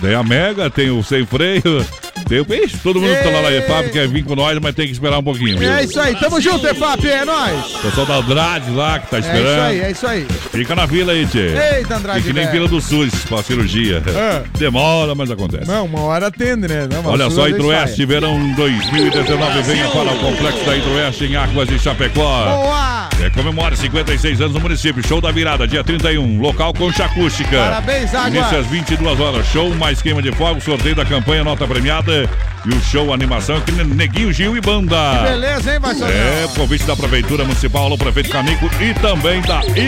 [0.00, 1.86] Tem a Mega, tem o Sem Freio.
[2.30, 4.86] O Ixi, todo mundo que tá lá na EFAP quer vir com nós, mas tem
[4.86, 5.58] que esperar um pouquinho.
[5.58, 5.70] viu?
[5.70, 7.74] É isso aí, tamo junto, EFAP, é nóis.
[7.76, 9.60] O pessoal da Andrade lá que tá É isso esperando.
[9.62, 10.26] aí, é isso aí.
[10.50, 11.54] Fica na fila aí, tchê.
[11.76, 12.50] Eita, Andrade, que nem velho.
[12.50, 14.02] fila do SUS pra cirurgia.
[14.08, 14.42] É.
[14.58, 15.66] Demora, mas acontece.
[15.68, 16.88] Não, uma hora atende, né?
[16.90, 21.78] Não, Olha só, Hidroeste, verão 2019, venha para o Complexo da Hidroeste em Águas de
[21.78, 22.44] Chapecó.
[22.44, 22.93] Boa!
[23.24, 25.02] É, comemore 56 anos no município.
[25.06, 26.42] Show da virada, dia 31.
[26.42, 27.56] Local Concha Acústica.
[27.56, 28.28] Parabéns, Água.
[28.28, 29.46] Início às 22 horas.
[29.46, 32.28] Show mais queima de fogo, sorteio da campanha, nota premiada.
[32.66, 34.96] E o show animação no Neguinho Gil e Banda.
[35.16, 36.12] Que beleza, hein, Vassoura?
[36.12, 39.84] É, convite da Prefeitura Municipal, alô prefeito Canico e também da Hidroeste.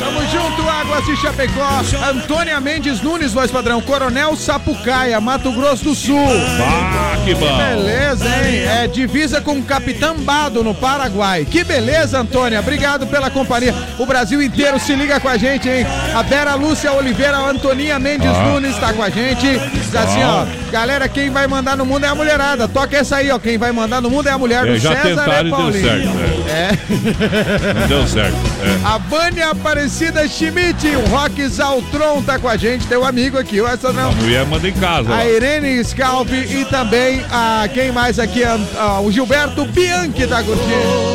[0.00, 1.82] Tamo junto, Águas de Chapecó.
[2.10, 3.80] Antônia Mendes Nunes, voz padrão.
[3.80, 6.18] Coronel Sapucaia, Mato Grosso do Sul.
[6.60, 7.56] Ah, que bom.
[7.56, 8.64] Beleza, hein?
[8.82, 11.44] É divisa com Capitambado no Paraguai.
[11.50, 12.60] Que beleza, Antônia.
[12.60, 13.74] Obrigado pela companhia.
[13.98, 15.86] O Brasil inteiro se liga com a gente, hein?
[16.14, 18.42] A Vera Lúcia Oliveira, a Antoninha Mendes Ah.
[18.48, 19.46] Nunes tá com a gente.
[19.72, 20.44] Diz assim, ó.
[20.70, 22.68] Galera, quem vai mandar no mundo é a mulherada.
[22.68, 23.38] Toca essa aí, ó.
[23.38, 25.44] Quem vai mandar no mundo é a mulher É, do já César tentaram é e
[25.44, 25.84] deu Paulinho.
[25.84, 26.08] certo.
[26.48, 27.80] É.
[27.80, 28.53] Não deu certo.
[28.64, 28.86] É.
[28.86, 33.66] A Vânia Aparecida Schmidt, o Rock Zaltron tá com a gente, teu amigo aqui, o
[33.68, 34.08] essa não.
[34.10, 35.10] A mulher manda em casa.
[35.10, 35.14] ó.
[35.14, 38.42] A Irene Scalp e também a quem mais aqui?
[38.42, 41.14] A- a- o Gilberto Bianchi tá curtindo.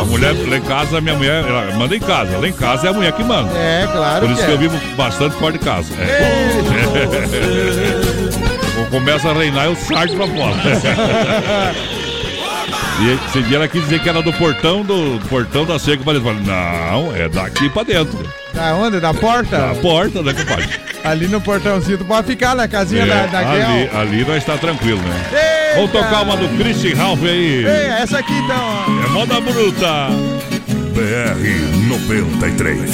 [0.00, 2.36] A mulher lá em casa, minha mulher, ela manda em casa.
[2.36, 3.50] Lá em casa é a mulher que manda.
[3.56, 4.26] É, claro.
[4.26, 4.54] Por isso que que é.
[4.54, 5.92] eu vivo bastante fora de casa.
[5.94, 6.32] É.
[8.90, 10.54] Começa a reinar, eu sarto pra fora.
[13.04, 16.02] E esse dia ela quis dizer que era do portão do, do portão da seca.
[16.02, 18.18] Eu falei, não, é daqui pra dentro.
[18.54, 19.00] Da onde?
[19.00, 19.56] Da porta?
[19.58, 20.68] Da porta, né, compadre?
[21.02, 23.98] Ali no portãozinho, tu pode ficar na casinha É, da, da ali, Guel.
[24.00, 25.20] ali nós tá tranquilo, né?
[25.32, 25.74] Eita!
[25.76, 27.64] Vamos tocar uma do Christian Ralph aí.
[27.64, 29.04] Ei, essa aqui então, ó.
[29.04, 30.08] É moda bruta.
[30.94, 32.90] BR 93.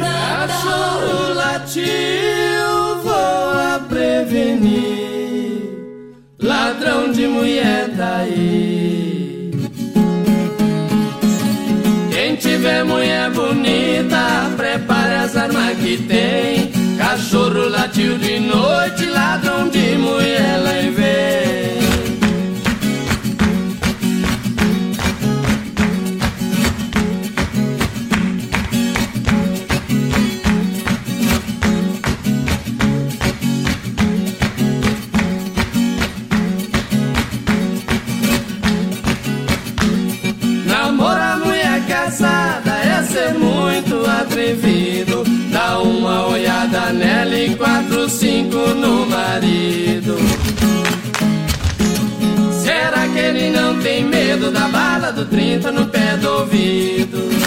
[0.00, 5.62] Cachorro latiu, vou a prevenir.
[6.42, 8.83] Ladrão de mulher daí.
[12.64, 16.72] Tiver mulher bonita, prepare as armas que tem.
[16.96, 21.33] Cachorro latiu de noite, ladrão de mulher lá vem.
[49.34, 50.16] Marido.
[52.62, 57.43] Será que ele não tem medo da bala do 30 no pé do ouvido?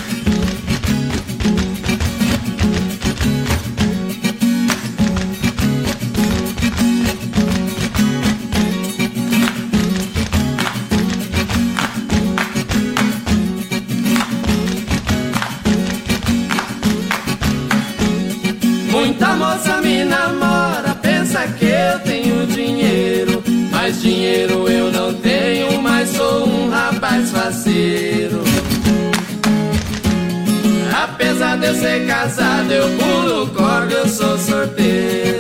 [31.74, 35.37] De ser casado, eu pulo corda, eu sou sorteiro.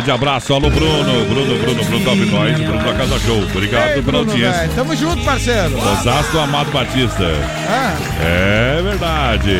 [0.00, 3.42] Grande abraço, alô Bruno, Bruno, Bruno, Bruno ouvindo nós, Bruno da Casa Show.
[3.42, 4.60] Obrigado Ei, pela Bruno, audiência.
[4.62, 5.76] velho, Tamo junto, parceiro.
[5.78, 7.26] Osasco Amado Batista.
[7.68, 7.94] Ah,
[8.24, 9.58] É verdade.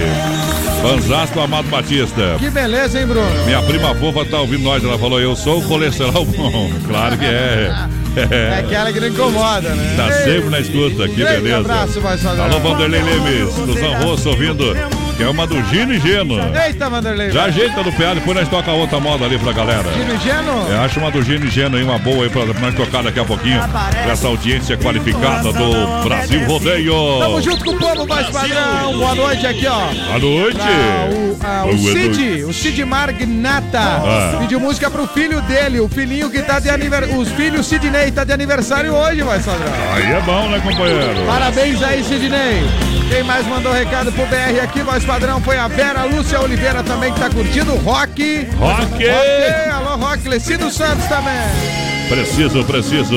[0.80, 2.36] Fanzasto Amado Batista.
[2.38, 3.44] que beleza, hein, Bruno?
[3.44, 6.70] Minha prima fofa tá ouvindo nós, ela falou, eu sou o colesterol bom.
[6.88, 7.70] Claro que é.
[8.16, 9.94] É aquela que não incomoda, né?
[9.96, 11.58] Tá Ei, sempre na escuta, que grande beleza.
[11.58, 14.74] abraço, vai só Alô, Vanderlei Lemes, Cruzão Rosso ouvindo,
[15.20, 16.36] que é uma do Gino e Geno.
[16.66, 17.30] Eita, Vanderlei.
[17.30, 19.92] Já ajeita no PA, depois nós toca outra moda ali pra galera.
[19.92, 20.66] Gino e Geno?
[20.66, 23.20] Eu acho uma do Gino e Geno aí, uma boa aí pra nós tocar daqui
[23.20, 23.60] a pouquinho.
[23.68, 26.94] Pra essa audiência qualificada do Brasil Rodeio.
[27.18, 28.96] Tamo junto com o povo mais padrão.
[28.96, 29.92] Boa noite aqui, ó.
[29.92, 30.58] Boa noite.
[30.58, 30.66] Pra
[31.14, 34.36] o, ah, o Boa Cid, o Cid Margnata, Ah.
[34.40, 37.18] pediu música pro filho dele, o filhinho que tá de aniversário.
[37.20, 39.70] Os filhos Sidney tá de aniversário hoje, vai Sadrão.
[39.92, 41.26] Aí é bom, né, companheiro?
[41.26, 42.99] Parabéns aí, Sidney.
[43.10, 47.12] Quem mais mandou recado pro BR aqui, voz padrão, foi a Vera Lúcia Oliveira também,
[47.12, 48.46] que tá curtindo o rock.
[48.56, 49.04] Rock!
[49.68, 50.28] Alô, rock.
[50.28, 51.34] Lecido Santos também.
[52.08, 53.16] Preciso, preciso.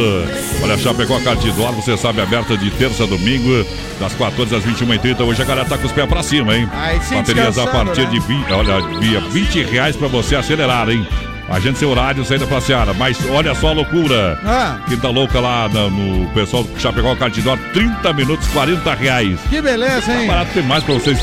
[0.64, 3.64] Olha, Chapecó Cartidor, você sabe, aberta de terça a domingo,
[4.00, 5.22] das 14 às 21h30.
[5.22, 6.68] Hoje a galera tá com os pés pra cima, hein?
[6.74, 8.08] Aí sim, Baterias a partir né?
[8.08, 11.08] de 20, olha, via 20 reais pra você acelerar, hein?
[11.54, 12.94] Agende seu horário, saída pra Seara.
[12.96, 14.40] Mas olha só a loucura.
[14.44, 14.78] Ah.
[14.88, 19.40] Quem tá louca lá no, no pessoal do Chapecó Cartidor, 30 minutos, 40 reais.
[19.52, 20.26] Que beleza, hein?
[20.26, 21.20] Barato tem mais pra vocês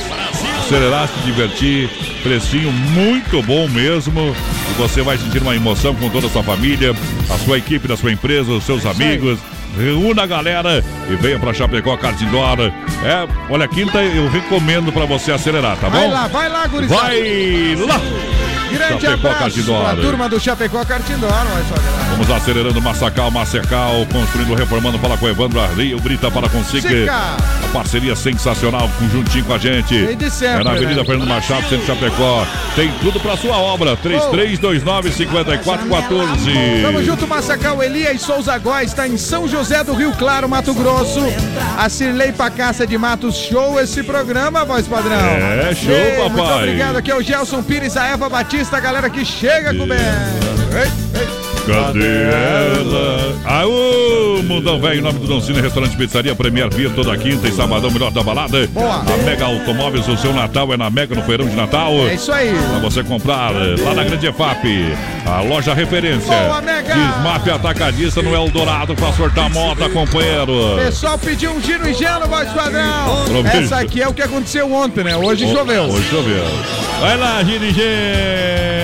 [0.61, 1.91] acelerar, se divertir.
[2.23, 4.35] Precinho muito bom mesmo.
[4.71, 6.95] E você vai sentir uma emoção com toda a sua família,
[7.29, 9.37] a sua equipe da sua empresa, os seus amigos.
[9.77, 12.59] Reúna a galera e venha pra Chapecó Cartidor.
[13.05, 16.13] É, olha, quinta eu recomendo pra você acelerar, tá Vai bom?
[16.13, 17.01] lá, vai lá, gurizada.
[17.03, 18.01] Vai lá!
[18.71, 21.75] Grande Chapecó abraço pra turma do Chapecó só.
[22.13, 26.49] Vamos acelerando Massacal, Massacal, construindo, reformando, fala com Evandro Rio, Brita para.
[26.71, 27.13] Sica.
[27.13, 27.37] A
[27.73, 29.95] parceria sensacional, juntinho com a gente.
[30.31, 31.05] Sempre, é na Avenida né?
[31.05, 32.47] Fernando Machado, Centro Chapecó.
[32.75, 33.97] Tem tudo pra sua obra.
[33.97, 36.83] 3329-5414.
[36.83, 41.21] Tamo junto, Massacal Elias Souza Góes, está em São José do Rio Claro, Mato Grosso.
[41.79, 45.17] A Cirlei Pacaça de Matos, show esse programa, voz padrão.
[45.17, 46.59] É, show, Ei, Muito papai.
[46.59, 49.87] obrigado, aqui é o Gelson Pires, a Eva Batista, a galera que chega com o
[51.71, 53.31] Cadê ela?
[53.45, 57.91] Aô, Mundão Velho, em nome do Doncini, restaurante pizzaria Premier Via, toda quinta e sabadão,
[57.91, 58.67] melhor da balada.
[58.69, 58.97] Boa.
[58.97, 61.93] A Mega Automóveis, o seu Natal é na Mega, no feirão de Natal.
[62.09, 62.53] É isso aí.
[62.71, 64.95] Pra você comprar eh, lá na Grande EFAP,
[65.27, 66.35] a loja referência.
[66.37, 66.95] Boa, Mega.
[66.95, 70.77] Desmap Atacadista no Eldorado pra sortar moto, companheiro.
[70.77, 73.25] Pessoal pediu um giro e gelo, voz padrão.
[73.53, 75.17] Essa aqui é o que aconteceu ontem, né?
[75.17, 75.85] Hoje Ho- choveu.
[75.85, 76.45] Hoje choveu.
[77.01, 77.81] Vai lá, dirigente.
[77.81, 78.80] BR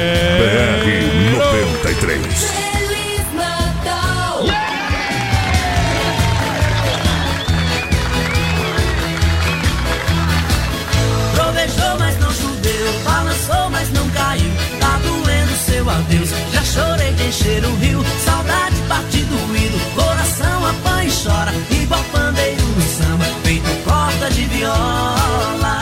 [15.87, 16.31] seu adeus.
[16.53, 18.05] Já chorei de encher o rio.
[18.25, 19.79] Saudade bate doído.
[19.95, 21.53] Coração apanha e chora.
[21.71, 23.25] Igual pandeiro no samba.
[23.45, 25.79] Feito corda de viola.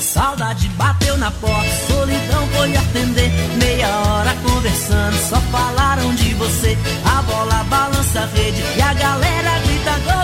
[0.00, 1.70] Saudade bateu na porta.
[1.86, 3.30] Solidão foi atender.
[3.58, 5.16] Meia hora conversando.
[5.28, 6.76] Só falaram de você.
[7.04, 8.62] A bola balança a rede.
[8.76, 10.21] E a galera grita gol.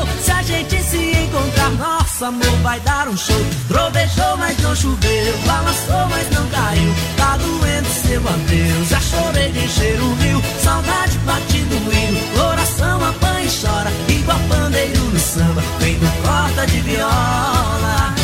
[0.49, 3.37] A gente se encontrar, nosso amor vai dar um show.
[3.69, 5.39] Trovejou, mas não choveu.
[5.47, 6.95] Balançou, mas não caiu.
[7.19, 8.89] Tá doendo seu adeus.
[8.89, 10.43] Já chorei de encher o rio.
[10.65, 12.35] Saudade bate doído.
[12.35, 13.93] Coração apanha e chora.
[14.09, 15.63] Igual pandeiro no samba.
[15.81, 18.15] Feito corda de viola.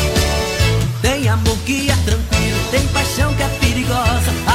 [1.03, 4.45] Tem amor que é tranquilo, tem paixão que é perigosa.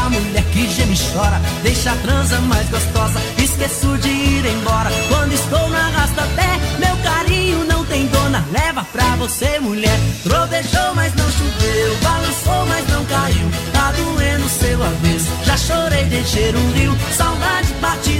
[1.13, 3.21] chora, deixa a transa mais gostosa.
[3.39, 6.60] Esqueço de ir embora quando estou na carinho não
[7.91, 9.99] tem dona, leva pra você, mulher.
[10.23, 13.51] Trovejou, mas não choveu, balançou, mas não caiu.
[13.73, 16.97] Tá doendo seu avesso, já chorei de encher um rio.
[17.17, 18.12] Saudade bate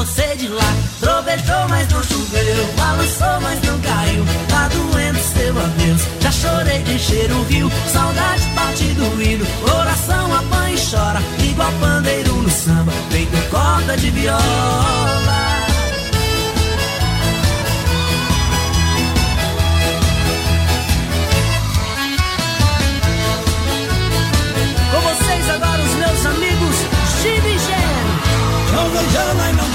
[0.00, 0.74] você de lá.
[0.98, 2.66] Trovejou, mas não choveu.
[2.76, 4.24] Balançou, mas não caiu.
[4.48, 6.02] Tá doendo seu adeus.
[6.20, 7.70] Já chorei de encher o rio.
[7.92, 9.46] Saudade bate doído.
[9.60, 11.20] Coração apanha e chora.
[11.44, 12.92] Igual pandeiro no samba.
[13.10, 15.49] Feito corda de viola.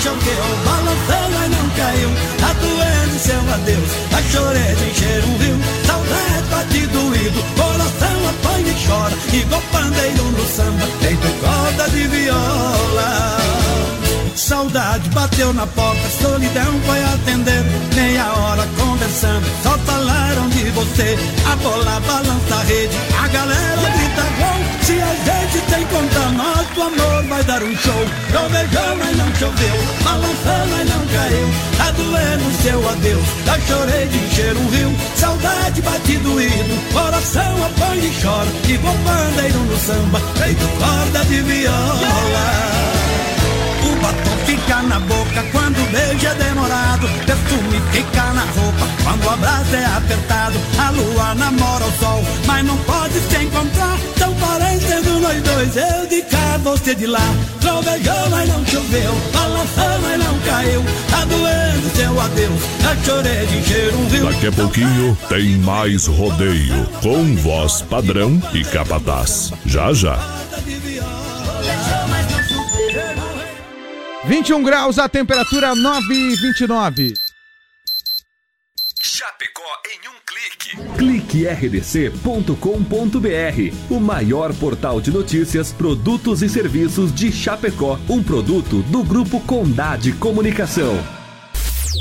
[0.06, 2.10] Mas não choveu, balançou, mas não caiu.
[2.40, 5.60] Tá doendo seu adeus, tá chorei de encher um rio.
[5.86, 9.15] Saudade bate doído, coração apanha e chora.
[9.34, 13.38] Igual pandeiro no samba, feito corda de viola.
[14.36, 17.64] Saudade bateu na porta, solidão foi atender.
[17.95, 21.18] Meia hora conversando, só falaram de você.
[21.52, 24.65] A bola balança a rede, a galera grita gol.
[24.84, 25.15] Se a
[25.76, 28.06] se encontrar, nosso amor vai dar um show.
[28.30, 31.49] Trovejou, mas não choveu, balançou, mas não caiu.
[31.77, 34.95] Tá doendo seu adeus, já chorei de encher um rio.
[35.15, 38.47] Saudade bate doído, coração apanha e chora.
[38.68, 42.85] Igual pandeiro no samba, feito corda de viola.
[43.84, 47.07] O batom fica na boca quando o beijo é demorado.
[47.26, 50.60] Perfume fica na roupa quando o abraço é apertado.
[50.80, 54.15] A lua namora o sol, mas não pode se encontrar.
[54.57, 57.19] Parecendo nós dois, eu de cá, você de lá.
[57.60, 59.11] Trovejou, mas não choveu.
[59.34, 60.82] Balançou, mas não caiu.
[61.10, 62.61] Tá doendo seu adeus.
[62.82, 64.32] Já chorei de encher um rio.
[64.32, 69.52] Daqui a pouquinho tem mais rodeio com voz padrão e capataz.
[69.65, 70.18] Já já.
[74.23, 77.14] 21 graus, a temperatura 9 e 29.
[79.02, 79.61] Chapecó
[79.91, 80.76] em um clique.
[80.98, 82.53] Clique rdc.com.br,
[83.90, 90.12] o maior portal de notícias, produtos e serviços de Chapecó, um produto do grupo Condade
[90.14, 91.24] Comunicação.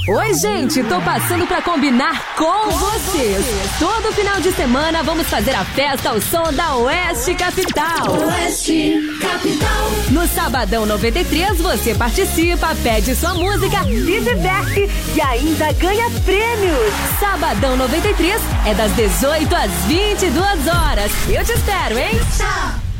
[0.07, 3.45] Oi, gente, tô passando pra combinar com vocês.
[3.79, 8.13] Todo final de semana vamos fazer a festa ao som da Oeste Capital.
[8.27, 9.91] Oeste Capital.
[10.11, 16.93] No Sabadão 93 você participa, pede sua música, se diverte e ainda ganha prêmios.
[17.19, 21.11] Sabadão 93 é das 18 às 22 horas.
[21.31, 22.21] Eu te espero, hein?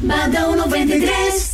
[0.01, 1.54] Sabadão 93.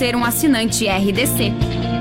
[0.01, 2.00] ser um assinante RDC.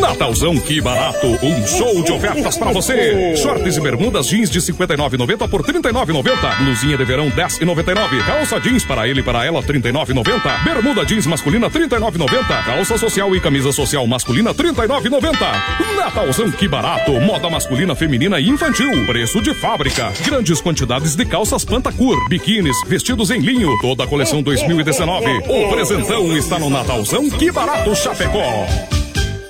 [0.00, 1.26] Natalzão, que barato!
[1.42, 3.36] Um show de ofertas pra você!
[3.36, 6.58] Shorts e bermudas jeans de 59,90 por 39,90.
[6.58, 8.24] Blusinha de verão 10,99.
[8.26, 10.64] Calça jeans para ele e para ela 39,90.
[10.64, 12.64] Bermuda jeans masculina 39,90.
[12.64, 15.96] Calça social e camisa social masculina 39,90.
[15.96, 17.12] Natalzão, que barato!
[17.20, 19.06] Moda masculina, feminina e infantil.
[19.06, 20.12] Preço de fábrica.
[20.24, 23.70] Grandes quantidades de calças Pantacur, biquínis, vestidos em linho.
[23.80, 25.26] Toda a coleção 2019.
[25.48, 28.66] O presentão está no Natalzão, que barato Chapecó.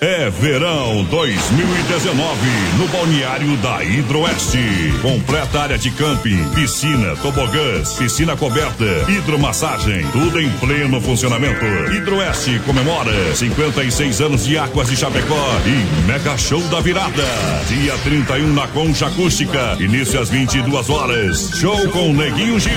[0.07, 2.39] É verão 2019
[2.79, 4.95] no balneário da Hidroeste.
[5.03, 11.65] Completa área de camping, piscina, tobogãs, piscina coberta, hidromassagem, tudo em pleno funcionamento.
[11.93, 17.25] Hidroeste comemora 56 anos de Águas de Chapecó e Mega Show da Virada.
[17.67, 21.51] Dia 31 na Concha Acústica, início às 22 horas.
[21.57, 22.73] Show com Neguinho Gil.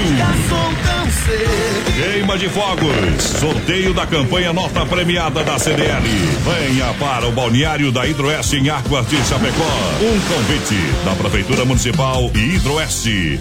[1.96, 6.02] Queima de fogos, sorteio da campanha nota premiada da CDL.
[6.44, 9.64] Venha para o balneário da Hidroeste em Águas de Chapecó.
[10.02, 10.76] Um convite
[11.06, 13.40] da Prefeitura Municipal e Hidroeste.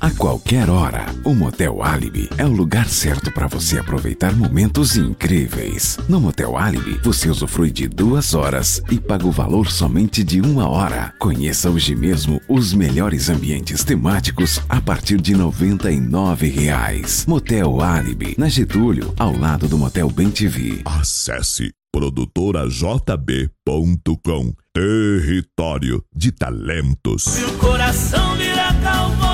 [0.00, 1.06] a qualquer hora.
[1.24, 5.98] O Motel Alibi é o lugar certo para você aproveitar momentos incríveis.
[6.06, 10.68] No Motel Alibi, você usufrui de duas horas e paga o valor somente de uma
[10.68, 11.14] hora.
[11.18, 17.24] Conheça hoje mesmo os melhores ambientes temáticos a partir de 99 reais.
[17.26, 20.82] Motel Alibi, na Getúlio, ao lado do Motel Bem TV.
[20.84, 27.38] Acesse produtorajb.com Território de talentos.
[27.38, 29.24] Meu coração vira cowboy.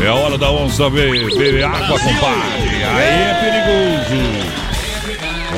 [0.00, 2.84] É a hora da onça beber água, compadre.
[2.84, 4.14] Aí é perigoso.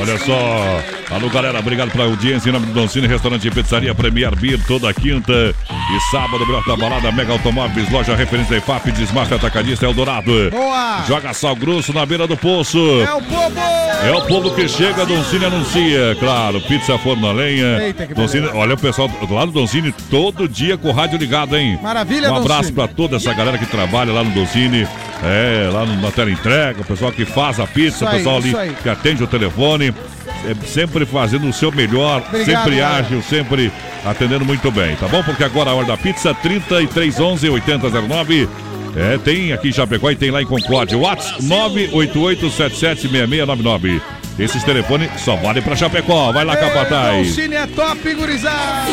[0.01, 0.81] Olha só.
[1.11, 2.49] Alô, galera, obrigado pela audiência.
[2.49, 5.31] Em nome do Doncini, restaurante e pizzaria Premier Beer, toda quinta
[5.69, 10.49] e sábado, melhor da balada, Mega Automóveis, loja referência IFAP, Desmarca Atacadista Eldorado.
[10.49, 11.03] Boa!
[11.07, 12.79] Joga sal grosso na beira do poço.
[13.01, 13.59] É o povo!
[14.03, 16.15] É o povo que chega, Doncini anuncia.
[16.19, 17.81] Claro, pizza forno a lenha.
[17.83, 21.55] Eita, que Doncini, olha o pessoal lá do Doncini todo dia com o rádio ligado,
[21.55, 21.79] hein?
[21.81, 24.87] Maravilha, Um abraço pra toda essa galera que trabalha lá no Doncini.
[25.23, 28.17] É, lá no- na tela entrega, o pessoal que faz a pizza, Isso o aí,
[28.17, 28.75] pessoal ali aí.
[28.83, 29.93] que atende o telefone.
[30.43, 33.71] É, sempre fazendo o seu melhor, Obrigado, sempre ágil, sempre
[34.03, 35.23] atendendo muito bem, tá bom?
[35.23, 38.49] Porque agora a hora da pizza 3311 8009.
[38.95, 40.97] É, tem aqui em Chapecó e tem lá em Concórdia.
[40.97, 44.01] WhatsApp 988776699.
[44.39, 46.31] Esses telefones só valem pra Chapecó.
[46.31, 47.35] Vai lá, Capataz.
[47.35, 48.85] Cine é top, gurizada!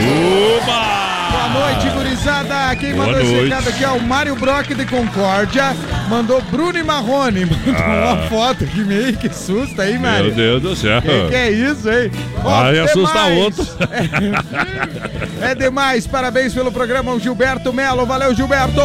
[0.00, 1.25] Uba!
[1.52, 2.76] Boa noite, gurizada!
[2.76, 3.48] Quem Boa mandou esse noite.
[3.48, 5.74] recado aqui é o Mário Brock de Concórdia.
[6.08, 7.44] Mandou Bruno e Marrone.
[7.66, 8.12] Mandou Ah.
[8.14, 10.34] uma foto aqui meio que susta aí, Mário.
[10.34, 11.00] Meu Deus do céu.
[11.02, 12.10] Que, que é isso, hein?
[12.44, 13.66] Ó, Aí assusta outro.
[15.38, 18.06] É demais, parabéns pelo programa, o Gilberto Melo.
[18.06, 18.80] Valeu, Gilberto!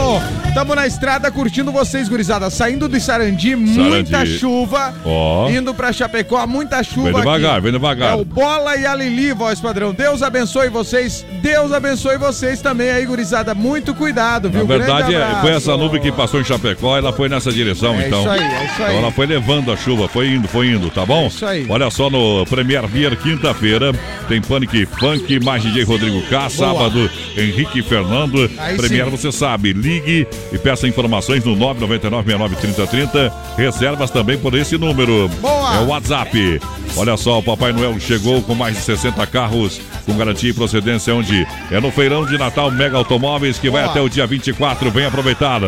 [0.54, 2.50] Tamo na estrada curtindo vocês, gurizada.
[2.50, 4.38] Saindo do Sarandi, muita Sarandi.
[4.38, 4.94] chuva.
[5.06, 5.50] Ó.
[5.50, 7.10] Indo pra Chapecó, muita chuva.
[7.14, 7.62] Vem devagar, aqui.
[7.62, 8.12] vem devagar.
[8.12, 9.94] É o Bola e a Lili, voz padrão.
[9.94, 11.26] Deus abençoe vocês.
[11.42, 13.54] Deus abençoe vocês também aí, gurizada.
[13.54, 14.68] Muito cuidado, Na viu?
[14.68, 18.08] verdade, Grande é, foi essa nuvem que passou em Chapecó, ela foi nessa direção, É
[18.08, 18.22] então.
[18.22, 18.90] isso aí, é isso aí.
[18.90, 21.28] Então ela foi levando a chuva, foi indo, foi indo, tá bom?
[21.28, 21.66] isso aí.
[21.70, 23.94] Olha só no Premier Beer, quinta-feira,
[24.28, 28.50] tem Panic Funk, mais DJ Rodrigo K, sábado, Henrique Fernando.
[28.58, 29.12] Aí Premier, sim.
[29.12, 33.32] você sabe, ligue e peça informações no 999-69-3030.
[33.58, 35.30] Reservas também por esse número.
[35.42, 35.76] Boa.
[35.76, 36.60] É o WhatsApp.
[36.98, 41.14] Olha só, o Papai Noel chegou com mais de 60 carros com garantia e procedência,
[41.16, 43.92] onde é no feirão de Natal Mega Automóveis, que vai Boa.
[43.92, 44.90] até o dia 24.
[44.92, 45.62] Vem aproveitar.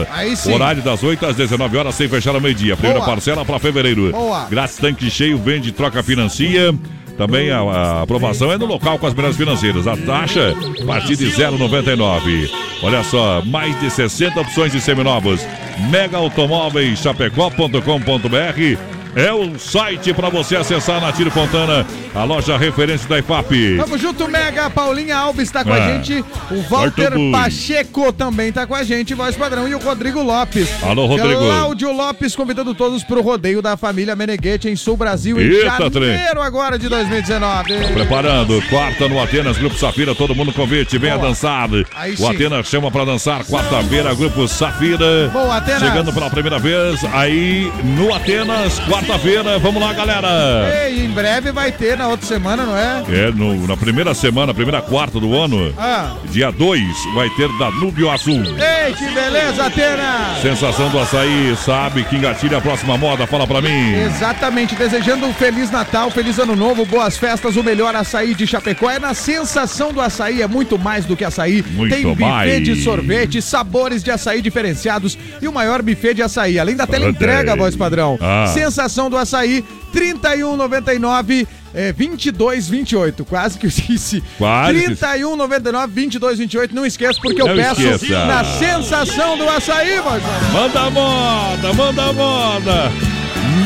[0.52, 2.76] Horário das 8 às 19 horas, sem fechar ao meio-dia.
[2.76, 3.12] Primeira Boa.
[3.12, 4.12] parcela para fevereiro.
[4.12, 4.46] Boa.
[4.50, 6.74] Grátis tanque cheio, vende, troca, financia.
[7.18, 9.88] Também a, a aprovação é no local com as melhores financeiras.
[9.88, 12.50] A taxa a partir de 0,99.
[12.82, 15.46] Olha só, mais de 60 opções de seminovos.
[15.90, 23.08] Mega Automóveis Chapecó.com.br é o site para você acessar na Tiro Fontana, a loja referência
[23.08, 23.78] da IFAP.
[23.78, 24.70] Tamo junto, Mega.
[24.70, 25.94] Paulinha Alves tá com a É.
[26.04, 26.24] gente.
[26.52, 27.32] O Walter o.
[27.32, 29.14] Pacheco também tá com a gente.
[29.14, 29.68] Voz padrão.
[29.68, 30.68] E o Rodrigo Lopes.
[30.84, 31.40] Alô, Rodrigo.
[31.42, 35.92] Cláudio Lopes convidando todos pro rodeio da família Meneghete em Sul Brasil em Eita, janeiro
[35.92, 36.18] trem.
[36.44, 37.74] agora de 2019.
[37.94, 41.30] Preparando, quarta no Atenas, Grupo Safira, todo mundo convite, venha Boa.
[41.30, 41.70] dançar.
[41.96, 42.28] Aí o sim.
[42.30, 45.30] Atenas chama pra dançar, quarta-feira, Grupo Safira.
[45.32, 45.82] Boa, Atenas.
[45.82, 50.88] Chegando pela primeira vez, aí no Atenas, quarta-feira, vamos lá, galera.
[50.88, 53.04] Ei, em breve vai ter na outra semana, não é?
[53.10, 56.14] É, no- na primeira semana, primeira quarta do ano, Ah.
[56.30, 56.82] dia 2,
[57.14, 58.42] vai ter Danúbio Azul.
[58.44, 60.36] Ei, que beleza, Atena!
[60.42, 63.94] Sensação do açaí, sabe que engatilha a próxima moda, fala pra mim.
[63.94, 68.90] Exatamente, desejando um Feliz Natal, Feliz Ano Novo, boas festas, o melhor açaí de Chapecó.
[68.90, 71.64] É na sensação do açaí, é muito mais do que açaí.
[71.72, 72.64] Muito Tem buffet mais.
[72.64, 76.58] de sorvete, sabores de açaí diferenciados e o maior buffet de açaí.
[76.60, 78.18] Além da tela entrega, voz padrão.
[78.22, 78.46] Ah.
[78.54, 79.64] Sensação do açaí,
[79.94, 81.48] 31,99.
[81.76, 84.24] É 22, 28, quase que eu esqueci.
[84.38, 84.74] Quase.
[84.74, 86.76] 31, 99, 22, 28.
[86.76, 88.26] Não esqueça, porque eu Não peço esqueça.
[88.26, 90.30] na sensação do açaí, padrão.
[90.54, 92.92] Manda moda, manda moda.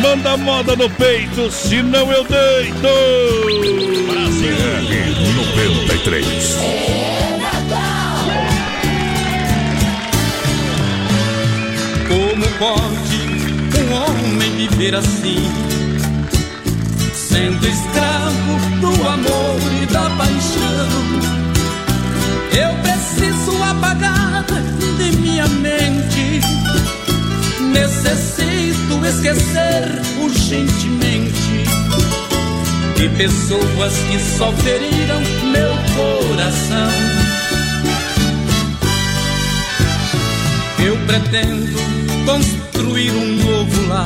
[0.02, 2.88] Manda moda no peito, senão eu deito.
[4.10, 4.56] Brasil.
[4.88, 7.17] BR 93.
[14.70, 15.38] Viver assim?
[17.14, 21.18] Sendo escravo do amor e da paixão.
[22.52, 24.46] Eu preciso apagar
[24.98, 26.42] de minha mente.
[27.72, 31.66] Necessito esquecer urgentemente
[32.96, 35.22] de pessoas que só feriram
[35.52, 36.92] meu coração.
[40.84, 41.78] Eu pretendo
[42.26, 44.06] construir um novo lar,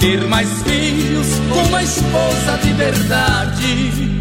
[0.00, 4.20] ter mais filhos com uma esposa de verdade,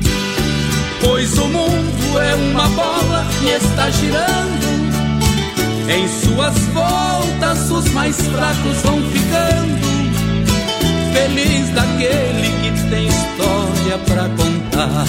[1.02, 4.68] pois o mundo é uma bola e está girando.
[5.90, 9.88] Em suas voltas os mais fracos vão ficando.
[11.14, 15.06] Feliz daquele que tem história pra contar.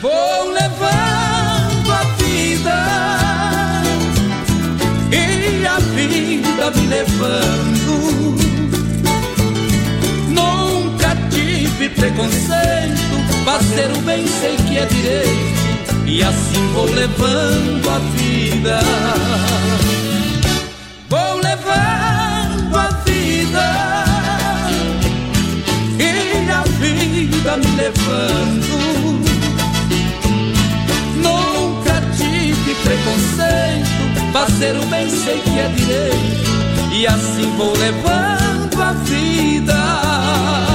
[0.00, 1.13] Vou levando
[6.70, 8.36] me levando.
[10.28, 15.54] Nunca tive preconceito, fazer o bem sei que é direito
[16.06, 18.80] e assim vou levando a vida.
[21.08, 24.04] Vou levando a vida
[25.98, 29.23] e a vida me levando.
[34.34, 40.73] Fazer o bem sei que é direito e assim vou levando a vida.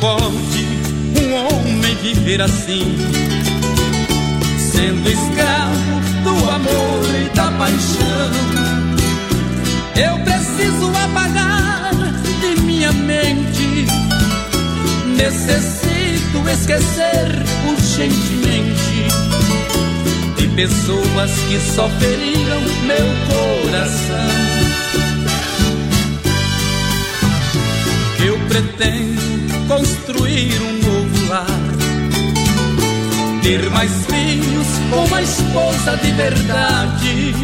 [0.00, 0.66] Pode
[1.20, 2.96] um homem viver assim,
[4.58, 8.30] sendo escravo do amor e da paixão?
[9.94, 11.90] Eu preciso apagar
[12.40, 13.86] de minha mente,
[15.16, 19.04] necessito esquecer urgentemente
[20.38, 24.40] de pessoas que só feriram meu coração.
[28.24, 29.29] Eu pretendo
[29.70, 31.46] construir um novo lar.
[33.40, 37.34] Ter mais filhos com uma esposa de verdade.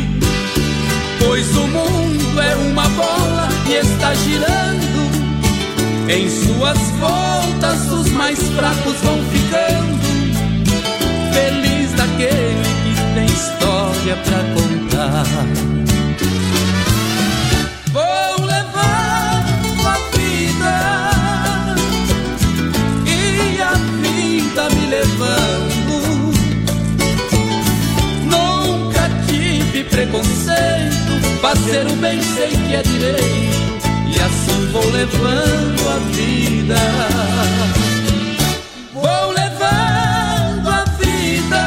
[1.20, 5.06] Pois o mundo é uma bola e está girando.
[6.08, 9.96] Em suas voltas os mais fracos vão ficando.
[11.32, 15.85] Feliz daquele que tem história pra contar.
[29.96, 36.76] Preconceito, fazer o bem sei que é direito, e assim vou levando a vida.
[38.92, 41.62] Vou levando a vida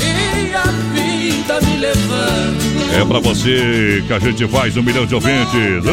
[0.00, 0.64] e a
[0.94, 2.94] vida me levando.
[2.98, 5.84] É pra você que a gente faz um milhão de ouvintes.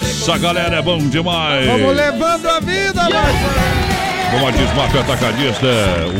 [0.00, 1.66] Essa galera é bom demais.
[1.66, 4.07] Vamos levando a vida, Marcelo.
[4.30, 5.66] Como a Desmaf Atacadista,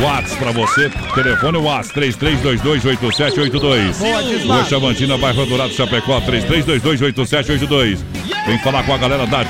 [0.02, 4.46] Whats pra você, telefone Whats 33228782.
[4.46, 7.98] Boa, Chavantina, bairro Dourado, Chapecó, 33228782.
[8.46, 9.42] Vem falar com a galera da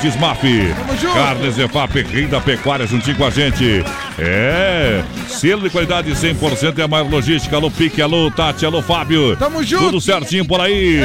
[1.01, 1.15] junto.
[1.15, 3.85] Carnes EFAP, rei da pecuária, juntinho com a gente.
[4.21, 7.55] É, selo de qualidade 100% é a maior logística.
[7.55, 9.37] Alô Pique, alô Tati, alô Fábio.
[9.37, 9.85] Tamo junto.
[9.85, 10.99] Tudo certinho por aí.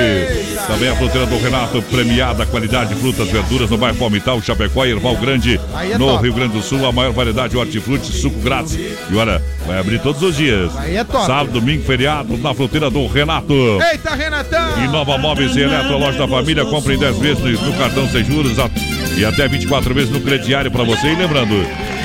[0.66, 5.16] Também a fruteira do Renato, premiada qualidade, frutas, verduras no bairro Palmital, Chapecó e Erval
[5.18, 5.60] Grande,
[5.92, 6.24] é no top.
[6.24, 8.74] Rio Grande do Sul, a maior variedade de hortifruti, suco grátis.
[8.74, 10.76] E olha, vai abrir todos os dias.
[10.78, 11.28] Aí é top.
[11.28, 13.54] Sábado, domingo, feriado, na fruteira do Renato.
[13.92, 14.84] Eita, Renatão.
[14.84, 18.10] E Nova Móveis e Eletro, loja da família, compre em 10 vezes no, no cartão
[18.10, 18.70] sem juros a-
[19.18, 21.08] e até 24 vezes no crediário para você.
[21.08, 21.56] E lembrando,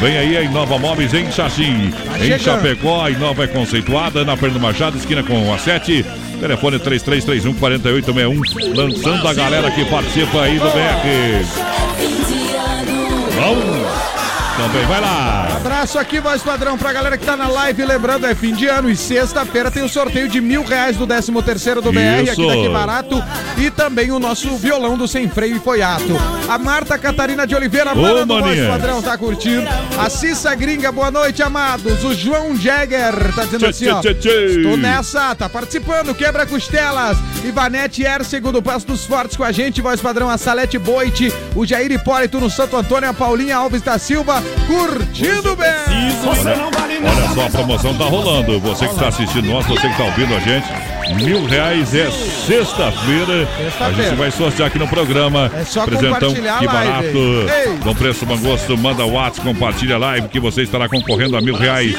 [0.00, 1.92] vem aí a Inova Móveis em Xaxim.
[2.16, 2.40] Em chegando.
[2.40, 6.04] Chapecó, a Inova é conceituada na Fernando Machado, esquina com a 7.
[6.40, 8.74] Telefone 3331 4861.
[8.74, 11.78] Lançando a galera que participa aí do BR.
[13.34, 13.87] Vamos!
[14.58, 15.46] Também vai lá.
[15.56, 17.84] Abraço aqui, voz padrão, pra galera que tá na live.
[17.84, 21.30] Lembrando, é fim de ano e sexta-feira tem o sorteio de mil reais do 13
[21.42, 22.46] terceiro do BR aqui Isso.
[22.46, 23.22] daqui barato.
[23.56, 26.16] E também o nosso violão do Sem Freio e Foiato.
[26.48, 29.68] A Marta Catarina de Oliveira, Ô, banda do voz padrão, tá curtindo.
[29.96, 32.02] A Cissa Gringa, boa noite, amados.
[32.02, 34.00] O João Jagger tá dizendo Tchê, assim, ó.
[34.00, 34.44] tchê, tchê, tchê.
[34.56, 37.16] Estou nessa, tá participando, quebra costelas.
[37.44, 41.64] Ivanete Ercego do Passo dos Fortes com a gente, voz padrão, a Salete Boite, o
[41.64, 45.68] Jair Hipólito no Santo Antônio, a Paulinha Alves da Silva, curtindo bem.
[46.26, 48.60] Olha só, a promoção tá rolando.
[48.60, 50.66] Você que está assistindo nós, você que está ouvindo a gente,
[51.16, 53.48] mil reais é sexta-feira.
[53.80, 55.50] A gente vai sortear aqui no programa.
[55.54, 57.18] É só Presentão, compartilhar que barato.
[57.82, 61.40] Com preço bom gosto, manda o WhatsApp, compartilha a live que você estará concorrendo a
[61.40, 61.94] mil reais.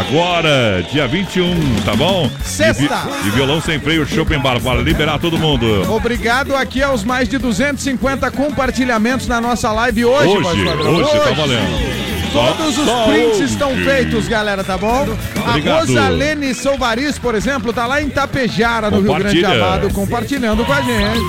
[0.00, 1.54] Agora, dia 21,
[1.84, 2.30] tá bom?
[2.44, 2.82] Sexta.
[2.82, 5.90] Vi- de violão sem freio, Shopping Bar, para liberar todo mundo.
[5.92, 10.94] Obrigado aqui aos mais de 250 compartilhamentos na nossa live hoje, Hoje, padrão.
[10.96, 12.09] hoje, tá valendo.
[12.32, 15.06] Todos os prints estão feitos, galera, tá bom?
[15.48, 15.76] Obrigado.
[15.76, 19.44] A Rosalene Souvaris, por exemplo, tá lá em Tapejara, no Rio Grande.
[19.44, 21.20] Amado, compartilhando com a gente.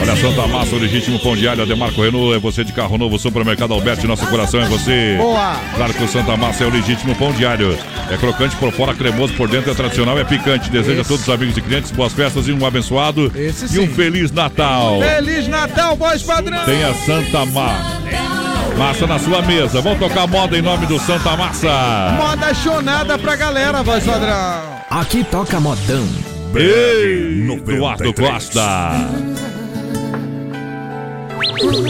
[0.00, 3.72] Olha, Santa Massa, o legítimo pão diário, Demarco Renault, é você de carro novo, supermercado
[3.72, 5.16] Alberto, nosso coração é você.
[5.18, 5.56] Boa.
[5.74, 7.78] Claro que o Santa Massa é o legítimo pão diário.
[8.10, 10.68] É crocante por fora, cremoso por dentro, é tradicional, é picante.
[10.70, 11.08] Deseja a Esse.
[11.08, 13.94] todos os amigos e clientes boas festas e um abençoado Esse e um sim.
[13.94, 15.00] Feliz Natal.
[15.00, 16.64] Feliz Natal, voz padrão!
[16.64, 18.41] Tem a Santa Massa.
[18.76, 19.80] Massa na sua mesa.
[19.80, 22.16] Vamos tocar moda em nome do Santa Massa.
[22.16, 24.62] Moda chonada pra galera, voz padrão.
[24.90, 26.06] Aqui toca modão.
[26.54, 28.90] Ei, Eduardo Costa.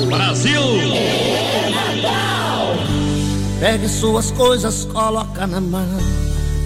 [0.08, 0.62] Brasil!
[3.58, 5.86] Pegue suas coisas, coloca na mão.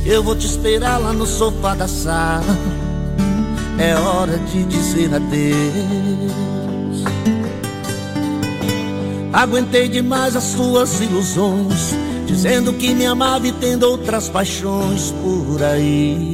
[0.04, 2.44] Eu vou te esperar lá no sofá da sala.
[3.78, 5.56] É hora de dizer adeus.
[9.36, 11.94] Aguentei demais as suas ilusões,
[12.26, 16.32] dizendo que me amava e tendo outras paixões por aí.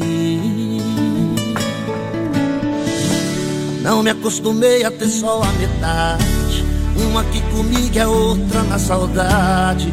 [3.82, 6.64] Não me acostumei a ter só a metade,
[6.96, 9.92] uma aqui comigo é outra na saudade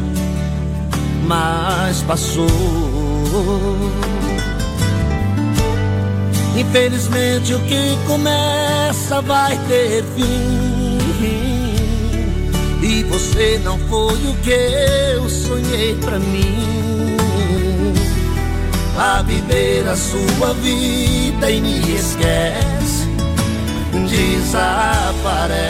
[1.30, 2.48] mas passou.
[6.56, 11.49] Infelizmente, o que começa vai ter fim.
[12.82, 17.16] E você não foi o que eu sonhei pra mim.
[18.98, 23.06] A viver a sua vida e me esquece,
[24.08, 25.60] desaparece.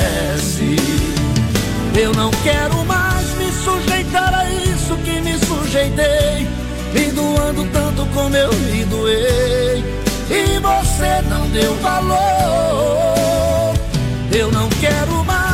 [2.00, 6.48] Eu não quero mais me sujeitar a isso que me sujeitei,
[6.92, 9.84] me doando tanto como eu me doei.
[10.30, 13.74] E você não deu valor.
[14.32, 15.49] Eu não quero mais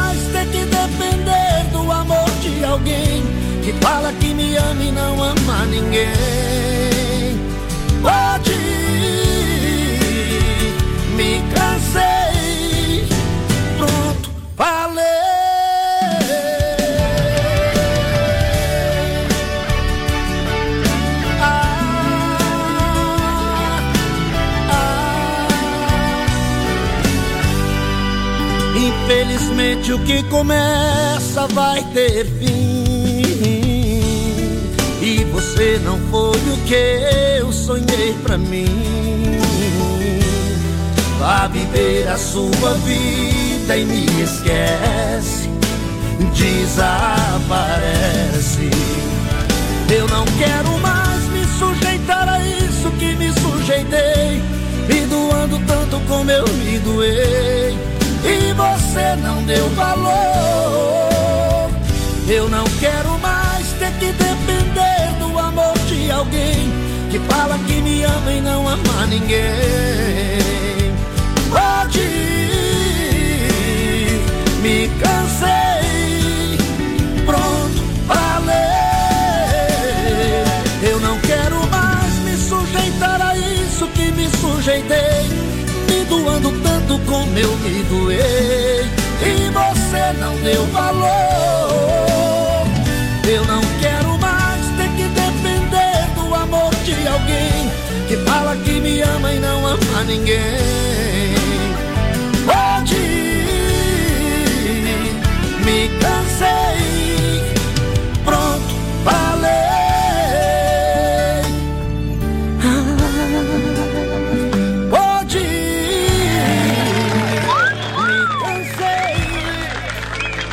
[2.77, 3.23] alguém
[3.65, 6.13] que fala que me ama e não ama ninguém.
[8.03, 8.55] Pode
[11.17, 13.09] me cansei,
[13.79, 15.05] pronto, falei.
[28.77, 31.06] Infelizmente o que começa
[31.45, 32.85] vai ter fim.
[35.03, 36.99] E você não foi o que
[37.39, 38.67] eu sonhei pra mim.
[41.19, 45.51] Vá viver a sua vida e me esquece.
[46.35, 47.51] Desaparece.
[49.91, 54.43] Eu não quero mais me sujeitar a isso que me sujeitei.
[54.89, 57.77] Me doando tanto como eu me doei.
[58.25, 61.06] E você não deu valor.
[62.29, 66.73] Eu não quero mais ter que depender do amor de alguém
[67.09, 69.39] que fala que me ama e não ama ninguém.
[71.49, 72.11] Pode ir,
[74.61, 76.59] me cansei,
[77.25, 78.57] pronto, falei.
[80.83, 85.29] Eu não quero mais me sujeitar a isso que me sujeitei
[85.89, 88.85] me doando tanto como eu me doei
[89.23, 92.16] E você não deu valor
[93.29, 97.69] Eu não quero mais ter que depender do amor de alguém
[98.07, 101.06] Que fala que me ama e não ama ninguém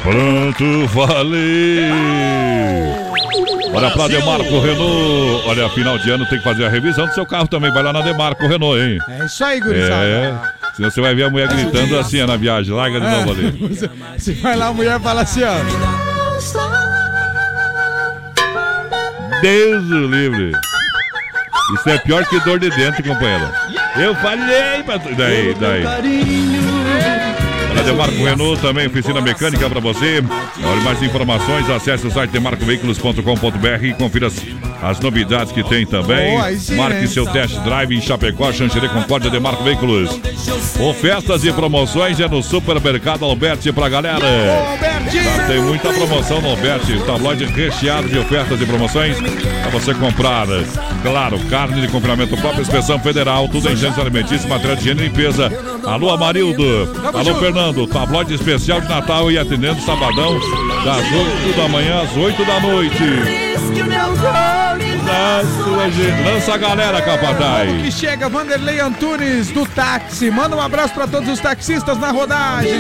[0.04, 1.90] Pronto, falei.
[3.74, 5.48] Olha pra Demarco Renault.
[5.48, 7.72] Olha, final de ano tem que fazer a revisão do seu carro também.
[7.72, 9.00] Vai lá na Demarco Renault, hein?
[9.10, 10.06] É isso aí, gurizada.
[10.06, 10.34] É.
[10.76, 12.74] Senão você vai ver a mulher gritando assim ó, na viagem.
[12.74, 13.52] Larga de novo ali.
[13.70, 15.54] Você, você vai lá, a mulher fala assim, ó.
[19.42, 20.52] Deus o livre.
[21.76, 23.50] Isso é pior que dor de dente, companheiro.
[23.96, 25.16] Eu falei pra tu.
[25.16, 25.84] Daí, daí.
[27.84, 30.24] Demarco Renault também, oficina mecânica para você.
[30.64, 34.42] Olha, mais informações, acesse o site demarcoveículos.com.br e confira as,
[34.82, 36.38] as novidades que tem também.
[36.76, 40.10] Marque seu test drive em Chapecó, Xanxerê, Concórdia, Demarco Veículos.
[40.80, 44.26] Ofertas e promoções é no Supermercado Alberti pra galera.
[45.48, 50.48] Tem muita promoção no Alberti, tabloide recheado de ofertas e promoções para você comprar.
[51.02, 55.04] Claro, carne de confinamento próprio, inspeção federal, tudo em gêneros alimentícios, material de higiene e
[55.06, 55.52] limpeza.
[55.86, 56.64] Alô, Amarildo.
[57.14, 57.88] Alô, Fernando.
[57.88, 60.40] Tabloide especial de Natal e atendendo sabadão
[60.84, 63.04] das 8 da manhã às 8 da noite.
[66.26, 67.70] Lança a galera, Capataz.
[67.82, 70.32] que chega, Vanderlei Antunes do táxi.
[70.32, 72.74] Manda um abraço para todos os taxistas na rodagem.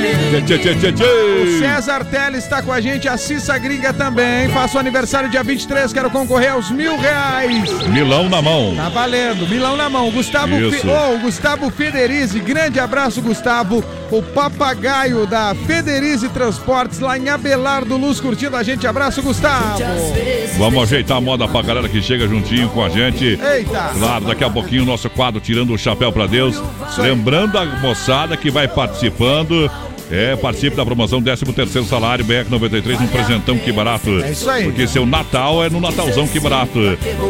[0.45, 1.03] Tchê, tchê, tchê, tchê.
[1.03, 4.47] O César Teles está com a gente, a Cissa Gringa também.
[4.49, 7.69] Faço aniversário dia 23, quero concorrer aos mil reais.
[7.89, 8.73] Milão na mão.
[8.75, 10.09] Tá valendo, milão na mão.
[10.09, 10.81] Gustavo, Fe...
[10.87, 13.83] oh, Gustavo Federizi, grande abraço, Gustavo.
[14.11, 18.85] O papagaio da Federizi Transportes lá em Abelardo Luz curtindo a gente.
[18.85, 19.79] Abraço, Gustavo.
[20.57, 23.25] Vamos ajeitar a moda pra galera que chega juntinho com a gente.
[23.25, 23.91] Eita!
[23.97, 26.61] Claro, daqui a pouquinho o nosso quadro Tirando o Chapéu pra Deus.
[26.97, 29.69] Lembrando a moçada que vai participando.
[30.13, 34.11] É, participe da promoção 13 terceiro salário BR93, um presentão que barato.
[34.23, 34.65] É isso aí.
[34.65, 36.79] Porque seu Natal é no Natalzão que barato.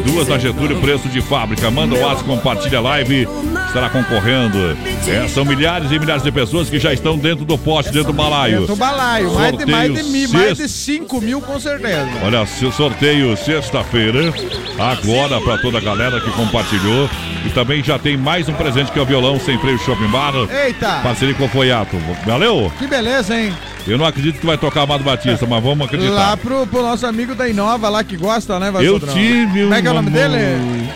[0.05, 1.71] Duas na Getúlio, preço de fábrica.
[1.71, 3.25] Manda o WhatsApp, compartilha a live,
[3.67, 4.77] estará concorrendo.
[5.07, 8.17] É, são milhares e milhares de pessoas que já estão dentro do poste, dentro do
[8.17, 8.59] balaio.
[8.59, 12.09] Dentro do balaio, mais de, mais, de mil, mais de 5 mil com certeza.
[12.21, 14.33] Olha, seu sorteio sexta-feira,
[14.77, 17.09] agora para toda a galera que compartilhou.
[17.45, 20.33] E também já tem mais um presente que é o violão sem freio Shopping Bar.
[20.49, 21.01] Eita!
[21.03, 21.97] Parceria com o Foiato.
[22.25, 22.71] Valeu?
[22.77, 23.53] Que beleza, hein?
[23.87, 26.13] Eu não acredito que vai tocar Amado Batista, mas vamos acreditar.
[26.13, 29.73] Lá pro, pro nosso amigo da Inova lá que gosta, né, Eu tive um Como
[29.73, 30.19] é que é o nome amor.
[30.19, 30.89] dele?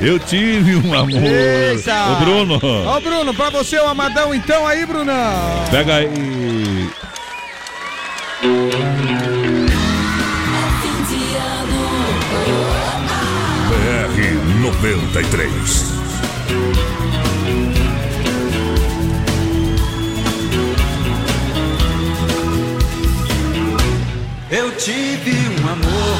[0.00, 1.22] Eu tive um amor.
[1.22, 2.12] Eita!
[2.12, 2.60] O Bruno.
[2.86, 5.64] Ó, Bruno, pra você o Amadão então aí, Brunão.
[5.70, 6.90] Pega aí.
[13.70, 16.93] BR 93.
[24.56, 26.18] Eu tive um amor,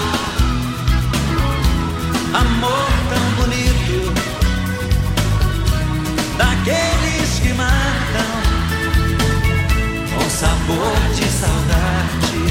[2.34, 4.12] amor tão bonito,
[6.36, 8.32] daqueles que matam,
[10.18, 12.42] com sabor de saudade.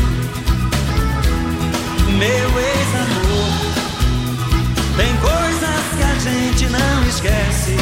[2.18, 3.52] Meu ex-amor,
[4.96, 7.76] tem coisas que a gente não esquece,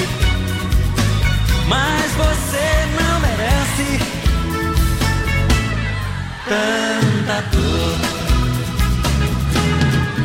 [1.68, 2.65] mas você
[2.99, 4.20] não merece
[6.52, 7.98] tanta dor.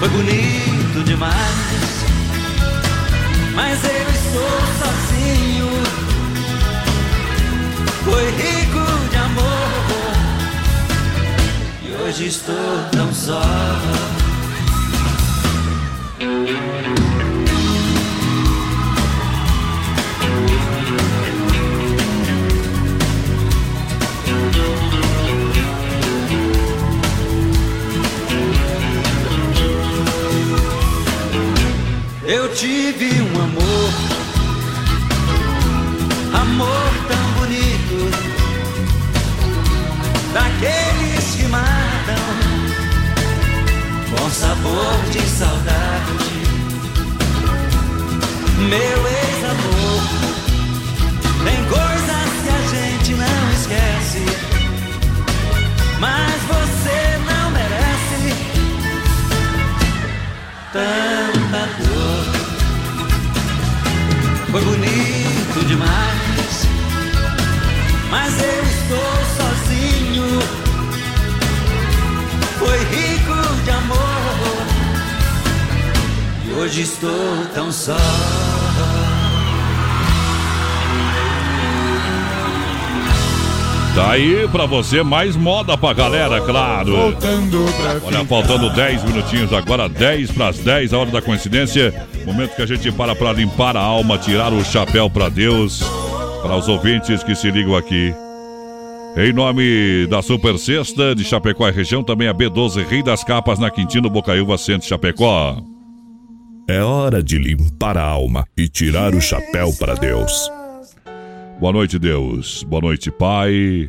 [0.00, 2.04] Foi bonito demais,
[3.54, 5.70] mas eu estou sozinho.
[8.04, 9.84] Foi rico de amor,
[11.82, 13.42] e hoje estou tão só.
[32.56, 33.15] Tive
[83.94, 86.94] Tá aí pra você mais moda pra galera, claro.
[86.94, 92.06] Voltando pra Olha, faltando 10 minutinhos agora, 10 pras 10, a hora da coincidência.
[92.26, 95.82] Momento que a gente para pra limpar a alma, tirar o chapéu pra Deus.
[96.42, 98.14] Para os ouvintes que se ligam aqui.
[99.16, 103.58] Em nome da Super Sexta de Chapecó e região, também a B12 Rei das Capas
[103.58, 105.56] na Quintino Bocaiúva Centro Chapecó.
[106.68, 110.50] É hora de limpar a alma e tirar o chapéu para Deus.
[111.60, 112.64] Boa noite, Deus.
[112.64, 113.88] Boa noite, Pai.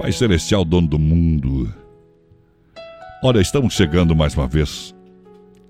[0.00, 1.70] Pai Celestial, dono do mundo.
[3.22, 4.94] Olha, estamos chegando mais uma vez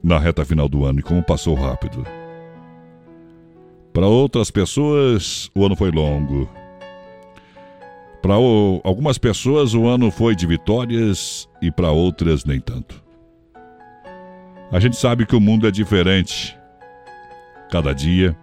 [0.04, 2.06] na reta final do ano e como passou rápido.
[3.92, 6.48] Para outras pessoas, o ano foi longo.
[8.22, 13.05] Para algumas pessoas, o ano foi de vitórias e para outras, nem tanto.
[14.70, 16.58] A gente sabe que o mundo é diferente
[17.70, 18.36] cada dia,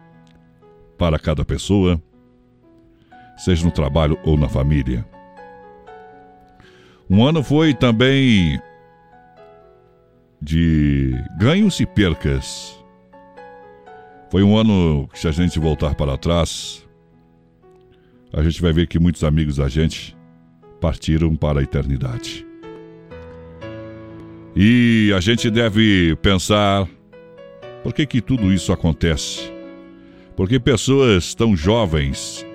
[0.97, 2.01] para cada pessoa,
[3.37, 5.05] seja no trabalho ou na família.
[7.09, 8.59] Um ano foi também
[10.41, 12.81] de ganhos e percas.
[14.29, 16.87] Foi um ano que, se a gente voltar para trás,
[18.31, 20.17] a gente vai ver que muitos amigos da gente
[20.79, 22.45] partiram para a eternidade.
[24.55, 26.87] E a gente deve pensar
[27.81, 29.51] por que, que tudo isso acontece?
[30.35, 32.45] Porque pessoas tão jovens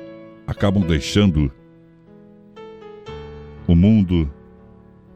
[0.47, 1.51] acabam deixando
[3.67, 4.31] o mundo,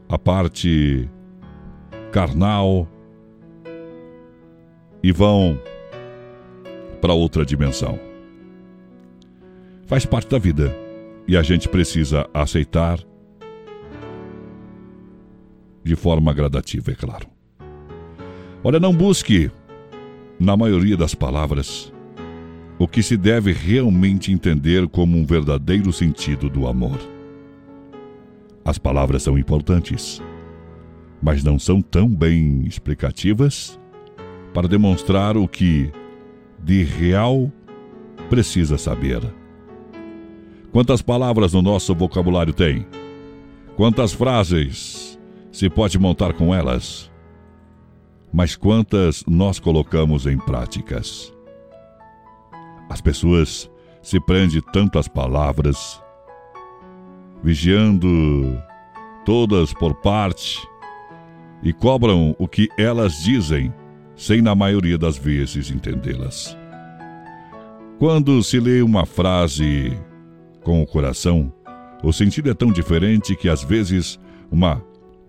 [0.09, 1.09] a parte
[2.11, 2.89] carnal
[5.03, 5.59] e vão
[7.01, 7.99] para outra dimensão.
[9.87, 10.77] Faz parte da vida
[11.27, 12.99] e a gente precisa aceitar
[15.85, 17.27] de forma gradativa, é claro.
[18.65, 19.51] Olha, não busque,
[20.39, 21.93] na maioria das palavras,
[22.79, 26.99] o que se deve realmente entender como um verdadeiro sentido do amor.
[28.65, 30.23] As palavras são importantes,
[31.21, 33.79] mas não são tão bem explicativas
[34.55, 35.91] para demonstrar o que
[36.63, 37.51] de real
[38.29, 39.21] precisa saber.
[40.71, 42.87] Quantas palavras no nosso vocabulário tem?
[43.77, 45.12] Quantas frases
[45.53, 47.13] se pode montar com elas?
[48.33, 51.33] Mas quantas nós colocamos em práticas?
[52.89, 53.71] As pessoas
[54.01, 56.03] se prendem tantas palavras,
[57.43, 58.59] vigiando
[59.25, 60.67] todas por parte,
[61.63, 63.73] e cobram o que elas dizem
[64.17, 66.57] sem na maioria das vezes entendê-las.
[67.99, 69.97] Quando se lê uma frase
[70.65, 71.53] com o coração,
[72.03, 74.19] o sentido é tão diferente que às vezes
[74.51, 74.83] uma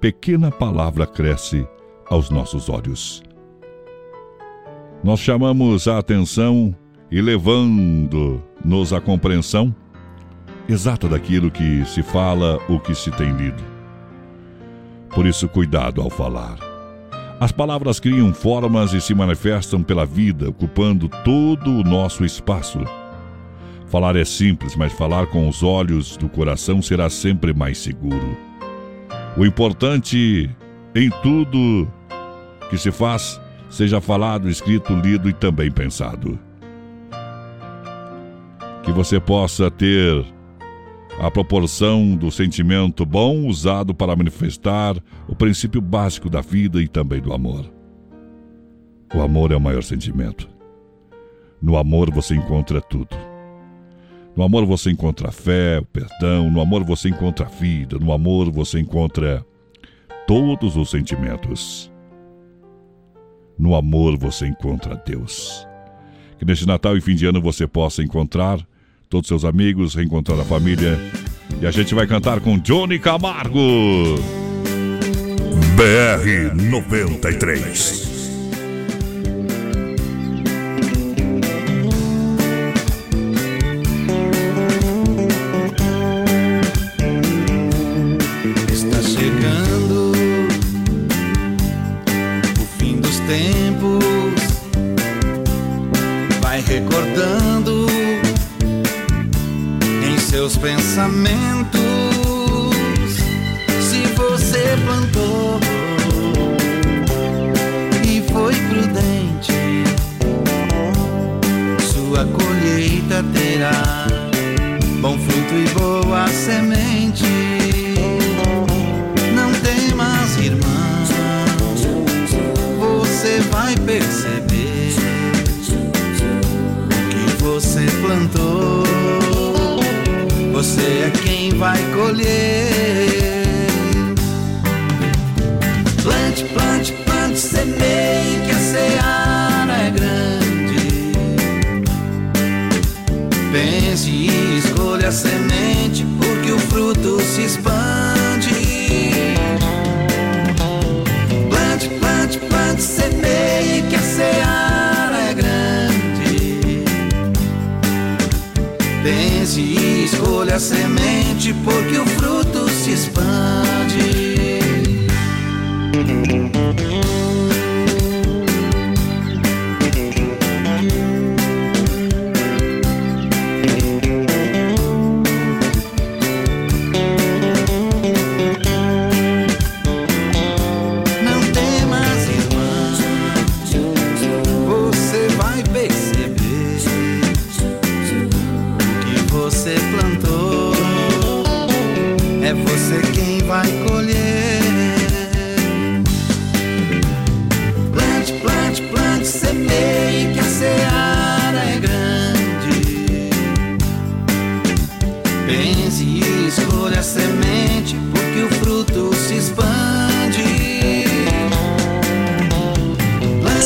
[0.03, 1.65] pequena palavra cresce
[2.09, 3.23] aos nossos olhos.
[5.01, 6.75] Nós chamamos a atenção
[7.09, 9.73] e levando-nos à compreensão
[10.67, 13.63] exata daquilo que se fala ou que se tem lido.
[15.15, 16.57] Por isso, cuidado ao falar.
[17.39, 22.79] As palavras criam formas e se manifestam pela vida, ocupando todo o nosso espaço.
[23.87, 28.52] Falar é simples, mas falar com os olhos do coração será sempre mais seguro.
[29.35, 30.49] O importante
[30.95, 31.91] em tudo
[32.69, 36.37] que se faz seja falado, escrito, lido e também pensado.
[38.83, 40.23] Que você possa ter
[41.19, 44.95] a proporção do sentimento bom usado para manifestar
[45.27, 47.65] o princípio básico da vida e também do amor.
[49.15, 50.47] O amor é o maior sentimento.
[51.59, 53.32] No amor você encontra tudo.
[54.35, 58.79] No amor você encontra fé, o perdão, no amor você encontra vida, no amor você
[58.79, 59.45] encontra
[60.25, 61.91] todos os sentimentos.
[63.57, 65.67] No amor você encontra Deus.
[66.39, 68.59] Que neste Natal e fim de ano você possa encontrar
[69.07, 70.97] todos seus amigos, reencontrar a família.
[71.61, 73.59] E a gente vai cantar com Johnny Camargo.
[75.75, 78.12] BR 93.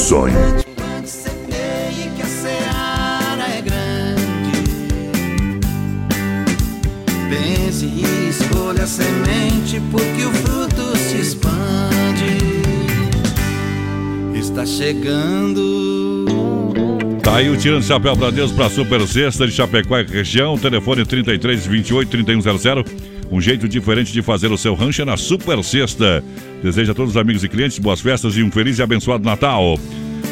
[0.07, 0.33] Sonho.
[1.03, 4.63] Semeie que a seara é grande.
[7.29, 12.37] Pense e escolha a semente, porque o fruto se expande.
[14.33, 16.25] Está chegando.
[17.21, 20.57] Tá aí o Tirando Chapéu pra Deus pra Super Sexta de Chapecó e região.
[20.57, 23.16] Telefone 33 28 3100.
[23.29, 26.23] Um jeito diferente de fazer o seu rancho é na Super Sexta.
[26.63, 29.77] Deseja a todos os amigos e clientes boas festas e um feliz e abençoado Natal.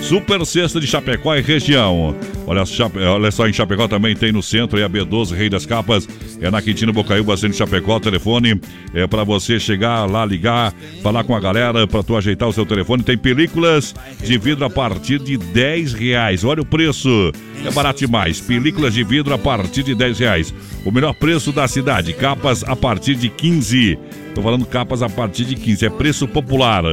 [0.02, 2.16] Super Sexta de Chapecó e região.
[2.48, 3.00] Olha, Chape...
[3.00, 6.08] Olha só, em Chapecó também tem no centro, é a B12, Rei das Capas.
[6.40, 8.00] É na Quintino Bocaiúba, centro Chapecó.
[8.00, 8.60] Telefone
[8.94, 12.66] é para você chegar lá, ligar, falar com a galera, para tu ajeitar o seu
[12.66, 13.04] telefone.
[13.04, 16.44] Tem películas de vidro a partir de 10 reais.
[16.44, 17.32] Olha o preço,
[17.66, 18.40] é barato demais.
[18.40, 20.54] Películas de vidro a partir de 10 reais.
[20.86, 23.98] O melhor preço da cidade, capas a partir de 15.
[24.36, 26.84] Tô falando capas a partir de 15, é preço popular.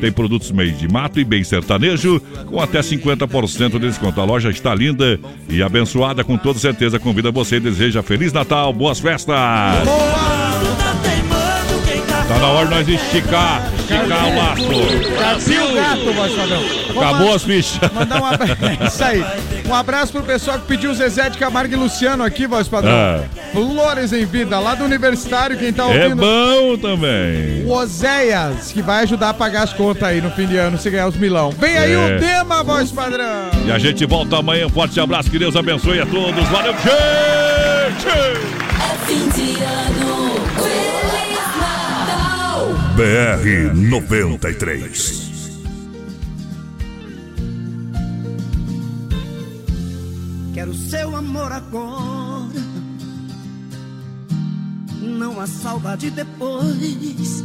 [0.00, 4.20] Tem produtos meio de mato e bem sertanejo, com até 50% de desconto.
[4.20, 5.18] A loja está linda
[5.48, 7.00] e abençoada, com toda certeza.
[7.00, 9.34] Convida você e deseja Feliz Natal, boas festas!
[12.28, 14.62] Tá na hora de nós esticar, esticar o laço.
[14.64, 16.62] O gato, voz padrão?
[16.94, 17.92] Vou Acabou as fichas.
[17.92, 18.52] Mandar um abraço.
[18.86, 19.24] Isso aí.
[19.66, 22.92] Um abraço pro pessoal que pediu Zezé de Camargo e Luciano aqui, voz padrão.
[22.92, 23.24] É.
[23.52, 26.16] Flores em vida, lá do Universitário, quem tá É ouvindo.
[26.16, 27.64] bom também.
[27.66, 30.88] O Oséias, que vai ajudar a pagar as contas aí no fim de ano, se
[30.90, 31.50] ganhar os milão.
[31.50, 32.16] Vem aí É.
[32.16, 33.50] o tema, voz padrão.
[33.66, 34.66] E a gente volta amanhã.
[34.66, 36.46] Um forte abraço, que Deus abençoe a todos.
[36.48, 38.12] Valeu, gente!
[39.06, 41.21] Fim de ano.
[42.94, 45.32] BR 93.
[50.52, 52.52] Quero seu amor agora.
[55.00, 57.42] Não há saudade depois.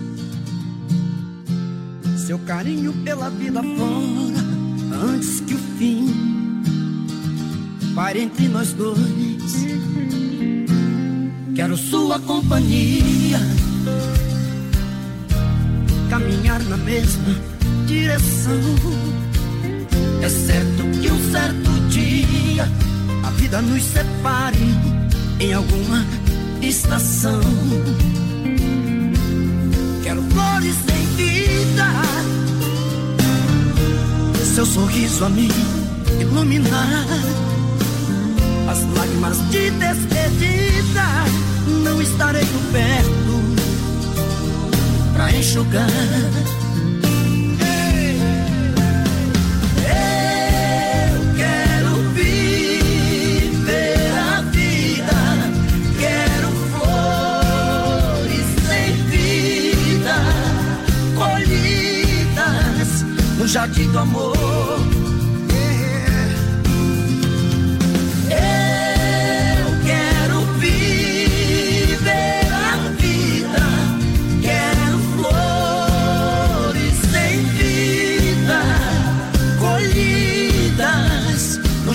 [2.18, 5.14] Seu carinho pela vida fora.
[5.14, 6.62] Antes que o fim
[7.96, 8.98] pare entre nós dois.
[11.56, 13.40] Quero sua companhia.
[16.10, 17.36] Caminhar na mesma
[17.86, 18.62] direção.
[20.22, 22.68] É certo que um certo dia
[23.24, 24.74] a vida nos separe
[25.40, 26.06] em alguma
[26.62, 27.42] estação.
[30.04, 31.86] Quero flores em vida,
[34.56, 35.50] seu sorriso a me
[36.20, 37.06] iluminar.
[38.70, 41.04] As lágrimas de despedida
[41.84, 43.37] não estarei perto
[61.16, 63.04] colhidas
[63.38, 64.97] no jardim do amor.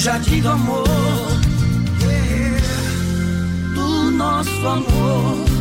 [0.03, 0.85] Jardim do amor,
[3.73, 5.52] do nosso amor.